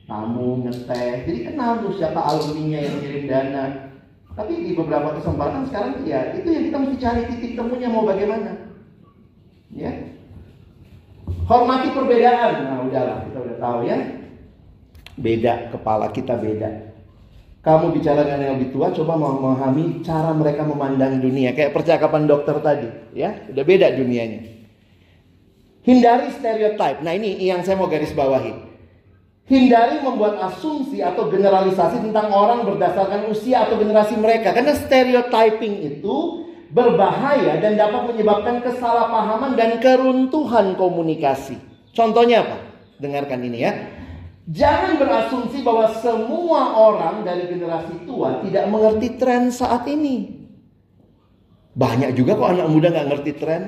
Tamu 0.09 0.65
ngeteh, 0.65 1.25
jadi 1.29 1.39
kenal 1.49 1.81
tuh 1.85 1.93
siapa 1.97 2.25
alumninya 2.25 2.77
yang 2.81 2.95
kirim 3.05 3.23
dana. 3.29 3.93
Tapi 4.33 4.65
di 4.65 4.71
beberapa 4.73 5.13
kesempatan 5.21 5.69
sekarang 5.69 6.01
ya 6.09 6.33
itu 6.33 6.49
yang 6.49 6.63
kita 6.69 6.77
mesti 6.81 6.97
cari 6.97 7.21
titik 7.29 7.53
temunya 7.53 7.89
mau 7.89 8.01
bagaimana. 8.01 8.73
Ya. 9.69 9.93
Hormati 11.45 11.93
perbedaan. 11.93 12.53
Nah, 12.65 12.77
udahlah, 12.89 13.17
kita 13.29 13.37
udah 13.45 13.57
tahu 13.61 13.79
ya. 13.85 13.97
Beda, 15.15 15.69
kepala 15.69 16.09
kita 16.09 16.33
beda 16.37 16.94
kamu 17.65 17.97
bicara 17.97 18.21
dengan 18.21 18.45
yang 18.45 18.53
lebih 18.61 18.77
tua, 18.77 18.93
coba 18.93 19.17
memahami 19.17 20.05
cara 20.05 20.29
mereka 20.37 20.61
memandang 20.61 21.17
dunia. 21.17 21.49
Kayak 21.57 21.73
percakapan 21.73 22.29
dokter 22.29 22.61
tadi, 22.61 22.85
ya, 23.17 23.41
udah 23.49 23.65
beda 23.65 23.89
dunianya. 23.97 24.53
Hindari 25.81 26.29
stereotip. 26.29 27.01
Nah 27.01 27.13
ini 27.17 27.41
yang 27.41 27.65
saya 27.65 27.77
mau 27.77 27.89
garis 27.89 28.13
bawahi. 28.13 28.53
Hindari 29.45 30.01
membuat 30.01 30.41
asumsi 30.41 31.01
atau 31.01 31.29
generalisasi 31.29 32.01
tentang 32.05 32.33
orang 32.33 32.65
berdasarkan 32.65 33.29
usia 33.29 33.69
atau 33.69 33.77
generasi 33.77 34.17
mereka. 34.17 34.53
Karena 34.53 34.73
stereotyping 34.73 35.85
itu 35.85 36.45
berbahaya 36.73 37.61
dan 37.61 37.77
dapat 37.77 38.13
menyebabkan 38.13 38.65
kesalahpahaman 38.65 39.53
dan 39.53 39.77
keruntuhan 39.77 40.73
komunikasi. 40.73 41.61
Contohnya 41.93 42.45
apa? 42.45 42.57
Dengarkan 42.97 43.45
ini 43.45 43.57
ya. 43.61 43.73
Jangan 44.45 45.01
berasumsi 45.01 45.65
bahwa 45.65 45.89
semua 45.97 46.77
orang 46.77 47.25
dari 47.25 47.49
generasi 47.49 48.05
tua 48.05 48.45
tidak 48.45 48.69
mengerti 48.69 49.17
tren 49.17 49.49
saat 49.49 49.89
ini. 49.89 50.45
Banyak 51.73 52.13
juga 52.13 52.37
kok 52.37 52.53
anak 52.53 52.67
muda 52.69 52.93
nggak 52.93 53.09
ngerti 53.09 53.31
tren. 53.41 53.63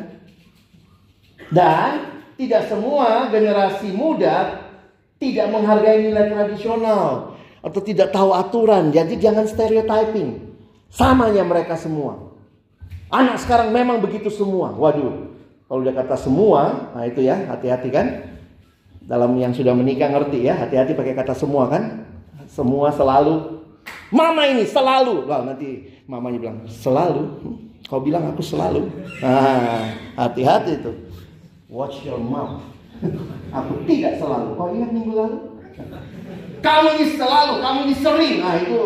Dan 1.49 1.91
tidak 2.37 2.69
semua 2.69 3.25
generasi 3.33 3.89
muda 3.89 4.69
tidak 5.17 5.49
menghargai 5.49 6.05
nilai 6.05 6.29
tradisional 6.29 7.33
atau 7.65 7.81
tidak 7.81 8.13
tahu 8.13 8.37
aturan. 8.37 8.93
Jadi 8.93 9.17
jangan 9.17 9.49
stereotyping. 9.49 10.45
Samanya 10.93 11.41
mereka 11.41 11.73
semua. 11.73 12.37
Anak 13.09 13.41
sekarang 13.41 13.73
memang 13.73 13.97
begitu 13.97 14.29
semua. 14.29 14.71
Waduh, 14.77 15.33
kalau 15.65 15.79
udah 15.81 15.95
kata 15.95 16.15
semua, 16.15 16.91
nah 16.95 17.03
itu 17.03 17.25
ya, 17.25 17.49
hati-hati 17.49 17.89
kan. 17.91 18.07
Dalam 19.07 19.39
yang 19.39 19.55
sudah 19.55 19.71
menikah 19.71 20.11
ngerti 20.11 20.43
ya, 20.43 20.59
hati-hati 20.59 20.91
pakai 20.91 21.15
kata 21.15 21.31
semua 21.31 21.71
kan. 21.71 22.03
Semua 22.47 22.91
selalu 22.91 23.57
Mama 24.07 24.47
ini 24.47 24.63
selalu. 24.63 25.27
Wah, 25.27 25.43
nanti 25.43 25.99
mamanya 26.07 26.39
bilang, 26.39 26.57
"Selalu?" 26.67 27.23
Kau 27.87 28.03
bilang 28.03 28.27
aku 28.27 28.43
selalu. 28.43 28.87
Nah, 29.23 29.95
hati-hati 30.19 30.83
tuh. 30.83 30.95
Watch 31.71 32.03
your 32.03 32.19
mouth. 32.19 32.63
Aku 33.51 33.83
tidak 33.87 34.19
selalu. 34.19 34.59
Kau 34.59 34.75
ingat 34.75 34.91
minggu 34.91 35.15
lalu? 35.15 35.37
Kamu 36.59 36.87
ini 36.99 37.05
selalu, 37.15 37.63
kamu 37.63 37.79
ini 37.87 37.95
sering. 37.95 38.35
Nah, 38.43 38.59
itu 38.59 38.79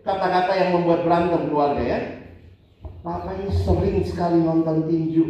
kata-kata 0.00 0.52
yang 0.56 0.80
membuat 0.80 1.04
berantem 1.04 1.44
keluarga 1.44 1.82
ya. 1.84 2.00
Papa 3.04 3.36
ini 3.36 3.52
sering 3.52 4.00
sekali 4.04 4.40
nonton 4.40 4.88
tinju. 4.88 5.24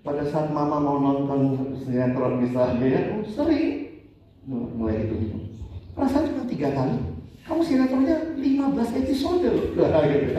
Pada 0.00 0.24
saat 0.24 0.48
mama 0.48 0.80
mau 0.80 0.96
nonton 0.96 1.76
sinetron 1.76 2.40
misalnya, 2.40 2.86
ya, 2.88 3.00
oh, 3.12 3.24
sering. 3.28 4.00
Mulai 4.48 5.04
itu. 5.04 5.44
Perasaan 5.92 6.32
cuma 6.32 6.48
tiga 6.48 6.72
kali. 6.72 6.96
Kamu 7.44 7.60
sinetronnya 7.60 8.16
15 8.40 9.00
episode 9.04 9.44
loh. 9.44 9.66
Gitu. 10.08 10.32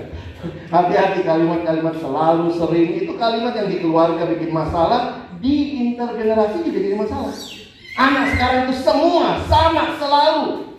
Hati-hati 0.73 1.21
kalimat-kalimat 1.21 1.93
selalu 2.01 2.49
sering 2.57 2.89
itu 2.97 3.13
kalimat 3.21 3.53
yang 3.53 3.69
di 3.69 3.77
keluarga 3.77 4.25
bikin 4.25 4.49
masalah, 4.49 5.29
di 5.37 5.77
intergenerasi 5.93 6.65
juga 6.65 6.79
jadi 6.81 6.97
masalah. 6.97 7.33
Anak 8.01 8.25
sekarang 8.33 8.59
itu 8.65 8.75
semua 8.81 9.45
sama 9.45 9.93
selalu. 10.01 10.73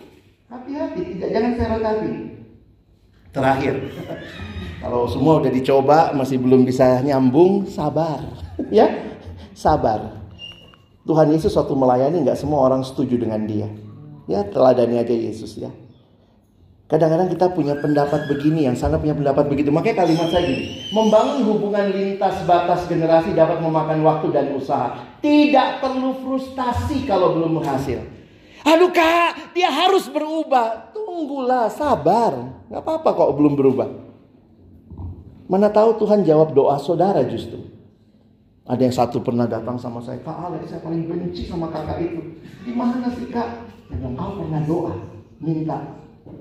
Hati-hati, 0.51 1.01
tidak 1.15 1.29
jangan 1.31 1.53
serotasi. 1.55 2.32
Terakhir, 3.33 3.81
kalau 4.77 5.09
semua 5.09 5.41
udah 5.41 5.49
dicoba 5.49 6.13
masih 6.13 6.37
belum 6.37 6.69
bisa 6.69 7.01
nyambung, 7.01 7.65
sabar, 7.65 8.21
ya, 8.69 9.17
sabar. 9.57 10.21
Tuhan 11.03 11.33
Yesus 11.33 11.51
suatu 11.51 11.73
melayani 11.73 12.21
nggak 12.21 12.37
semua 12.37 12.63
orang 12.63 12.85
setuju 12.85 13.17
dengan 13.17 13.43
dia. 13.43 13.67
Ya 14.29 14.45
teladani 14.47 15.01
aja 15.01 15.11
Yesus 15.11 15.59
ya. 15.59 15.73
Kadang-kadang 16.87 17.33
kita 17.33 17.49
punya 17.57 17.73
pendapat 17.81 18.29
begini, 18.29 18.69
yang 18.69 18.77
sana 18.77 19.01
punya 19.01 19.17
pendapat 19.17 19.49
begitu. 19.49 19.73
Makanya 19.73 20.05
kalimat 20.05 20.29
saya 20.29 20.45
gini, 20.45 20.93
membangun 20.93 21.41
hubungan 21.49 21.89
lintas 21.89 22.45
batas 22.45 22.85
generasi 22.85 23.33
dapat 23.33 23.59
memakan 23.65 24.05
waktu 24.05 24.29
dan 24.29 24.53
usaha. 24.53 24.93
Tidak 25.17 25.81
perlu 25.81 26.21
frustasi 26.21 27.09
kalau 27.09 27.33
belum 27.33 27.59
berhasil. 27.59 27.97
Aduh 28.63 28.93
kak, 28.93 29.57
dia 29.57 29.73
harus 29.73 30.05
berubah. 30.05 30.93
Tunggulah, 31.13 31.69
sabar. 31.69 32.33
Gak 32.73 32.81
apa-apa 32.81 33.09
kok 33.13 33.37
belum 33.37 33.53
berubah. 33.53 33.85
Mana 35.45 35.69
tahu 35.69 36.01
Tuhan 36.01 36.25
jawab 36.25 36.57
doa 36.57 36.81
saudara 36.81 37.21
justru. 37.21 37.69
Ada 38.65 38.81
yang 38.81 38.95
satu 38.97 39.21
pernah 39.21 39.45
datang 39.45 39.77
sama 39.77 40.01
saya, 40.01 40.17
Kak 40.25 40.49
Alex, 40.49 40.73
saya 40.73 40.81
paling 40.81 41.05
benci 41.05 41.45
sama 41.45 41.69
kakak 41.69 42.01
itu. 42.01 42.41
Di 42.65 42.73
mana 42.73 43.13
sih 43.13 43.29
kak? 43.29 43.61
Bilang, 43.93 44.17
kau 44.17 44.41
pernah 44.41 44.61
doa, 44.65 44.93
minta 45.37 45.77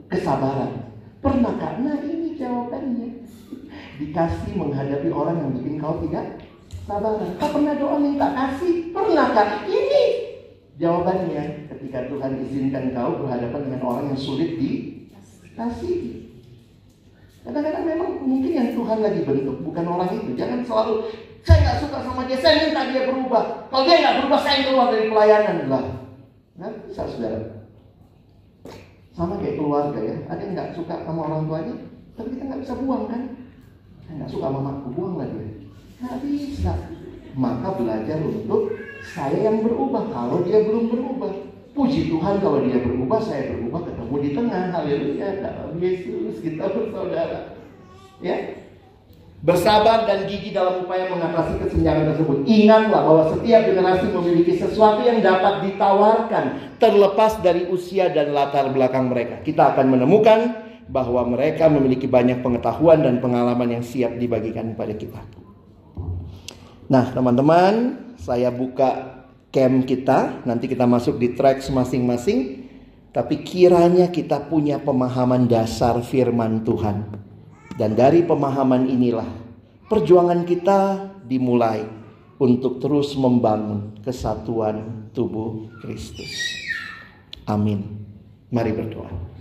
kesabaran. 0.08 0.88
Pernah 1.20 1.52
karena 1.60 1.92
ini 2.08 2.32
jawabannya. 2.40 3.28
Dikasih 4.00 4.56
menghadapi 4.56 5.12
orang 5.12 5.36
yang 5.36 5.50
bikin 5.60 5.76
kau 5.76 6.00
tidak 6.08 6.40
sabaran. 6.88 7.36
Kau 7.36 7.50
pernah 7.52 7.76
doa 7.76 7.96
minta 8.00 8.32
kasih? 8.32 8.88
Pernah 8.96 9.36
kan? 9.36 9.68
Ini 9.68 10.31
jawabannya 10.82 11.70
ketika 11.70 12.10
Tuhan 12.10 12.42
izinkan 12.42 12.90
kau 12.90 13.22
berhadapan 13.22 13.70
dengan 13.70 13.82
orang 13.86 14.04
yang 14.10 14.18
sulit 14.18 14.58
dikasih. 14.58 16.26
Kadang-kadang 17.46 17.86
memang 17.86 18.10
mungkin 18.26 18.50
yang 18.50 18.70
Tuhan 18.74 18.98
lagi 18.98 19.22
bentuk 19.22 19.62
bukan 19.62 19.86
orang 19.86 20.10
itu. 20.10 20.34
Jangan 20.34 20.66
selalu 20.66 21.06
saya 21.42 21.58
nggak 21.62 21.78
suka 21.86 21.98
sama 22.02 22.26
dia, 22.26 22.38
saya 22.38 22.66
minta 22.66 22.82
dia 22.90 23.06
berubah. 23.06 23.70
Kalau 23.70 23.82
dia 23.86 24.02
nggak 24.02 24.16
berubah, 24.22 24.40
saya 24.42 24.58
keluar 24.66 24.86
dari 24.90 25.06
pelayanan 25.10 25.58
lah. 25.70 25.84
Nah, 26.58 26.70
bisa 26.86 27.02
saudara. 27.06 27.66
Sama 29.14 29.38
kayak 29.42 29.58
keluarga 29.58 30.00
ya. 30.02 30.16
Ada 30.30 30.40
yang 30.42 30.52
nggak 30.54 30.70
suka 30.78 30.94
sama 31.02 31.20
orang 31.30 31.42
tuanya, 31.50 31.74
tapi 32.14 32.28
kita 32.34 32.42
nggak 32.46 32.62
bisa 32.62 32.74
buang 32.78 33.04
kan? 33.10 33.22
Saya 34.06 34.14
nggak 34.22 34.30
suka 34.30 34.46
mamaku, 34.50 34.86
buang 34.94 35.14
lagi. 35.18 35.38
Nggak 35.98 36.18
bisa. 36.26 36.72
Maka 37.34 37.68
belajar 37.74 38.18
untuk 38.22 38.70
saya 39.02 39.50
yang 39.50 39.66
berubah. 39.66 40.06
Kalau 40.14 40.46
dia 40.46 40.62
belum 40.62 40.94
berubah, 40.94 41.30
puji 41.74 42.08
Tuhan 42.08 42.38
kalau 42.38 42.62
dia 42.62 42.78
berubah, 42.78 43.18
saya 43.18 43.50
berubah 43.52 43.90
ketemu 43.90 44.14
di 44.22 44.30
tengah. 44.32 44.64
Haleluya 44.70 45.28
dalam 45.42 45.74
Yesus 45.82 46.38
kita 46.38 46.64
bersaudara. 46.70 47.58
Ya, 48.22 48.62
Bersabar 49.42 50.06
dan 50.06 50.30
gigi 50.30 50.54
dalam 50.54 50.86
upaya 50.86 51.10
mengatasi 51.10 51.58
kesenjangan 51.58 52.14
tersebut. 52.14 52.46
Ingatlah 52.46 53.02
bahwa 53.02 53.22
setiap 53.34 53.66
generasi 53.66 54.06
memiliki 54.14 54.54
sesuatu 54.54 55.02
yang 55.02 55.18
dapat 55.18 55.66
ditawarkan 55.66 56.78
terlepas 56.78 57.42
dari 57.42 57.66
usia 57.66 58.06
dan 58.14 58.30
latar 58.30 58.70
belakang 58.70 59.10
mereka. 59.10 59.42
Kita 59.42 59.74
akan 59.74 59.98
menemukan 59.98 60.62
bahwa 60.86 61.26
mereka 61.26 61.66
memiliki 61.66 62.06
banyak 62.06 62.38
pengetahuan 62.38 63.02
dan 63.02 63.18
pengalaman 63.18 63.66
yang 63.66 63.82
siap 63.82 64.14
dibagikan 64.14 64.78
kepada 64.78 64.94
kita. 64.94 65.41
Nah, 66.92 67.08
teman-teman, 67.08 67.96
saya 68.20 68.52
buka 68.52 69.24
camp 69.48 69.88
kita. 69.88 70.44
Nanti 70.44 70.68
kita 70.68 70.84
masuk 70.84 71.16
di 71.16 71.32
tracks 71.32 71.72
masing-masing. 71.72 72.68
Tapi 73.16 73.40
kiranya 73.40 74.12
kita 74.12 74.44
punya 74.52 74.76
pemahaman 74.76 75.48
dasar 75.48 76.00
firman 76.04 76.64
Tuhan 76.64 77.22
dan 77.76 77.96
dari 77.96 78.24
pemahaman 78.24 78.88
inilah 78.88 79.28
perjuangan 79.88 80.44
kita 80.44 81.12
dimulai 81.24 81.84
untuk 82.36 82.80
terus 82.82 83.16
membangun 83.16 83.96
kesatuan 84.04 85.08
tubuh 85.16 85.72
Kristus. 85.80 86.32
Amin. 87.48 88.04
Mari 88.52 88.72
berdoa. 88.76 89.31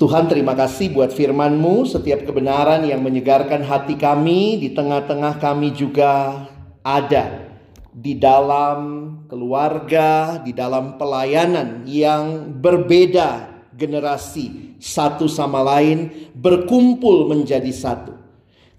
Tuhan 0.00 0.32
terima 0.32 0.56
kasih 0.56 0.96
buat 0.96 1.12
firman-Mu, 1.12 1.84
setiap 1.84 2.24
kebenaran 2.24 2.88
yang 2.88 3.04
menyegarkan 3.04 3.60
hati 3.60 4.00
kami, 4.00 4.56
di 4.56 4.72
tengah-tengah 4.72 5.36
kami 5.36 5.76
juga 5.76 6.48
ada 6.80 7.52
di 7.92 8.16
dalam 8.16 8.80
keluarga, 9.28 10.40
di 10.40 10.56
dalam 10.56 10.96
pelayanan 10.96 11.84
yang 11.84 12.48
berbeda 12.48 13.60
generasi 13.76 14.80
satu 14.80 15.28
sama 15.28 15.60
lain 15.60 16.32
berkumpul 16.32 17.28
menjadi 17.28 17.68
satu. 17.68 18.16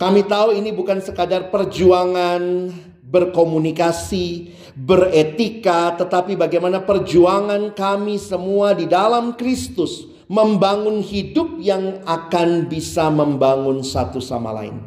Kami 0.01 0.25
tahu 0.25 0.57
ini 0.57 0.73
bukan 0.73 1.05
sekadar 1.05 1.53
perjuangan 1.53 2.73
berkomunikasi, 3.05 4.57
beretika, 4.73 5.93
tetapi 6.01 6.33
bagaimana 6.33 6.81
perjuangan 6.81 7.77
kami 7.77 8.17
semua 8.17 8.73
di 8.73 8.89
dalam 8.89 9.37
Kristus 9.37 10.10
membangun 10.31 11.03
hidup 11.03 11.59
yang 11.59 12.07
akan 12.07 12.71
bisa 12.71 13.11
membangun 13.11 13.83
satu 13.83 14.23
sama 14.23 14.55
lain. 14.55 14.79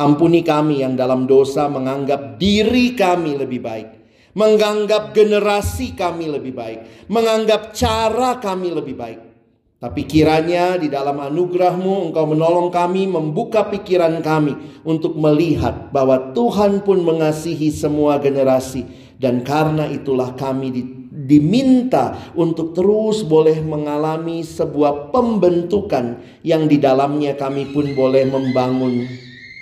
Ampuni 0.00 0.40
kami 0.40 0.80
yang 0.80 0.96
dalam 0.96 1.28
dosa 1.28 1.68
menganggap 1.68 2.40
diri 2.40 2.96
kami 2.96 3.36
lebih 3.36 3.60
baik, 3.60 3.88
menganggap 4.32 5.12
generasi 5.12 5.92
kami 5.92 6.32
lebih 6.32 6.56
baik, 6.56 7.04
menganggap 7.12 7.76
cara 7.76 8.40
kami 8.40 8.72
lebih 8.72 8.96
baik. 8.96 9.20
Tapi 9.76 10.08
kiranya 10.08 10.80
di 10.80 10.88
dalam 10.88 11.20
anugerahmu 11.20 12.08
engkau 12.08 12.24
menolong 12.32 12.72
kami 12.72 13.04
membuka 13.10 13.68
pikiran 13.68 14.24
kami 14.24 14.56
untuk 14.88 15.18
melihat 15.20 15.92
bahwa 15.92 16.32
Tuhan 16.32 16.80
pun 16.80 17.02
mengasihi 17.04 17.68
semua 17.68 18.16
generasi. 18.22 18.88
Dan 19.20 19.42
karena 19.42 19.90
itulah 19.90 20.32
kami 20.38 20.70
diminta 21.26 22.18
untuk 22.34 22.74
terus 22.74 23.22
boleh 23.22 23.62
mengalami 23.62 24.42
sebuah 24.42 25.14
pembentukan 25.14 26.18
yang 26.42 26.66
di 26.66 26.82
dalamnya 26.82 27.38
kami 27.38 27.70
pun 27.70 27.94
boleh 27.94 28.26
membangun 28.26 29.06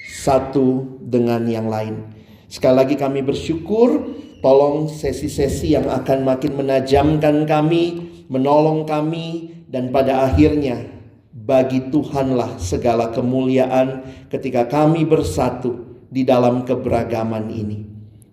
satu 0.08 1.00
dengan 1.04 1.44
yang 1.44 1.68
lain. 1.68 2.08
Sekali 2.50 2.76
lagi 2.82 2.96
kami 2.98 3.22
bersyukur, 3.22 4.10
tolong 4.42 4.90
sesi-sesi 4.90 5.76
yang 5.76 5.86
akan 5.86 6.26
makin 6.26 6.58
menajamkan 6.58 7.46
kami, 7.46 8.10
menolong 8.26 8.88
kami, 8.88 9.54
dan 9.70 9.94
pada 9.94 10.26
akhirnya 10.26 10.82
bagi 11.30 11.94
Tuhanlah 11.94 12.58
segala 12.58 13.14
kemuliaan 13.14 14.02
ketika 14.26 14.66
kami 14.66 15.06
bersatu 15.06 16.02
di 16.10 16.26
dalam 16.26 16.66
keberagaman 16.66 17.46
ini. 17.54 17.78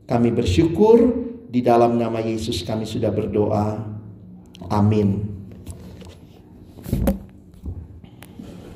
Kami 0.09 0.33
bersyukur 0.33 1.26
di 1.47 1.63
dalam 1.63 1.95
nama 1.95 2.19
Yesus 2.19 2.59
kami 2.67 2.83
sudah 2.83 3.07
berdoa. 3.07 3.79
Amin. 4.67 5.23